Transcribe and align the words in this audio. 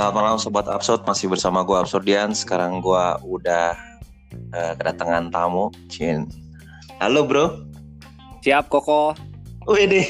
Selamat 0.00 0.16
malam 0.16 0.40
Sobat 0.40 0.64
Absurd, 0.64 1.04
masih 1.04 1.28
bersama 1.28 1.60
gue 1.60 1.76
Absurdian 1.76 2.32
Sekarang 2.32 2.80
gue 2.80 3.04
udah 3.20 3.76
uh, 4.56 4.72
kedatangan 4.80 5.28
tamu. 5.28 5.68
Cin. 5.92 6.24
Halo 7.04 7.28
bro. 7.28 7.68
Siap 8.40 8.72
Koko. 8.72 9.12
Wede 9.68 10.00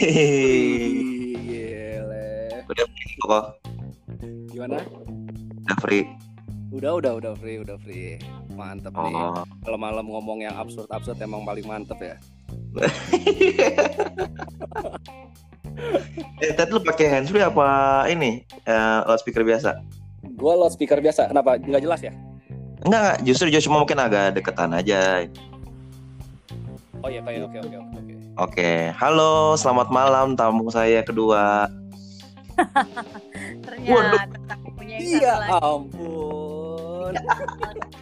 Udah 2.70 2.86
free 2.86 3.18
Koko? 3.18 3.40
Gimana? 4.54 4.78
Udah 5.66 5.78
free? 5.82 6.06
Udah 6.70 7.02
udah 7.02 7.12
udah 7.18 7.34
free 7.34 7.58
udah 7.58 7.74
free. 7.82 8.14
Mantep 8.54 8.94
nih. 8.94 9.10
Oh. 9.10 9.42
Kalau 9.42 9.74
malam 9.74 10.06
ngomong 10.06 10.46
yang 10.46 10.54
absurd-absurd 10.54 11.18
emang 11.18 11.42
paling 11.42 11.66
mantep 11.66 11.98
ya 11.98 12.14
Eh 16.40 16.52
tadi 16.56 16.70
lu 16.72 16.80
pakai 16.80 17.06
handsfree 17.08 17.44
apa 17.44 18.04
ini? 18.08 18.44
Uh, 18.64 19.04
loudspeaker 19.08 19.44
biasa? 19.44 19.76
Gue 20.40 20.52
loudspeaker 20.56 21.00
biasa 21.00 21.28
Kenapa? 21.28 21.60
Nggak 21.60 21.82
jelas 21.84 22.00
ya? 22.00 22.12
Enggak, 22.80 23.00
enggak, 23.00 23.16
justru 23.28 23.46
justru 23.52 23.68
cuma 23.68 23.84
mungkin 23.84 24.00
agak 24.00 24.40
deketan 24.40 24.72
aja 24.72 25.28
Oh 27.00 27.08
iya 27.08 27.20
kayak 27.24 27.48
oke 27.48 27.58
oke 27.60 27.76
oke 27.76 27.96
oke 27.96 28.14
Oke, 28.40 28.88
halo, 28.96 29.52
selamat 29.52 29.92
malam 29.92 30.32
tamu 30.32 30.64
saya 30.72 31.04
kedua. 31.04 31.68
Ternyata 33.68 34.56
punya 34.72 34.96
yang 34.96 35.20
Iya 35.20 35.34
ampun 35.60 37.12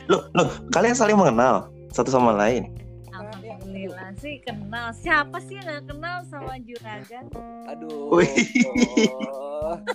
Loh, 0.06 0.22
loh, 0.30 0.48
kalian 0.70 0.94
saling 0.94 1.18
mengenal 1.18 1.74
satu 1.90 2.14
sama 2.14 2.32
lain. 2.38 2.70
Alhamdulillah 3.78 4.10
sih 4.18 4.42
kenal. 4.42 4.90
Siapa 4.90 5.38
sih 5.38 5.54
yang 5.54 5.70
gak 5.70 5.86
kenal 5.86 6.18
sama 6.26 6.58
Juragan? 6.66 7.30
Aduh 7.70 8.10
Wih. 8.10 8.26
oh. 9.30 9.78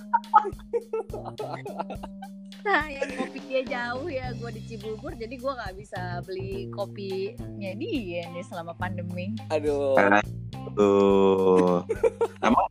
Nah, 2.64 2.88
yang 2.88 3.12
kopi 3.20 3.44
dia 3.52 3.60
jauh 3.68 4.08
ya, 4.08 4.32
gue 4.40 4.50
di 4.56 4.64
Cibubur, 4.64 5.12
jadi 5.20 5.36
gue 5.36 5.52
gak 5.52 5.76
bisa 5.76 6.24
beli 6.24 6.72
kopinya 6.72 7.76
dia 7.76 8.24
nih 8.32 8.44
selama 8.48 8.72
pandemi. 8.80 9.36
Aduh 9.52 10.00
Tuh. 10.80 11.84
emang 12.40 12.66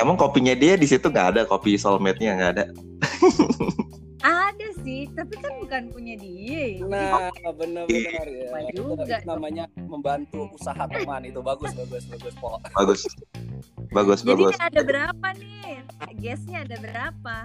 emang 0.00 0.16
kopinya 0.16 0.56
dia 0.56 0.80
di 0.80 0.88
situ 0.88 1.12
nggak 1.12 1.36
ada 1.36 1.42
kopi 1.44 1.76
soulmate-nya 1.76 2.40
nggak 2.40 2.52
ada. 2.56 2.64
Ada 4.24 4.68
sih, 4.80 5.04
tapi 5.12 5.36
kan 5.36 5.52
bukan 5.60 5.82
punya 5.92 6.16
dia. 6.16 6.80
Nah 6.80 7.28
benar-benar 7.28 7.84
ya 8.32 8.72
juga 8.72 9.04
itu 9.04 9.28
namanya 9.28 9.68
membantu 9.76 10.48
usaha 10.56 10.88
teman 10.88 11.28
itu 11.28 11.44
bagus 11.44 11.76
bagus 11.76 12.08
bagus 12.08 12.34
po 12.40 12.56
Bagus. 12.72 13.04
Bagus, 13.92 14.24
Jadi 14.24 14.42
bagus. 14.42 14.56
ada 14.58 14.80
berapa 14.80 15.28
nih? 15.36 15.84
Guestnya 16.18 16.64
ada 16.64 16.76
berapa? 16.80 17.36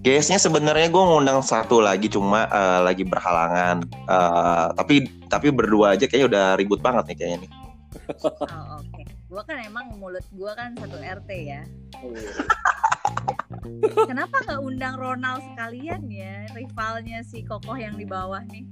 Guysnya 0.00 0.40
sebenarnya 0.40 0.88
gue 0.88 1.04
ngundang 1.04 1.44
satu 1.44 1.84
lagi 1.84 2.08
cuma 2.08 2.48
eh, 2.48 2.80
lagi 2.82 3.04
berhalangan. 3.04 3.84
Eh, 3.86 4.66
tapi 4.72 4.94
tapi 5.28 5.52
berdua 5.52 5.94
aja 5.94 6.08
kayaknya 6.08 6.26
udah 6.32 6.44
ribut 6.56 6.80
banget 6.80 7.12
nih 7.12 7.16
kayaknya 7.20 7.38
nih. 7.44 7.50
Oh 8.48 8.80
oke. 8.80 8.97
Gue 9.28 9.42
kan 9.44 9.60
emang 9.60 9.92
mulut 10.00 10.24
gue 10.32 10.52
kan 10.56 10.72
satu 10.80 10.96
RT 10.96 11.30
ya. 11.44 11.62
Kenapa 14.08 14.40
nggak 14.40 14.60
undang 14.64 14.96
Ronald 14.96 15.44
sekalian 15.52 16.08
ya? 16.08 16.48
Rivalnya 16.56 17.20
si 17.28 17.44
Kokoh 17.44 17.76
yang 17.76 18.00
di 18.00 18.08
bawah 18.08 18.40
nih. 18.48 18.64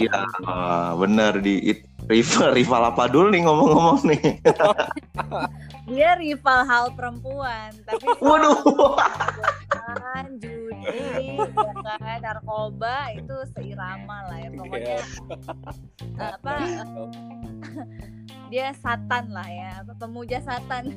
Iya, 0.00 0.26
eh, 0.26 0.90
bener 0.98 1.38
di 1.38 1.62
it, 1.70 1.86
rival 2.10 2.50
rival 2.56 2.82
apa 2.90 3.06
dulu 3.06 3.30
nih 3.30 3.44
ngomong-ngomong 3.46 4.00
nih. 4.08 4.22
Dia 5.86 6.18
rival 6.18 6.66
hal 6.66 6.90
perempuan, 6.98 7.70
tapi 7.86 8.10
Waduh. 8.24 8.58
kan 9.86 10.34
judi, 10.42 11.38
ya 11.38 11.74
kan, 11.78 12.18
narkoba 12.24 13.14
itu 13.14 13.36
seirama 13.54 14.26
lah 14.26 14.38
ya 14.42 14.50
pokoknya 14.50 14.98
apa 16.18 16.54
dia 18.46 18.72
satan 18.78 19.30
lah 19.34 19.46
ya, 19.46 19.82
pemuja 19.98 20.38
satan. 20.42 20.94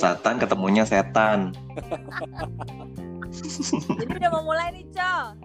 Setan 0.00 0.40
ketemunya 0.40 0.84
setan. 0.88 1.52
Jadi 4.00 4.12
udah 4.16 4.30
mau 4.32 4.42
mulai 4.48 4.72
nih, 4.72 4.88
Co. 4.96 5.36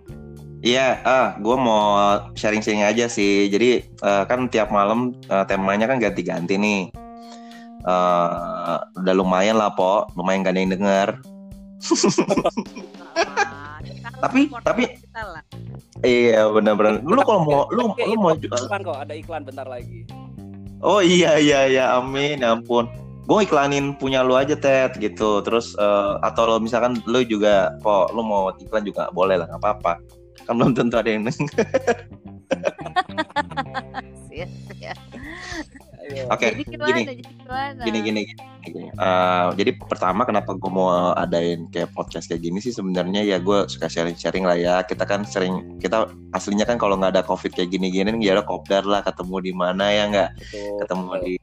Iya, 0.65 0.97
ah, 1.05 1.27
gue 1.37 1.57
mau 1.59 2.17
sharing-sharing 2.33 2.87
aja 2.87 3.05
sih. 3.05 3.51
Jadi 3.51 3.85
eh, 3.85 4.23
kan 4.25 4.49
tiap 4.49 4.71
malam 4.73 5.13
eh, 5.29 5.45
temanya 5.45 5.85
kan 5.85 6.01
ganti-ganti 6.01 6.57
nih. 6.57 6.89
Eh, 7.85 8.77
udah 8.97 9.13
lumayan 9.13 9.61
lah, 9.61 9.75
po. 9.75 10.09
Lumayan 10.17 10.41
gak 10.41 10.55
ada 10.55 10.61
yang 10.63 10.73
denger. 10.73 11.09
Tapi- 14.23 14.49
tapi-. 14.63 14.89
Iya, 16.01 16.49
bener-bener. 16.49 17.03
Lu 17.05 17.21
kalau 17.21 17.41
mau, 17.45 17.61
lu, 17.69 17.93
lu 17.93 18.15
mau. 18.17 18.33
iklan 18.33 18.81
kok 18.81 18.97
ada 18.97 19.13
iklan 19.13 19.45
bentar 19.45 19.67
lagi 19.69 20.07
Oh 20.83 20.99
iya 20.99 21.39
iya 21.39 21.59
iya, 21.69 21.83
amin, 21.99 22.43
ya 22.43 22.55
ampun. 22.55 22.87
Gue 23.25 23.47
iklanin 23.47 23.97
punya 23.97 24.21
lu 24.21 24.37
aja 24.37 24.53
Ted 24.53 25.01
gitu. 25.01 25.41
Terus 25.41 25.73
eh, 25.79 26.13
atau 26.21 26.45
lo 26.45 26.55
misalkan 26.61 27.01
lu 27.09 27.25
juga, 27.25 27.73
po, 27.81 28.05
lu 28.13 28.21
mau 28.21 28.53
iklan 28.59 28.85
juga 28.85 29.09
boleh 29.15 29.39
lah, 29.39 29.47
nggak 29.49 29.61
apa-apa. 29.61 29.93
Kan 30.45 30.61
belum 30.61 30.77
tentu 30.77 30.95
ada 30.99 31.09
yang 31.09 31.25
denger. 31.25 31.49
Ayo. 36.05 36.29
Oke, 36.29 36.47
Jadi 36.53 36.63
gimana? 36.69 36.87
gini. 36.93 37.01
Jadi 37.01 37.23
gimana? 37.25 37.81
gini 37.81 37.99
gini 38.05 38.21
gini, 38.29 38.43
gini. 38.61 38.83
Eh, 38.93 39.47
jadi 39.57 39.71
pertama 39.73 40.21
kenapa 40.21 40.53
gue 40.53 40.69
mau 40.69 41.17
adain 41.17 41.65
kayak 41.73 41.97
podcast 41.97 42.29
kayak 42.29 42.45
gini 42.45 42.61
sih 42.61 42.69
sebenarnya 42.69 43.25
ya 43.25 43.37
gue 43.41 43.65
suka 43.65 43.89
sharing 43.89 44.13
sharing 44.13 44.45
lah 44.45 44.57
ya 44.57 44.75
kita 44.85 45.01
kan 45.01 45.25
sering 45.25 45.81
kita 45.81 46.05
aslinya 46.37 46.69
kan 46.69 46.77
kalau 46.77 46.93
nggak 46.97 47.17
ada 47.17 47.23
covid 47.25 47.57
kayak 47.57 47.73
gini 47.73 47.89
gini 47.89 48.13
ya 48.21 48.37
udah 48.37 48.45
kopdar 48.45 48.85
lah 48.85 49.01
ketemu 49.01 49.35
di 49.49 49.53
mana 49.57 49.85
ya 49.89 50.03
nggak 50.13 50.29
ketemu 50.85 51.11
di 51.25 51.33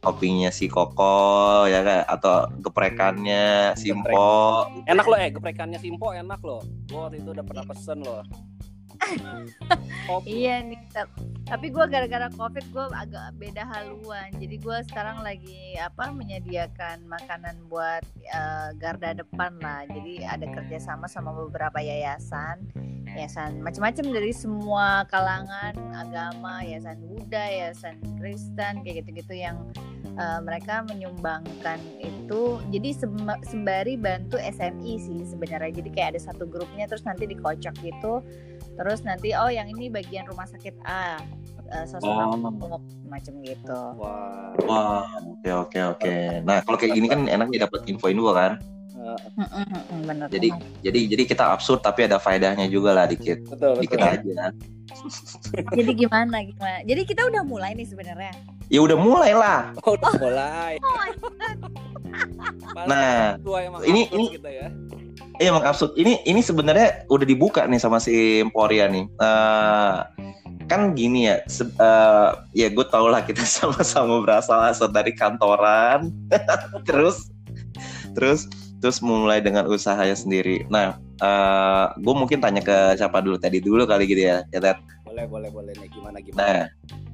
kopinya 0.00 0.48
si 0.48 0.64
Koko 0.64 1.68
ya 1.68 1.84
kan 1.84 2.08
atau 2.08 2.48
geprekannya 2.64 3.76
Simpo 3.76 4.64
enak 4.88 5.04
loh 5.04 5.18
eh 5.20 5.28
geprekannya 5.28 5.76
Simpo 5.76 6.08
enak 6.16 6.40
loh 6.40 6.64
gua 6.88 7.08
waktu 7.08 7.20
itu 7.20 7.36
udah 7.36 7.44
pernah 7.44 7.64
pesen 7.68 8.00
loh. 8.00 8.24
Iya 10.26 10.66
nih, 10.66 10.80
tap- 10.90 11.14
tapi 11.46 11.66
gue 11.70 11.84
gara-gara 11.86 12.28
covid 12.34 12.62
gue 12.70 12.84
agak 12.94 13.34
beda 13.38 13.62
haluan. 13.66 14.30
Jadi 14.38 14.58
gue 14.58 14.78
sekarang 14.90 15.22
lagi 15.22 15.78
apa 15.78 16.10
menyediakan 16.10 17.06
makanan 17.06 17.56
buat 17.70 18.02
eh, 18.26 18.68
garda 18.78 19.14
depan 19.14 19.58
lah. 19.62 19.86
Jadi 19.90 20.22
ada 20.26 20.46
kerjasama 20.50 21.06
sama 21.06 21.30
beberapa 21.34 21.78
yayasan, 21.78 22.62
yayasan 23.14 23.62
macam-macam 23.62 24.06
dari 24.14 24.32
semua 24.34 25.06
kalangan 25.10 25.74
agama, 25.94 26.62
yayasan 26.62 26.98
Buddha, 27.06 27.44
yayasan 27.46 27.98
Kristen 28.18 28.82
kayak 28.86 29.06
gitu-gitu 29.06 29.34
yang 29.34 29.58
eh, 30.14 30.40
mereka 30.40 30.82
menyumbangkan 30.86 31.78
itu. 31.98 32.58
Jadi 32.70 32.90
sem- 32.94 33.40
sembari 33.42 33.94
bantu 33.94 34.36
SMI 34.36 34.94
sih 34.96 35.20
sebenarnya. 35.26 35.70
Jadi 35.82 35.88
kayak 35.90 36.08
ada 36.16 36.20
satu 36.20 36.46
grupnya 36.46 36.86
terus 36.86 37.02
nanti 37.02 37.26
dikocok 37.26 37.74
gitu 37.80 38.22
terus 38.76 39.04
nanti 39.04 39.36
oh 39.36 39.50
yang 39.50 39.68
ini 39.68 39.92
bagian 39.92 40.24
rumah 40.24 40.48
sakit 40.48 40.72
A 40.84 41.20
uh, 41.70 41.84
Oh. 42.02 42.80
macam 43.06 43.34
gitu 43.42 43.78
wah 43.94 44.50
wah 44.66 45.06
oke 45.22 45.50
oke 45.68 45.78
oke 45.96 46.14
nah 46.42 46.62
kalau 46.62 46.74
kayak 46.78 46.98
gini 46.98 47.06
kan 47.06 47.26
enak 47.26 47.46
ya 47.52 47.66
dapat 47.66 47.86
info 47.86 48.10
info 48.10 48.34
kan 48.34 48.58
eh, 48.96 49.18
bener 50.02 50.26
jadi 50.30 50.48
banget. 50.50 50.66
jadi 50.82 51.00
jadi 51.14 51.22
kita 51.28 51.44
absurd 51.52 51.80
tapi 51.82 52.10
ada 52.10 52.18
faedahnya 52.18 52.66
juga 52.66 52.90
lah 52.94 53.06
dikit 53.06 53.42
betul 53.46 53.78
dikit 53.78 53.98
betul 53.98 54.34
aja 54.34 54.50
jadi 55.78 55.90
gimana 55.96 56.42
gimana 56.42 56.78
jadi 56.84 57.02
kita 57.04 57.22
udah 57.30 57.42
mulai 57.42 57.72
nih 57.74 57.86
sebenarnya 57.86 58.32
ya 58.68 58.80
udah 58.82 58.96
mulai 58.98 59.32
lah 59.34 59.70
oh, 59.82 59.94
udah 59.94 60.12
mulai 60.18 60.72
oh 60.78 60.94
God. 60.94 61.56
Masa 62.74 62.86
Nah, 62.86 63.38
ini- 63.86 64.10
ini- 64.10 64.32
kita 64.34 64.50
ya 64.50 64.68
Iya 65.40 65.56
absurd. 65.56 65.96
Ini 65.96 66.20
ini 66.28 66.44
sebenarnya 66.44 67.08
udah 67.08 67.24
dibuka 67.24 67.64
nih 67.64 67.80
sama 67.80 67.96
si 67.96 68.44
Emporia 68.44 68.84
nih. 68.92 69.08
Eh, 69.08 69.96
kan 70.68 70.92
gini 70.92 71.32
ya, 71.32 71.40
se- 71.48 71.72
eh, 71.72 72.28
ya 72.52 72.68
gue 72.68 72.84
tau 72.92 73.08
lah 73.08 73.24
kita 73.24 73.40
sama-sama 73.48 74.20
berasal 74.20 74.68
asal 74.68 74.92
dari 74.92 75.16
kantoran, 75.16 76.12
terus 76.88 77.32
terus 78.12 78.52
terus 78.80 79.04
mulai 79.04 79.44
dengan 79.44 79.68
usahanya 79.68 80.16
sendiri. 80.16 80.64
Nah, 80.72 80.96
eh 81.20 81.86
gue 82.00 82.14
mungkin 82.16 82.40
tanya 82.40 82.64
ke 82.64 82.96
siapa 82.96 83.20
dulu 83.20 83.36
tadi 83.36 83.60
dulu 83.60 83.84
kali 83.84 84.08
gitu 84.08 84.24
ya, 84.24 84.42
ya 84.50 84.58
Ted. 84.60 84.80
boleh 85.04 85.26
boleh 85.26 85.50
boleh 85.50 85.72
nih 85.74 85.88
gimana 85.90 86.16
gimana 86.22 86.38
Nah, 86.38 86.60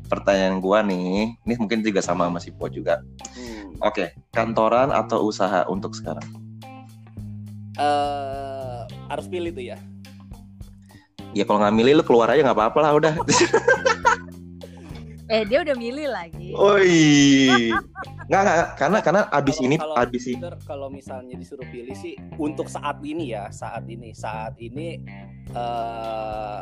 pertanyaan 0.07 0.63
gue 0.63 0.79
nih, 0.95 1.11
ini 1.49 1.55
mungkin 1.59 1.81
juga 1.83 1.99
sama 2.05 2.29
sama 2.31 2.39
si 2.39 2.55
Po 2.55 2.71
juga. 2.71 3.03
Hmm. 3.35 3.73
Oke, 3.83 4.15
kantoran 4.31 4.95
atau 4.95 5.27
usaha 5.27 5.67
untuk 5.67 5.97
sekarang? 5.97 6.23
Eh, 7.77 8.81
harus 9.13 9.27
pilih 9.29 9.53
tuh 9.53 9.65
ya 9.69 9.77
Ya 11.37 11.45
kalau 11.45 11.61
nggak 11.61 11.77
milih 11.77 11.93
lu 12.01 12.05
keluar 12.09 12.33
aja 12.33 12.41
nggak 12.41 12.57
apa-apa 12.57 12.79
lah 12.81 12.93
udah. 12.97 13.13
eh 15.37 15.43
dia 15.45 15.61
udah 15.61 15.77
milih 15.77 16.09
lagi 16.09 16.55
Oi. 16.55 17.69
Nggak, 18.27 18.43
nggak, 18.43 18.59
karena 18.75 18.99
karena 19.03 19.21
abis 19.31 19.55
Kalau- 19.57 19.67
ini 19.71 19.77
kalau- 19.79 19.97
abis 20.03 20.25
ini 20.27 20.41
kalau 20.67 20.89
misalnya 20.91 21.35
disuruh 21.39 21.67
pilih 21.71 21.95
sih 21.95 22.19
untuk 22.37 22.67
saat 22.67 22.99
ini 23.07 23.31
ya 23.31 23.51
saat 23.55 23.87
ini. 23.87 24.11
Saat 24.11 24.59
ini 24.59 24.99
eh 25.55 26.61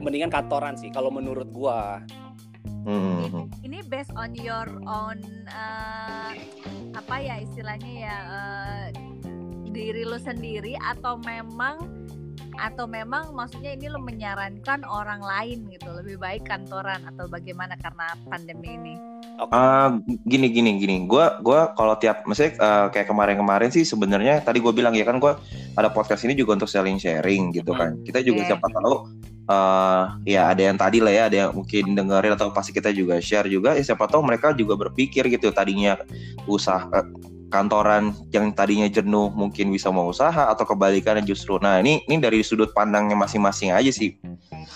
mendingan 0.00 0.30
kantoran 0.32 0.74
sih 0.80 0.88
kalau 0.88 1.12
menurut 1.12 1.48
gua. 1.52 2.00
Hmm. 2.88 3.48
ini 3.60 3.84
based 3.84 4.12
on 4.16 4.32
your 4.32 4.64
own 4.88 5.20
uh, 5.48 6.32
apa 6.96 7.16
ya 7.20 7.36
istilahnya 7.40 7.92
ya 8.08 8.16
uh, 8.24 8.84
diri 9.68 10.08
lu 10.08 10.16
sendiri 10.16 10.72
atau 10.80 11.20
memang 11.20 11.97
atau 12.58 12.90
memang 12.90 13.30
maksudnya 13.32 13.78
ini 13.78 13.86
lo 13.86 14.02
menyarankan 14.02 14.82
orang 14.84 15.22
lain 15.22 15.70
gitu 15.70 15.88
lebih 15.94 16.18
baik 16.18 16.44
kantoran 16.44 17.00
atau 17.06 17.30
bagaimana 17.30 17.78
karena 17.78 18.12
pandemi 18.26 18.74
ini? 18.74 18.94
Ah, 19.54 19.94
gini 20.26 20.50
gini 20.50 20.82
gini. 20.82 21.06
Gua 21.06 21.38
gua 21.38 21.70
kalau 21.78 21.94
tiap 21.96 22.26
maksudnya 22.26 22.58
eh, 22.58 22.86
kayak 22.90 23.06
kemarin-kemarin 23.06 23.70
sih 23.70 23.86
sebenarnya 23.86 24.42
tadi 24.42 24.58
gue 24.58 24.74
bilang 24.74 24.92
ya 24.98 25.06
kan 25.06 25.22
gua 25.22 25.38
ada 25.78 25.88
podcast 25.94 26.26
ini 26.26 26.34
juga 26.34 26.58
untuk 26.58 26.68
sharing 26.68 26.98
sharing 26.98 27.54
gitu 27.54 27.70
kan. 27.70 28.02
Kita 28.02 28.18
juga 28.20 28.42
Oke. 28.42 28.48
siapa 28.50 28.66
tahu 28.66 28.94
eh 29.48 30.04
ya 30.36 30.52
ada 30.52 30.60
yang 30.60 30.76
tadi 30.76 31.00
lah 31.00 31.08
ya 31.08 31.22
ada 31.32 31.36
yang 31.48 31.50
mungkin 31.56 31.96
dengerin 31.96 32.36
atau 32.36 32.52
pasti 32.52 32.76
kita 32.76 32.92
juga 32.92 33.16
share 33.16 33.48
juga 33.48 33.72
ya 33.72 33.80
siapa 33.80 34.04
tahu 34.04 34.20
mereka 34.20 34.52
juga 34.52 34.76
berpikir 34.76 35.24
gitu 35.32 35.48
tadinya 35.56 35.96
usaha 36.44 36.84
kantoran 37.48 38.12
yang 38.32 38.52
tadinya 38.52 38.86
jenuh 38.88 39.32
mungkin 39.32 39.72
bisa 39.72 39.88
mau 39.88 40.08
usaha 40.08 40.52
atau 40.52 40.64
kebalikannya 40.68 41.24
justru 41.24 41.56
nah 41.60 41.80
ini 41.80 42.04
ini 42.04 42.16
dari 42.20 42.44
sudut 42.44 42.72
pandangnya 42.76 43.16
masing-masing 43.16 43.72
aja 43.72 43.88
sih 43.88 44.16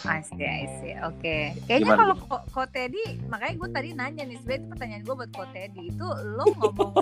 I 0.03 0.19
see, 0.27 0.43
I 0.43 0.67
see. 0.83 0.95
Oke. 0.99 1.55
Kayaknya 1.71 1.95
Gimana? 1.95 2.01
kalau 2.03 2.17
ko, 2.27 2.37
ko 2.51 2.63
Teddy, 2.67 3.23
makanya 3.31 3.55
gue 3.55 3.69
tadi 3.71 3.89
nanya 3.95 4.23
nih, 4.27 4.35
sebenarnya 4.43 4.59
itu 4.59 4.69
pertanyaan 4.75 5.03
gue 5.07 5.15
buat 5.15 5.31
ko 5.31 5.45
Teddy 5.55 5.83
itu 5.95 6.07
lo 6.27 6.45
ngomong 6.59 6.93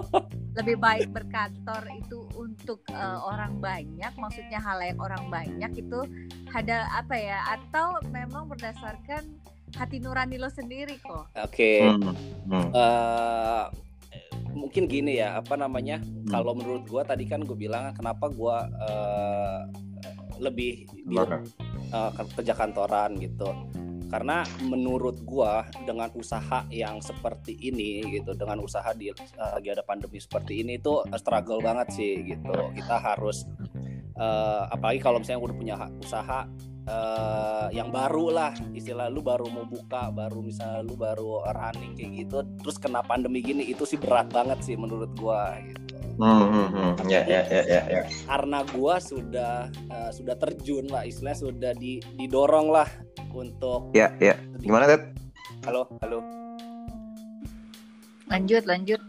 lebih 0.60 0.76
baik 0.76 1.08
berkantor 1.08 1.80
itu 1.96 2.28
untuk 2.36 2.84
eh, 2.92 3.18
orang 3.24 3.56
banyak, 3.56 4.12
maksudnya 4.20 4.60
halayak 4.60 5.00
orang 5.00 5.32
banyak 5.32 5.72
itu 5.80 6.00
ada 6.52 6.92
apa 6.92 7.16
ya? 7.16 7.40
Atau 7.56 8.04
memang 8.12 8.52
berdasarkan 8.52 9.24
hati 9.76 10.02
nurani 10.02 10.36
lo 10.40 10.50
sendiri 10.50 10.98
kok? 10.98 11.30
oke 11.36 11.70
Hmm, 11.78 12.14
hmm, 12.50 12.68
eh 12.74 13.64
mungkin 14.54 14.86
gini 14.90 15.18
ya 15.20 15.38
apa 15.38 15.54
namanya 15.56 16.02
hmm. 16.02 16.30
kalau 16.30 16.52
menurut 16.54 16.84
gua 16.86 17.02
tadi 17.06 17.26
kan 17.26 17.42
gue 17.42 17.56
bilang 17.56 17.94
kenapa 17.94 18.30
gua 18.30 18.66
eh, 18.66 19.60
lebih 20.40 20.88
di 20.90 21.16
Gimana? 21.16 21.42
eh, 21.92 22.10
kerja 22.36 22.54
kantoran 22.56 23.18
gitu 23.20 23.50
karena 24.10 24.42
menurut 24.66 25.22
gua 25.22 25.62
dengan 25.86 26.10
usaha 26.18 26.66
yang 26.66 26.98
seperti 26.98 27.54
ini 27.62 28.02
gitu 28.10 28.34
dengan 28.34 28.58
usaha 28.58 28.90
di 28.90 29.14
eh, 29.14 29.14
lagi 29.38 29.68
ada 29.70 29.86
pandemi 29.86 30.18
seperti 30.18 30.66
ini 30.66 30.82
itu 30.82 31.02
struggle 31.14 31.62
banget 31.62 31.94
sih 31.94 32.12
gitu 32.26 32.54
kita 32.74 32.96
harus 32.98 33.46
eh, 34.18 34.62
apalagi 34.70 34.98
kalau 34.98 35.22
misalnya 35.22 35.42
udah 35.46 35.56
punya 35.56 35.74
ha- 35.78 35.94
usaha 36.02 36.46
eh, 36.86 37.66
yang 37.74 37.88
baru 37.90 38.32
lah 38.32 38.52
istilah 38.76 39.08
lu 39.08 39.20
baru 39.20 39.48
mau 39.48 39.66
buka 39.66 40.12
baru 40.14 40.40
misalnya 40.44 40.80
lu 40.84 40.94
baru 40.94 41.44
running 41.50 41.96
kayak 41.96 42.10
gitu 42.24 42.38
terus 42.62 42.76
kena 42.78 43.00
pandemi 43.04 43.40
gini 43.44 43.66
itu 43.66 43.84
sih 43.84 43.98
berat 43.98 44.30
banget 44.30 44.60
sih 44.64 44.76
menurut 44.76 45.10
gua 45.18 45.56
gitu 45.64 45.78
Hmm, 46.20 46.52
hmm, 46.52 46.68
hmm. 46.76 46.92
ya 47.08 47.24
ya 47.24 47.48
ya 47.48 47.62
ya 47.64 47.80
ya 47.88 48.02
karena 48.28 48.60
gua 48.76 49.00
sudah 49.00 49.72
eh, 49.72 50.10
sudah 50.12 50.36
terjun 50.36 50.84
lah 50.92 51.08
istilahnya 51.08 51.48
sudah 51.48 51.72
di, 51.72 51.96
didorong 52.20 52.68
lah 52.68 52.84
untuk 53.32 53.88
ya 53.96 54.12
ya 54.20 54.36
gimana 54.60 54.84
Ted? 54.84 55.16
halo 55.64 55.88
halo 56.04 56.20
Lanjut, 58.30 58.62
lanjut. 58.62 59.02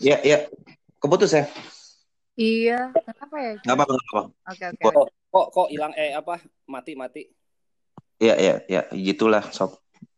Ya, 0.00 0.16
ya. 0.24 0.48
Keputus 0.96 1.36
ya? 1.36 1.44
Iya, 2.34 2.90
kenapa 2.90 3.36
ya? 3.38 3.52
Nggak 3.62 3.76
apa-apa. 3.78 3.94
Oke, 4.50 4.64
oke. 4.74 4.82
Kok- 4.82 5.10
kok 5.30 5.46
kok 5.50 5.68
hilang 5.70 5.92
eh 5.94 6.14
apa 6.14 6.42
mati 6.66 6.92
mati 6.98 7.22
Ya, 8.22 8.38
ya, 8.38 8.62
ya. 8.70 8.82
Gitulah, 8.94 9.50
sob. 9.50 9.74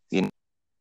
Gini. 0.08 0.28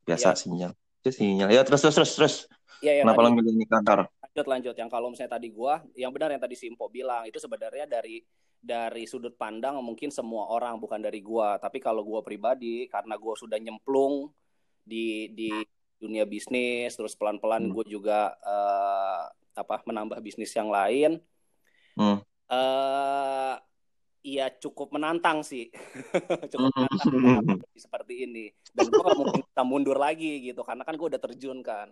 Biasa 0.03 0.31
Ya. 0.31 0.37
sinyal. 0.37 0.71
Itu 0.99 1.09
sinyal. 1.15 1.47
Ya, 1.47 1.63
terus, 1.63 1.79
terus, 1.83 1.95
terus, 1.95 2.11
terus. 2.15 2.35
ya 2.83 2.91
yang 2.91 3.07
Kenapa 3.07 3.23
lo 3.23 3.31
milih 3.33 3.55
ini 3.55 3.65
kantor? 3.65 4.05
lanjut 4.21 4.45
lanjut 4.51 4.75
yang 4.75 4.91
kalau 4.91 5.07
misalnya 5.07 5.39
tadi 5.39 5.47
gua 5.47 5.79
yang 5.95 6.11
benar 6.11 6.27
yang 6.27 6.43
tadi 6.43 6.59
Simpo 6.59 6.91
bilang 6.91 7.23
itu 7.23 7.39
sebenarnya 7.39 7.87
dari 7.87 8.19
dari 8.59 9.07
sudut 9.07 9.31
pandang 9.39 9.79
mungkin 9.79 10.11
semua 10.11 10.51
orang 10.51 10.75
bukan 10.75 10.99
dari 10.99 11.23
gua 11.23 11.55
tapi 11.55 11.79
kalau 11.79 12.03
gua 12.03 12.19
pribadi 12.19 12.83
karena 12.91 13.15
gua 13.15 13.39
sudah 13.39 13.55
nyemplung 13.55 14.27
di 14.83 15.31
di 15.31 15.63
dunia 15.95 16.27
bisnis 16.27 16.99
terus 16.99 17.15
pelan-pelan 17.15 17.71
Hmm. 17.71 17.73
gue 17.79 17.85
juga 17.87 18.35
eh, 18.43 19.23
apa 19.55 19.81
menambah 19.83 20.19
bisnis 20.19 20.51
yang 20.51 20.67
lain 20.67 21.17
Hmm. 21.95 22.19
eh 22.45 23.55
ya 24.21 24.51
cukup 24.51 24.91
menantang 24.91 25.41
sih 25.41 25.71
cukup 26.51 26.75
Hmm. 26.75 27.13
menantang 27.15 27.63
seperti 27.73 28.27
ini 28.27 28.45
dan 28.71 28.91
gue 28.91 28.99
gak 28.99 29.15
mungkin 29.15 29.41
bisa 29.41 29.63
mundur 29.63 29.95
lagi 29.95 30.43
gitu 30.43 30.59
karena 30.61 30.83
kan 30.83 30.93
gue 30.93 31.07
udah 31.07 31.21
terjun 31.21 31.59
kan 31.61 31.89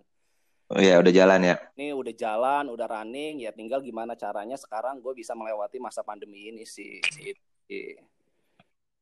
Oh, 0.72 0.80
ya, 0.80 0.96
udah 0.96 1.12
jalan 1.12 1.44
ya. 1.44 1.60
ini 1.76 1.92
udah 1.92 2.14
jalan 2.16 2.72
udah 2.72 2.88
running 2.88 3.44
ya 3.44 3.52
tinggal 3.52 3.84
gimana 3.84 4.16
caranya 4.16 4.56
sekarang 4.56 4.96
gue 4.96 5.12
bisa 5.12 5.36
melewati 5.36 5.76
masa 5.76 6.00
pandemi 6.00 6.48
ini 6.48 6.64
sih 6.64 7.04
Gitu. 7.04 8.00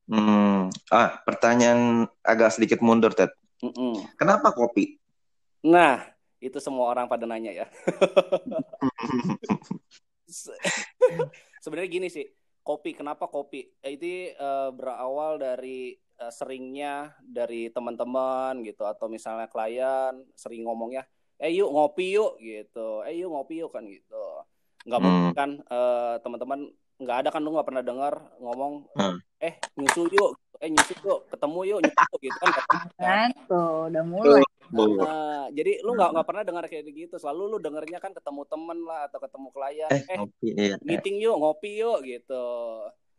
Hmm. 0.03 0.67
Ah, 0.87 1.23
pertanyaan 1.23 2.03
agak 2.19 2.51
sedikit 2.51 2.83
mundur, 2.83 3.15
Ted. 3.15 3.31
Mm-mm. 3.63 3.95
Kenapa 4.19 4.51
kopi? 4.51 4.99
nah 5.63 6.03
itu 6.43 6.59
semua 6.59 6.91
orang 6.91 7.07
pada 7.07 7.23
nanya 7.23 7.51
ya 7.55 7.67
Se- 10.27 10.57
sebenarnya 11.63 11.89
gini 11.89 12.07
sih 12.07 12.25
kopi 12.59 12.91
kenapa 12.91 13.27
kopi 13.27 13.67
Eh, 13.79 13.95
itu 13.95 14.33
eh, 14.33 14.69
berawal 14.71 15.39
dari 15.39 15.93
eh, 15.95 16.31
seringnya 16.31 17.15
dari 17.19 17.67
teman-teman 17.69 18.59
gitu 18.63 18.83
atau 18.83 19.07
misalnya 19.07 19.47
klien 19.47 20.13
sering 20.33 20.63
ngomongnya 20.63 21.07
eh 21.37 21.51
yuk 21.51 21.71
ngopi 21.71 22.15
yuk 22.15 22.39
gitu 22.39 23.03
eh 23.03 23.19
yuk 23.19 23.31
ngopi 23.31 23.59
yuk 23.59 23.71
kan 23.71 23.83
gitu 23.83 24.23
nggak 24.83 24.99
Hmm. 24.99 25.05
mungkin 25.07 25.33
kan 25.33 25.49
eh, 25.63 26.15
teman-teman 26.19 26.59
nggak 26.99 27.17
ada 27.25 27.29
kan 27.31 27.41
lu 27.43 27.51
nggak 27.51 27.67
pernah 27.67 27.83
dengar 27.83 28.13
ngomong 28.39 28.87
Hmm. 28.95 29.17
eh 29.39 29.59
nyusu 29.75 30.07
yuk 30.11 30.31
eh 30.59 30.71
nyusu 30.71 30.93
yuk 31.03 31.19
ketemu 31.27 31.59
yuk 31.67 31.79
nyusu 31.83 32.15
gitu 32.23 32.37
kan. 32.39 32.51
Kan 32.95 33.29
tuh, 33.51 33.91
udah 33.91 34.03
mulai. 34.07 34.43
Nah, 34.73 35.45
jadi 35.53 35.85
lu 35.85 35.93
nggak 35.93 36.09
nggak 36.17 36.27
pernah 36.27 36.43
dengar 36.43 36.63
kayak 36.65 36.89
gitu. 36.89 37.15
Selalu 37.21 37.41
lu 37.53 37.57
dengernya 37.61 38.01
kan 38.01 38.09
ketemu 38.11 38.41
temen 38.49 38.77
lah 38.83 39.05
atau 39.05 39.19
ketemu 39.21 39.47
klien. 39.53 39.89
eh, 39.93 40.01
Eh, 40.09 40.17
kopi. 40.17 40.47
Iya, 40.49 40.65
iya. 40.65 40.75
meeting 40.81 41.15
yuk, 41.21 41.35
ngopi 41.37 41.71
yuk 41.77 41.99
gitu. 42.01 42.45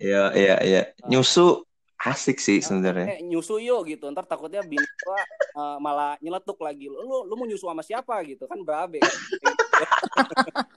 Iya, 0.02 0.34
iya, 0.34 0.56
iya. 0.66 0.82
Nyusu 1.06 1.62
asik 2.04 2.42
sih 2.42 2.58
sebenarnya. 2.58 3.16
Eh, 3.16 3.20
nyusu 3.23 3.62
yuk 3.62 3.87
gitu. 3.87 4.11
Ntar 4.11 4.26
takutnya 4.26 4.61
bini 4.61 4.84
gua 5.06 5.23
eh, 5.54 5.76
malah 5.78 6.18
nyeletuk 6.18 6.58
lagi. 6.58 6.90
Lu, 6.90 6.99
lu 7.06 7.16
lu 7.30 7.34
mau 7.38 7.46
nyusu 7.46 7.70
sama 7.70 7.87
siapa 7.87 8.18
gitu 8.26 8.44
kan 8.50 8.58
berabe 8.66 8.99
kan. 8.99 9.14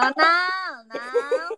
Ronald, 0.00 0.78
Nal. 0.88 1.48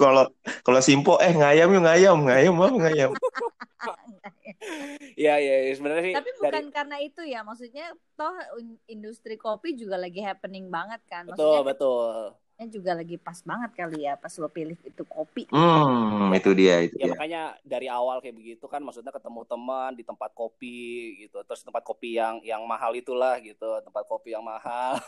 Kalau 0.00 0.24
kalau 0.64 0.80
Simpo 0.80 1.20
eh 1.20 1.30
ngayam 1.36 1.68
yuk 1.68 1.84
ngayam, 1.84 2.16
ngayam 2.24 2.54
apa 2.56 2.76
ngayam? 2.88 3.10
Iya 5.20 5.32
iya 5.42 5.54
iya, 5.66 5.72
sebenarnya 5.76 6.04
sih 6.06 6.14
Tapi 6.14 6.30
dari 6.38 6.38
bukan 6.40 6.64
karena 6.72 6.96
itu 7.02 7.22
ya, 7.26 7.40
maksudnya 7.44 7.86
toh 8.18 8.34
industri 8.88 9.34
kopi 9.36 9.74
juga 9.76 9.96
lagi 9.98 10.20
happening 10.24 10.70
banget 10.72 11.00
kan. 11.10 11.26
betul 11.26 11.58
Maksudnya 11.58 11.62
betul. 11.68 12.14
juga 12.74 12.90
lagi 12.98 13.14
pas 13.22 13.38
banget 13.46 13.70
kali 13.70 14.02
ya 14.02 14.18
pas 14.18 14.34
lo 14.34 14.48
pilih 14.50 14.74
itu 14.82 15.02
kopi. 15.06 15.46
Hmm, 15.46 16.34
itu 16.34 16.50
dia, 16.58 16.82
itu 16.82 16.98
Ya 16.98 17.06
dia. 17.06 17.14
makanya 17.14 17.42
dari 17.62 17.86
awal 17.86 18.18
kayak 18.18 18.34
begitu 18.34 18.64
kan 18.66 18.82
maksudnya 18.82 19.14
ketemu 19.14 19.46
teman 19.46 19.90
di 19.94 20.02
tempat 20.02 20.30
kopi 20.34 20.78
gitu. 21.22 21.38
Terus 21.46 21.62
tempat 21.62 21.82
kopi 21.86 22.18
yang 22.18 22.42
yang 22.42 22.62
mahal 22.66 22.90
itulah 22.98 23.38
gitu, 23.38 23.78
tempat 23.86 24.04
kopi 24.10 24.34
yang 24.34 24.42
mahal. 24.42 24.98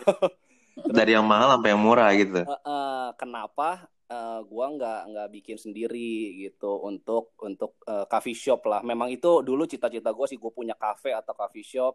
Dari 0.80 1.12
yang 1.18 1.26
mahal 1.26 1.58
sampai 1.58 1.70
yang 1.74 1.82
murah 1.82 2.10
gitu. 2.14 2.40
Eh, 2.46 3.08
kenapa 3.20 3.90
eh, 4.10 4.40
gua 4.50 4.66
nggak 4.74 5.00
nggak 5.14 5.28
bikin 5.30 5.56
sendiri 5.56 6.42
gitu 6.42 6.82
untuk 6.82 7.38
untuk 7.40 7.78
eh, 7.86 8.04
coffee 8.10 8.34
shop 8.34 8.66
lah. 8.66 8.80
Memang 8.82 9.08
itu 9.14 9.40
dulu 9.46 9.64
cita-cita 9.70 10.10
gue 10.10 10.26
sih 10.26 10.38
gue 10.38 10.50
punya 10.50 10.74
cafe 10.74 11.14
atau 11.14 11.32
coffee 11.32 11.64
shop, 11.64 11.94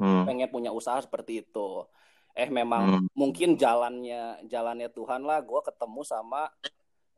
Hmm. 0.00 0.26
pengen 0.26 0.50
punya 0.50 0.74
usaha 0.74 0.98
seperti 0.98 1.46
itu. 1.46 1.86
Eh 2.34 2.50
memang 2.50 3.04
Hmm. 3.04 3.06
mungkin 3.14 3.54
jalannya 3.54 4.42
jalannya 4.50 4.88
Tuhan 4.90 5.22
lah. 5.22 5.38
Gue 5.44 5.60
ketemu 5.62 6.00
sama 6.02 6.48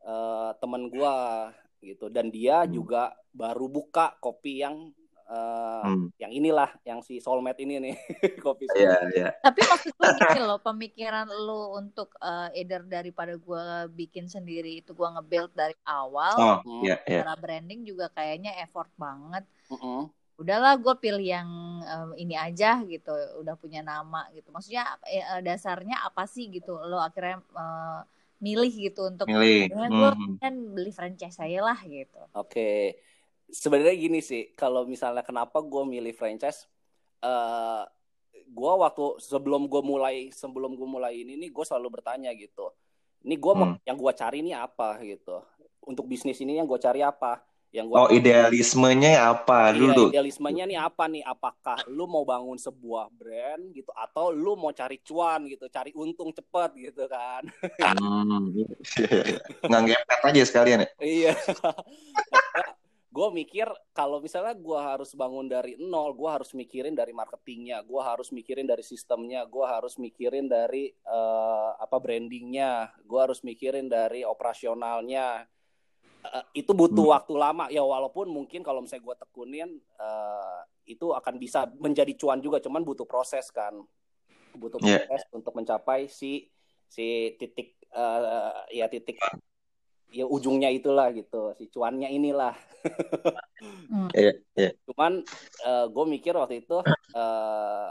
eh, 0.05 0.51
temen 0.61 0.87
gua 0.93 1.49
gitu 1.81 2.09
dan 2.09 2.29
dia 2.29 2.65
Hmm. 2.65 2.73
juga 2.73 3.13
baru 3.33 3.65
buka 3.69 4.17
kopi 4.21 4.61
yang 4.65 4.91
eh, 5.27 5.83
Hmm. 5.83 6.09
yang 6.17 6.31
inilah 6.33 6.69
yang 6.83 6.99
si 6.99 7.19
soulmate 7.19 7.61
ini 7.61 7.77
nih 7.79 7.95
kopi 8.45 8.65
Iya, 8.65 8.95
soulmate. 8.97 9.13
iya. 9.15 9.29
Tapi 9.39 9.59
maksud 9.63 9.91
gue 9.93 10.09
gini 10.19 10.41
loh, 10.41 10.59
pemikiran 10.59 11.27
lo 11.29 11.75
untuk 11.75 12.15
eh, 12.19 12.59
either 12.59 12.81
daripada 12.83 13.35
gue 13.35 13.63
bikin 13.93 14.25
sendiri 14.27 14.81
itu 14.81 14.91
gue 14.91 15.07
nge-build 15.07 15.51
dari 15.53 15.75
awal, 15.83 16.35
Oh, 16.35 16.57
Hmm. 16.63 16.81
iya, 16.83 16.95
iya. 17.05 17.21
cara 17.23 17.35
branding 17.35 17.83
juga 17.83 18.09
kayaknya 18.09 18.57
effort 18.59 18.89
banget. 18.95 19.43
Mm-mm. 19.67 20.07
udahlah 20.37 20.77
gue 20.77 20.93
pilih 21.01 21.25
yang 21.25 21.49
um, 21.81 22.13
ini 22.13 22.37
aja 22.37 22.77
gitu 22.85 23.09
udah 23.41 23.57
punya 23.57 23.81
nama 23.81 24.29
gitu 24.31 24.53
maksudnya 24.53 24.85
eh, 25.09 25.41
dasarnya 25.41 25.97
apa 26.05 26.29
sih 26.29 26.45
gitu 26.53 26.77
lo 26.77 27.01
akhirnya 27.01 27.41
uh, 27.57 28.05
milih 28.37 28.69
gitu 28.69 29.09
untuk 29.09 29.25
milih 29.25 29.65
ya, 29.65 29.89
gue 29.89 30.11
hmm. 30.13 30.37
kan 30.37 30.53
beli 30.77 30.93
franchise 30.93 31.41
saya 31.41 31.65
lah 31.65 31.81
gitu 31.81 32.21
oke 32.37 32.53
okay. 32.53 33.01
Sebenarnya 33.47 33.95
gini 33.95 34.19
sih 34.19 34.51
kalau 34.53 34.83
misalnya 34.83 35.23
kenapa 35.23 35.63
gue 35.63 35.83
milih 35.87 36.13
franchise 36.15 36.67
uh, 37.23 37.87
gue 38.47 38.73
waktu 38.79 39.19
sebelum 39.19 39.67
gue 39.67 39.81
mulai 39.83 40.31
sebelum 40.31 40.75
gue 40.75 40.87
mulai 40.87 41.23
ini 41.23 41.39
nih 41.39 41.49
gue 41.51 41.65
selalu 41.67 41.99
bertanya 41.99 42.31
gitu 42.35 42.71
ini 43.23 43.35
gue 43.35 43.53
hmm. 43.53 43.83
yang 43.87 43.97
gue 43.97 44.13
cari 44.15 44.37
ini 44.43 44.51
apa 44.55 44.99
gitu 45.03 45.43
untuk 45.87 46.05
bisnis 46.07 46.39
ini 46.43 46.59
yang 46.59 46.67
gue 46.67 46.79
cari 46.79 47.03
apa 47.03 47.43
yang 47.75 47.91
gua 47.91 48.07
Oh, 48.07 48.09
idealismenya 48.09 49.27
apa 49.27 49.75
iya, 49.75 49.77
dulu? 49.77 50.03
Idealismenya 50.07 50.63
nih 50.63 50.79
apa 50.79 51.03
nih? 51.11 51.23
Apakah 51.27 51.83
lu 51.91 52.07
mau 52.07 52.23
bangun 52.23 52.55
sebuah 52.55 53.11
brand 53.11 53.75
gitu 53.75 53.91
atau 53.91 54.31
lu 54.31 54.55
mau 54.55 54.71
cari 54.71 55.03
cuan 55.03 55.51
gitu, 55.51 55.67
cari 55.67 55.91
untung 55.91 56.31
cepet 56.31 56.71
gitu 56.79 57.03
kan? 57.11 57.43
Hmm, 57.99 58.55
nggak 59.67 59.81
ngepet 59.83 60.19
aja 60.31 60.41
sekalian 60.47 60.79
ya? 60.87 60.89
iya. 61.03 61.33
gue 63.07 63.27
mikir 63.31 63.65
kalau 63.95 64.19
misalnya 64.19 64.53
gue 64.53 64.79
harus 64.79 65.15
bangun 65.15 65.47
dari 65.47 65.79
nol, 65.79 66.11
gue 66.13 66.29
harus 66.29 66.51
mikirin 66.51 66.93
dari 66.93 67.15
marketingnya, 67.15 67.81
gue 67.87 68.01
harus 68.03 68.35
mikirin 68.35 68.67
dari 68.67 68.83
sistemnya, 68.83 69.47
gue 69.47 69.63
harus 69.63 69.95
mikirin 69.95 70.51
dari 70.51 70.91
uh, 71.07 71.71
apa 71.79 71.97
brandingnya, 72.03 72.91
gue 73.07 73.19
harus 73.19 73.41
mikirin 73.47 73.87
dari 73.87 74.27
operasionalnya, 74.27 75.47
uh, 76.27 76.45
itu 76.51 76.71
butuh 76.75 77.05
hmm. 77.07 77.13
waktu 77.15 77.33
lama 77.35 77.65
ya 77.71 77.83
walaupun 77.83 78.27
mungkin 78.27 78.61
kalau 78.61 78.83
misalnya 78.83 79.07
gue 79.07 79.15
tekunin 79.23 79.69
uh, 79.99 80.61
itu 80.87 81.11
akan 81.11 81.35
bisa 81.39 81.67
menjadi 81.79 82.15
cuan 82.15 82.39
juga 82.39 82.63
cuman 82.63 82.83
butuh 82.83 83.07
proses 83.07 83.51
kan 83.51 83.75
butuh 84.55 84.79
iya. 84.83 85.03
proses 85.05 85.23
yeah. 85.27 85.35
untuk 85.35 85.53
mencapai 85.53 86.07
si 86.09 86.47
si 86.87 87.35
titik 87.35 87.77
uh, 87.93 88.63
ya 88.71 88.87
titik 88.87 89.19
ya 90.11 90.23
ujungnya 90.23 90.71
itulah 90.71 91.11
gitu 91.11 91.51
si 91.59 91.67
cuannya 91.67 92.09
inilah. 92.11 92.55
Yeah, 94.15 94.39
yeah. 94.55 94.71
cuman 94.87 95.25
uh, 95.65 95.85
gue 95.91 96.05
mikir 96.07 96.37
waktu 96.37 96.63
itu 96.63 96.79
uh, 97.17 97.89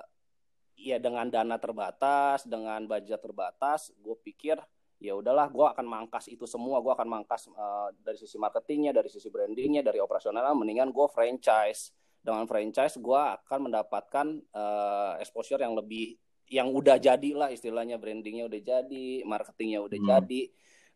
ya 0.79 0.97
dengan 1.03 1.29
dana 1.29 1.59
terbatas 1.61 2.47
dengan 2.47 2.87
budget 2.87 3.21
terbatas 3.21 3.93
gue 4.01 4.17
pikir 4.25 4.57
ya 4.97 5.13
udahlah 5.13 5.53
gue 5.53 5.67
akan 5.67 5.87
mangkas 5.87 6.29
itu 6.29 6.49
semua. 6.49 6.81
Gue 6.81 6.93
akan 6.97 7.09
mangkas 7.09 7.49
uh, 7.53 7.93
dari 8.01 8.17
sisi 8.17 8.41
marketingnya 8.41 8.97
dari 8.97 9.13
sisi 9.13 9.29
brandingnya 9.29 9.85
dari 9.85 10.01
operasionalnya. 10.01 10.57
Mendingan 10.57 10.93
gue 10.93 11.07
franchise. 11.13 11.93
Dengan 12.27 12.49
franchise 12.51 12.99
gue 12.99 13.21
akan 13.39 13.71
mendapatkan 13.71 14.27
uh, 14.51 15.15
exposure 15.23 15.63
yang 15.63 15.79
lebih 15.79 16.19
yang 16.51 16.73
udah 16.73 16.99
jadi 16.99 17.31
lah 17.37 17.49
istilahnya. 17.53 18.01
Brandingnya 18.01 18.49
udah 18.49 18.61
jadi 18.61 19.07
marketingnya 19.29 19.85
udah 19.85 19.99
hmm. 20.01 20.09
jadi 20.17 20.43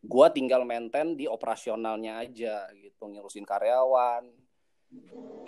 gue 0.00 0.26
tinggal 0.32 0.64
maintain 0.64 1.12
di 1.12 1.28
operasionalnya 1.28 2.24
aja 2.24 2.68
gitu 2.72 3.04
ngurusin 3.04 3.44
karyawan 3.44 4.24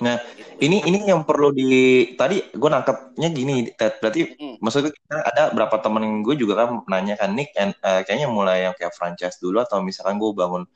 Nah, 0.02 0.18
ini 0.58 0.82
ini 0.82 1.06
yang 1.06 1.22
perlu 1.22 1.54
di 1.54 1.70
tadi 2.18 2.42
gue 2.42 2.70
nangkepnya 2.70 3.28
gini, 3.30 3.70
Ted. 3.74 4.02
Berarti 4.02 4.34
mm. 4.34 4.58
maksudnya 4.58 4.90
kita 4.90 5.16
ada 5.22 5.42
berapa 5.54 5.76
temen 5.78 6.26
gue 6.26 6.34
juga 6.34 6.66
kan 6.66 6.82
nanya 6.90 7.14
kan 7.14 7.30
Nick, 7.34 7.54
and, 7.54 7.74
uh, 7.86 8.02
kayaknya 8.02 8.26
mulai 8.26 8.66
yang 8.66 8.74
kayak 8.74 8.94
franchise 8.98 9.38
dulu 9.38 9.62
atau 9.62 9.78
misalkan 9.82 10.18
gue 10.18 10.30
bangun 10.34 10.66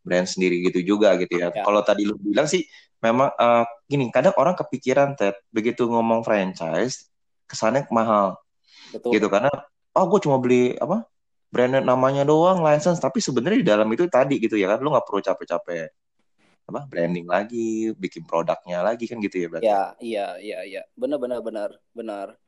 brand 0.00 0.24
sendiri 0.24 0.64
gitu 0.64 0.96
juga 0.96 1.12
gitu 1.20 1.36
ya. 1.36 1.52
ya. 1.52 1.64
Kalau 1.64 1.84
tadi 1.84 2.08
lu 2.08 2.16
bilang 2.16 2.48
sih 2.48 2.64
memang 3.04 3.36
uh, 3.36 3.64
gini, 3.84 4.08
kadang 4.08 4.32
orang 4.40 4.56
kepikiran 4.56 5.12
Ted 5.16 5.36
begitu 5.52 5.84
ngomong 5.84 6.24
franchise 6.24 7.08
kesannya 7.44 7.84
mahal. 7.92 8.40
Betul. 8.96 9.16
Gitu 9.16 9.28
karena 9.28 9.52
oh 9.92 10.04
gue 10.08 10.20
cuma 10.24 10.40
beli 10.40 10.76
apa? 10.80 11.04
Brand 11.50 11.82
namanya 11.82 12.22
doang 12.22 12.62
license 12.62 13.02
tapi 13.02 13.18
sebenarnya 13.18 13.58
di 13.60 13.68
dalam 13.68 13.88
itu 13.90 14.06
tadi 14.06 14.38
gitu 14.38 14.54
ya 14.54 14.70
kan 14.70 14.78
lu 14.78 14.94
nggak 14.94 15.06
perlu 15.06 15.20
capek-capek 15.20 15.90
apa 16.70 16.86
branding 16.86 17.26
lagi, 17.26 17.90
bikin 17.98 18.22
produknya 18.22 18.86
lagi 18.86 19.10
kan 19.10 19.18
gitu 19.18 19.42
ya 19.42 19.46
berarti. 19.50 19.66
Ya, 19.66 19.82
iya, 19.98 20.26
iya, 20.38 20.58
iya. 20.62 20.82
Benar 20.94 21.18
benar 21.18 21.42
benar 21.42 21.70
benar. 21.90 22.38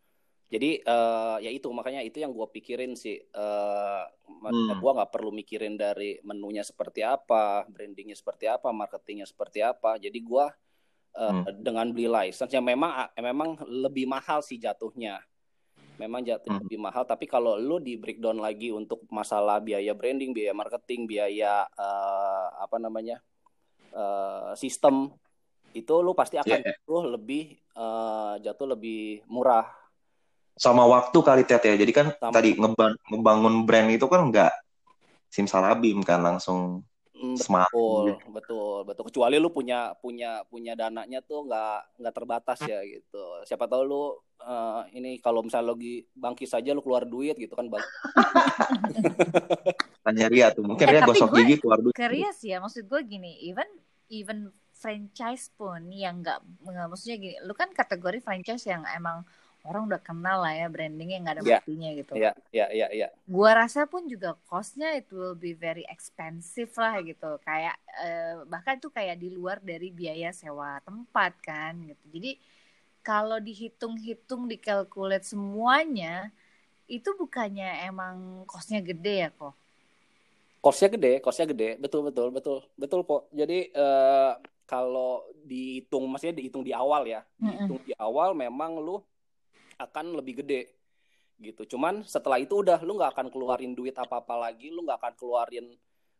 Jadi 0.52 0.84
uh, 0.84 1.40
ya 1.42 1.50
itu 1.50 1.66
makanya 1.72 2.04
itu 2.06 2.22
yang 2.22 2.30
gue 2.30 2.46
pikirin 2.54 2.94
sih. 2.94 3.18
Uh, 3.34 4.06
hmm. 4.46 4.78
Gue 4.78 4.90
nggak 4.94 5.10
perlu 5.10 5.34
mikirin 5.34 5.74
dari 5.74 6.22
menunya 6.22 6.62
seperti 6.62 7.02
apa, 7.02 7.66
brandingnya 7.66 8.14
seperti 8.14 8.46
apa, 8.46 8.70
marketingnya 8.70 9.26
seperti 9.26 9.64
apa. 9.64 9.98
Jadi 9.98 10.18
gue 10.22 10.44
uh, 11.18 11.32
hmm. 11.42 11.64
dengan 11.64 11.90
beli 11.90 12.06
license 12.06 12.52
yang 12.54 12.62
memang 12.62 13.10
memang 13.18 13.58
lebih 13.66 14.06
mahal 14.06 14.44
sih 14.44 14.60
jatuhnya. 14.60 15.18
Memang 16.00 16.24
jatuh 16.24 16.52
hmm. 16.52 16.60
lebih 16.64 16.78
mahal. 16.80 17.04
Tapi 17.04 17.28
kalau 17.28 17.60
lu 17.60 17.76
di 17.78 18.00
breakdown 18.00 18.40
lagi 18.40 18.72
untuk 18.72 19.04
masalah 19.12 19.60
biaya 19.60 19.92
branding, 19.92 20.32
biaya 20.32 20.56
marketing, 20.56 21.04
biaya 21.04 21.68
uh, 21.76 22.46
apa 22.60 22.76
namanya 22.80 23.20
uh, 23.92 24.56
sistem 24.56 25.12
itu 25.72 25.94
lu 26.04 26.12
pasti 26.12 26.36
akan 26.36 26.58
yeah. 26.60 26.76
jatuh 26.76 27.02
lebih 27.16 27.56
uh, 27.76 28.36
jatuh 28.40 28.76
lebih 28.76 29.24
murah 29.28 29.64
sama 30.56 30.84
waktu 30.84 31.16
kali 31.16 31.42
tet 31.48 31.64
ya 31.64 31.74
jadi 31.80 31.92
kan 31.92 32.06
sama. 32.20 32.32
tadi 32.36 32.54
ngebangun 33.08 33.64
brand 33.64 33.88
itu 33.88 34.04
kan 34.04 34.28
enggak 34.28 34.52
simsalabim 35.32 36.04
kan 36.04 36.20
langsung 36.20 36.84
mm, 37.16 37.40
betul 37.40 38.20
betul 38.28 38.76
betul 38.84 39.04
kecuali 39.08 39.40
lu 39.40 39.48
punya 39.48 39.96
punya 39.96 40.44
punya 40.44 40.76
dananya 40.76 41.24
tuh 41.24 41.48
nggak 41.48 42.04
nggak 42.04 42.14
terbatas 42.14 42.60
ya 42.68 42.84
gitu 42.84 43.40
siapa 43.48 43.64
tahu 43.64 43.82
lu 43.88 44.02
uh, 44.42 44.82
ini 44.92 45.18
kalau 45.22 45.46
misalnya 45.46 45.72
lagi 45.74 46.04
bangkit 46.12 46.48
saja 46.50 46.74
lu 46.74 46.82
keluar 46.82 47.06
duit 47.06 47.38
gitu 47.38 47.54
kan 47.54 47.70
bang 47.70 47.84
tanya 50.04 50.26
Ria 50.28 50.50
tuh 50.50 50.66
mungkin 50.66 50.86
eh, 50.86 50.92
Ria 50.98 51.02
gosok 51.06 51.30
gigi 51.38 51.62
keluar 51.62 51.78
duit 51.80 51.94
Ria 51.96 52.30
sih 52.34 52.52
ya 52.52 52.58
maksud 52.58 52.86
gue 52.86 53.00
gini 53.06 53.38
even 53.46 53.68
even 54.10 54.50
franchise 54.74 55.48
pun 55.54 55.88
yang 55.94 56.20
nggak 56.20 56.42
maksudnya 56.90 57.16
gini 57.18 57.34
lu 57.46 57.54
kan 57.54 57.70
kategori 57.70 58.18
franchise 58.18 58.66
yang 58.66 58.82
emang 58.92 59.22
orang 59.62 59.86
udah 59.86 60.02
kenal 60.02 60.42
lah 60.42 60.54
ya 60.58 60.66
brandingnya 60.66 61.22
nggak 61.22 61.34
ada 61.38 61.42
yeah. 61.46 61.62
buktinya 61.62 61.90
gitu. 61.94 62.12
Iya, 62.18 62.32
iya, 62.50 62.66
iya, 62.74 62.88
iya. 62.90 63.08
Gua 63.30 63.54
rasa 63.54 63.86
pun 63.86 64.10
juga 64.10 64.34
costnya 64.50 64.90
itu 64.98 65.14
will 65.14 65.38
be 65.38 65.54
very 65.54 65.86
expensive 65.86 66.74
lah 66.74 66.98
gitu. 67.06 67.38
Kayak 67.46 67.78
eh, 68.02 68.42
bahkan 68.50 68.82
itu 68.82 68.90
kayak 68.90 69.22
di 69.22 69.30
luar 69.30 69.62
dari 69.62 69.94
biaya 69.94 70.34
sewa 70.34 70.82
tempat 70.82 71.38
kan 71.38 71.78
gitu. 71.86 72.04
Jadi 72.10 72.30
kalau 73.02 73.42
dihitung-hitung 73.42 74.46
dikalkulat 74.46 75.26
semuanya 75.26 76.30
itu 76.86 77.10
bukannya 77.18 77.86
emang 77.86 78.46
costnya 78.46 78.78
gede 78.78 79.26
ya 79.26 79.30
kok? 79.34 79.54
Kosnya 80.62 80.94
gede, 80.94 81.18
kosnya 81.18 81.50
gede, 81.50 81.74
betul 81.82 82.06
betul 82.06 82.30
betul 82.30 82.62
betul 82.78 83.00
kok. 83.02 83.26
Jadi 83.34 83.74
uh, 83.74 84.38
kalau 84.62 85.26
dihitung, 85.42 86.06
maksudnya 86.06 86.38
dihitung 86.38 86.62
di 86.62 86.70
awal 86.70 87.02
ya, 87.02 87.26
dihitung 87.34 87.82
di 87.82 87.90
awal 87.98 88.30
memang 88.38 88.78
lu 88.78 89.02
akan 89.74 90.22
lebih 90.22 90.46
gede 90.46 90.70
gitu. 91.42 91.74
Cuman 91.74 92.06
setelah 92.06 92.38
itu 92.38 92.62
udah 92.62 92.78
lu 92.86 92.94
nggak 92.94 93.10
akan 93.18 93.26
keluarin 93.34 93.74
duit 93.74 93.98
apa 93.98 94.22
apa 94.22 94.38
lagi, 94.38 94.70
lu 94.70 94.86
nggak 94.86 95.02
akan 95.02 95.14
keluarin 95.18 95.66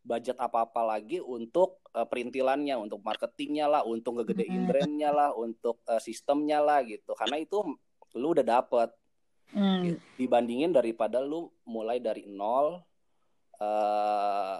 budget 0.03 0.35
apa 0.35 0.67
apa 0.67 0.83
lagi 0.83 1.23
untuk 1.23 1.79
uh, 1.95 2.03
perintilannya, 2.03 2.75
untuk 2.75 2.99
marketingnya 3.01 3.71
lah, 3.71 3.81
untuk 3.87 4.19
ngegedein 4.19 4.67
brandnya 4.67 5.09
lah, 5.15 5.31
untuk 5.31 5.79
uh, 5.87 5.99
sistemnya 6.03 6.59
lah 6.59 6.83
gitu. 6.83 7.15
Karena 7.15 7.39
itu 7.39 7.63
lu 8.13 8.27
udah 8.35 8.45
dapet 8.45 8.91
mm. 9.55 10.19
dibandingin 10.19 10.75
daripada 10.75 11.23
lu 11.23 11.49
mulai 11.65 12.03
dari 12.03 12.27
nol 12.27 12.83
uh, 13.63 14.59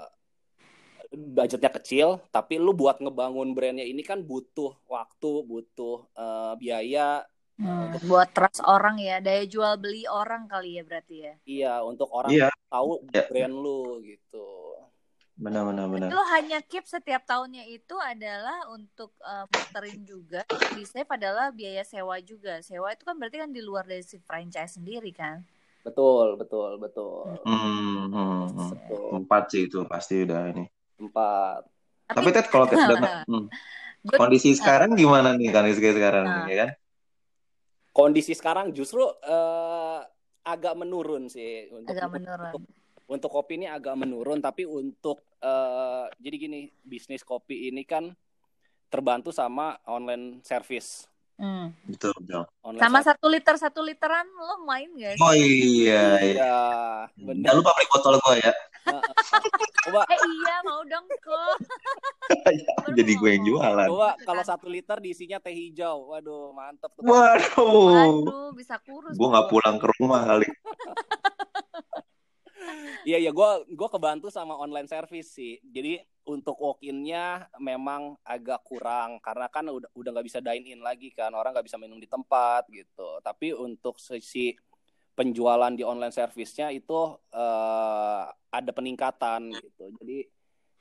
budgetnya 1.13 1.69
kecil, 1.69 2.23
tapi 2.33 2.57
lu 2.57 2.73
buat 2.73 2.97
ngebangun 2.97 3.53
brandnya 3.53 3.85
ini 3.85 4.01
kan 4.01 4.25
butuh 4.25 4.73
waktu, 4.89 5.45
butuh 5.45 6.09
uh, 6.17 6.57
biaya. 6.57 7.21
Hmm, 7.53 7.93
untuk... 7.93 8.09
buat 8.09 8.33
trust 8.33 8.65
orang 8.65 8.97
ya, 8.97 9.21
daya 9.21 9.45
jual 9.45 9.77
beli 9.77 10.09
orang 10.09 10.49
kali 10.49 10.81
ya 10.81 10.83
berarti 10.87 11.15
ya. 11.21 11.33
Iya, 11.45 11.73
untuk 11.85 12.09
orang 12.09 12.33
iya. 12.33 12.49
tahu 12.65 13.05
yeah. 13.13 13.29
brand 13.29 13.53
lu 13.53 14.01
gitu. 14.01 14.72
Benar 15.43 15.63
benar 15.67 15.85
benar. 15.91 16.07
Lu 16.07 16.23
hanya 16.31 16.63
keep 16.63 16.87
setiap 16.87 17.27
tahunnya 17.27 17.67
itu 17.67 17.95
adalah 17.99 18.63
untuk 18.71 19.11
uh, 19.19 19.43
muterin 19.51 19.99
juga. 20.07 20.47
Di 20.71 20.87
save 20.87 21.11
adalah 21.11 21.51
biaya 21.51 21.83
sewa 21.83 22.15
juga. 22.23 22.63
Sewa 22.63 22.95
itu 22.95 23.03
kan 23.03 23.19
berarti 23.19 23.43
kan 23.43 23.51
di 23.51 23.59
luar 23.59 23.83
dari 23.83 24.07
si 24.07 24.23
franchise 24.23 24.79
sendiri 24.79 25.11
kan. 25.11 25.43
Betul, 25.83 26.39
betul, 26.39 26.79
betul. 26.79 27.27
Hmm, 27.43 28.07
hmm, 28.07 28.43
hmm. 28.55 29.19
Empat 29.19 29.51
sih 29.51 29.67
itu 29.67 29.83
pasti 29.83 30.23
udah 30.23 30.55
ini. 30.55 30.63
Empat. 30.95 31.67
Tapi, 32.07 32.29
Ted 32.31 32.47
kalau 32.47 32.65
Ted 32.71 32.79
udah 32.79 33.27
hmm. 33.31 33.47
kondisi 34.15 34.55
sekarang 34.55 34.95
gimana 34.95 35.35
nih 35.35 35.51
kondisi 35.51 35.83
sekarang 35.83 36.23
nah. 36.23 36.47
ya 36.47 36.55
kan? 36.63 36.69
Kondisi 37.91 38.31
sekarang 38.31 38.71
justru 38.71 39.03
uh, 39.03 39.99
agak 40.47 40.79
menurun 40.79 41.27
sih. 41.27 41.67
Untuk, 41.67 41.91
agak 41.91 42.15
menurun. 42.15 42.51
Untuk, 42.55 42.63
untuk 43.05 43.29
kopi 43.29 43.57
ini 43.57 43.67
agak 43.67 43.93
menurun, 43.93 44.39
tapi 44.39 44.63
untuk 44.63 45.21
uh, 45.39 46.07
jadi 46.15 46.35
gini 46.37 46.59
bisnis 46.79 47.21
kopi 47.21 47.67
ini 47.67 47.83
kan 47.83 48.11
terbantu 48.87 49.29
sama 49.29 49.75
online 49.85 50.39
service. 50.41 51.09
Hmm. 51.33 51.73
Betul, 51.83 52.13
betul. 52.21 52.45
Online 52.61 52.77
Sama 52.77 53.01
service. 53.01 53.09
satu 53.09 53.25
liter 53.25 53.55
satu 53.57 53.81
literan 53.81 54.21
lo 54.29 54.61
main 54.63 54.85
gak 54.93 55.17
sih? 55.17 55.23
Oh 55.25 55.33
iya, 55.33 55.41
iya. 55.41 56.03
Iya, 56.21 56.55
Jangan 57.17 57.25
benar. 57.25 57.51
lupa 57.57 57.69
beli 57.73 57.87
botol 57.89 58.15
gua 58.21 58.35
ya. 58.37 58.53
Coba 59.83 60.01
Eh 60.05 60.19
iya 60.21 60.55
mau 60.61 60.85
dong 60.85 61.09
kok. 61.09 61.55
Jadi 62.97 63.11
gue 63.17 63.29
yang 63.33 63.43
jualan. 63.43 63.87
coba 63.89 64.13
kalau 64.21 64.43
satu 64.45 64.69
liter 64.69 65.01
diisinya 65.01 65.41
teh 65.41 65.51
hijau. 65.51 66.13
Waduh, 66.13 66.53
mantep 66.53 66.93
tuh. 66.93 67.01
Waduh. 67.01 68.21
Waduh 68.21 68.49
bisa 68.53 68.77
kurus. 68.79 69.17
Gue 69.17 69.27
nggak 69.27 69.49
pulang 69.49 69.81
ke 69.81 69.87
rumah 69.97 70.21
kali. 70.23 70.45
Iya 73.03 73.17
iya 73.19 73.31
gua 73.35 73.63
gua 73.67 73.89
kebantu 73.91 74.31
sama 74.31 74.55
online 74.55 74.87
service 74.87 75.35
sih. 75.35 75.59
Jadi 75.63 75.99
untuk 76.23 76.55
walk-innya 76.55 77.51
memang 77.59 78.15
agak 78.23 78.63
kurang 78.63 79.19
karena 79.19 79.51
kan 79.51 79.67
udah 79.67 79.91
udah 79.91 80.09
nggak 80.15 80.27
bisa 80.27 80.39
dine 80.39 80.71
in 80.71 80.79
lagi 80.79 81.11
kan 81.11 81.35
orang 81.35 81.51
nggak 81.51 81.67
bisa 81.67 81.75
minum 81.75 81.99
di 81.99 82.07
tempat 82.07 82.67
gitu. 82.71 83.19
Tapi 83.19 83.51
untuk 83.51 83.99
sisi 83.99 84.55
penjualan 85.13 85.69
di 85.75 85.85
online 85.85 86.15
service-nya 86.15 86.73
itu 86.73 87.19
eh, 87.35 88.23
ada 88.31 88.71
peningkatan 88.71 89.51
gitu. 89.51 89.85
Jadi 89.99 90.17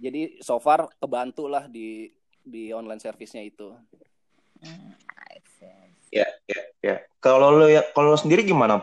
jadi 0.03 0.23
so 0.43 0.59
far 0.63 0.91
kebantu 0.99 1.47
lah 1.51 1.67
di 1.67 2.11
di 2.43 2.75
online 2.75 3.03
service-nya 3.03 3.43
itu. 3.43 3.71
Hmm. 4.63 4.95
Ya, 6.13 6.29
ya, 6.45 6.61
ya. 6.85 6.97
Kalau 7.25 7.57
lo 7.57 7.67
ya, 7.73 7.81
kalau 7.97 8.13
lo 8.13 8.19
sendiri 8.21 8.45
gimana, 8.45 8.77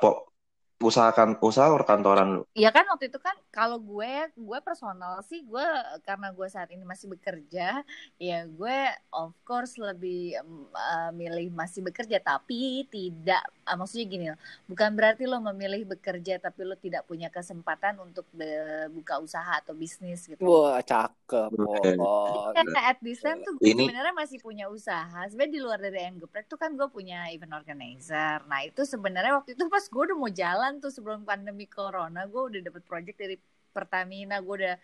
Usahakan 0.79 1.35
usaha 1.43 1.67
perkantoran 1.75 2.39
lu. 2.39 2.43
Iya 2.55 2.71
kan 2.71 2.87
waktu 2.87 3.11
itu 3.11 3.19
kan 3.19 3.35
kalau 3.51 3.77
gue 3.83 4.31
gue 4.31 4.59
personal 4.63 5.19
sih 5.27 5.43
gue 5.43 5.67
karena 6.07 6.31
gue 6.31 6.47
saat 6.47 6.71
ini 6.71 6.87
masih 6.87 7.11
bekerja 7.11 7.83
ya 8.15 8.39
gue 8.47 8.79
of 9.11 9.35
course 9.43 9.75
lebih 9.75 10.39
eh, 10.39 11.11
milih 11.11 11.51
masih 11.51 11.83
bekerja 11.83 12.23
tapi 12.23 12.87
tidak 12.87 13.43
ah, 13.69 13.77
maksudnya 13.77 14.05
gini 14.09 14.25
loh 14.33 14.39
bukan 14.65 14.89
berarti 14.97 15.29
lo 15.29 15.37
memilih 15.37 15.85
bekerja 15.85 16.41
tapi 16.41 16.65
lo 16.65 16.73
tidak 16.73 17.05
punya 17.05 17.29
kesempatan 17.29 18.01
untuk 18.01 18.25
be- 18.33 18.89
buka 18.89 19.21
usaha 19.21 19.61
atau 19.61 19.77
bisnis 19.77 20.25
gitu. 20.25 20.41
Wah, 20.41 20.81
cakep. 20.81 21.53
Oh, 22.01 22.49
Karena 22.49 22.89
at 22.89 22.97
this 23.05 23.21
time 23.21 23.45
tuh 23.45 23.53
gue 23.61 23.69
Ini- 23.69 23.85
sebenarnya 23.85 24.13
masih 24.17 24.41
punya 24.41 24.65
usaha. 24.67 25.21
Sebenarnya 25.29 25.53
di 25.53 25.61
luar 25.61 25.77
dari 25.77 25.97
ayam 26.01 26.17
geprek 26.17 26.49
tuh 26.49 26.57
kan 26.57 26.73
gue 26.73 26.89
punya 26.89 27.29
event 27.29 27.53
organizer. 27.53 28.41
Nah 28.49 28.65
itu 28.65 28.81
sebenarnya 28.83 29.37
waktu 29.37 29.53
itu 29.53 29.63
pas 29.69 29.85
gue 29.85 30.01
udah 30.09 30.17
mau 30.17 30.31
jalan 30.33 30.81
tuh 30.81 30.89
sebelum 30.89 31.21
pandemi 31.21 31.69
corona, 31.69 32.25
gue 32.25 32.41
udah 32.41 32.59
dapet 32.65 32.83
project 32.89 33.17
dari 33.21 33.37
Pertamina. 33.69 34.41
Gue 34.41 34.65
udah 34.65 34.75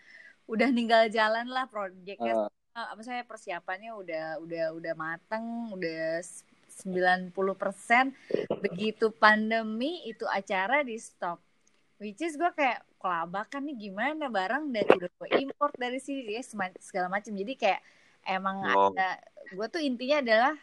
udah 0.46 0.68
ninggal 0.70 1.10
jalan 1.10 1.50
lah 1.50 1.66
projectnya. 1.66 2.46
Ah. 2.76 2.92
Apa 2.92 3.00
saya 3.00 3.24
persiapannya 3.24 3.96
udah 3.96 4.24
udah 4.44 4.64
udah 4.76 4.94
mateng, 4.94 5.72
udah 5.72 6.20
90% 6.76 7.32
begitu 8.60 9.08
pandemi 9.16 10.04
itu 10.04 10.28
acara 10.28 10.84
di 10.84 11.00
stop. 11.00 11.40
Which 11.96 12.20
is 12.20 12.36
gue 12.36 12.52
kayak 12.52 12.84
kelabakan 13.00 13.72
nih 13.72 13.88
gimana 13.88 14.28
barang? 14.28 14.68
Dari 14.68 14.90
udah 15.00 15.10
gue 15.16 15.28
import 15.40 15.72
dari 15.80 15.96
sini 15.96 16.36
ya 16.36 16.44
segala 16.76 17.08
macam 17.08 17.32
jadi 17.32 17.56
kayak 17.56 17.80
emang 18.28 18.56
Oh. 18.68 18.92
ada 18.92 19.16
gue 19.48 19.66
tuh 19.72 19.80
intinya 19.80 20.20
adalah 20.20 20.54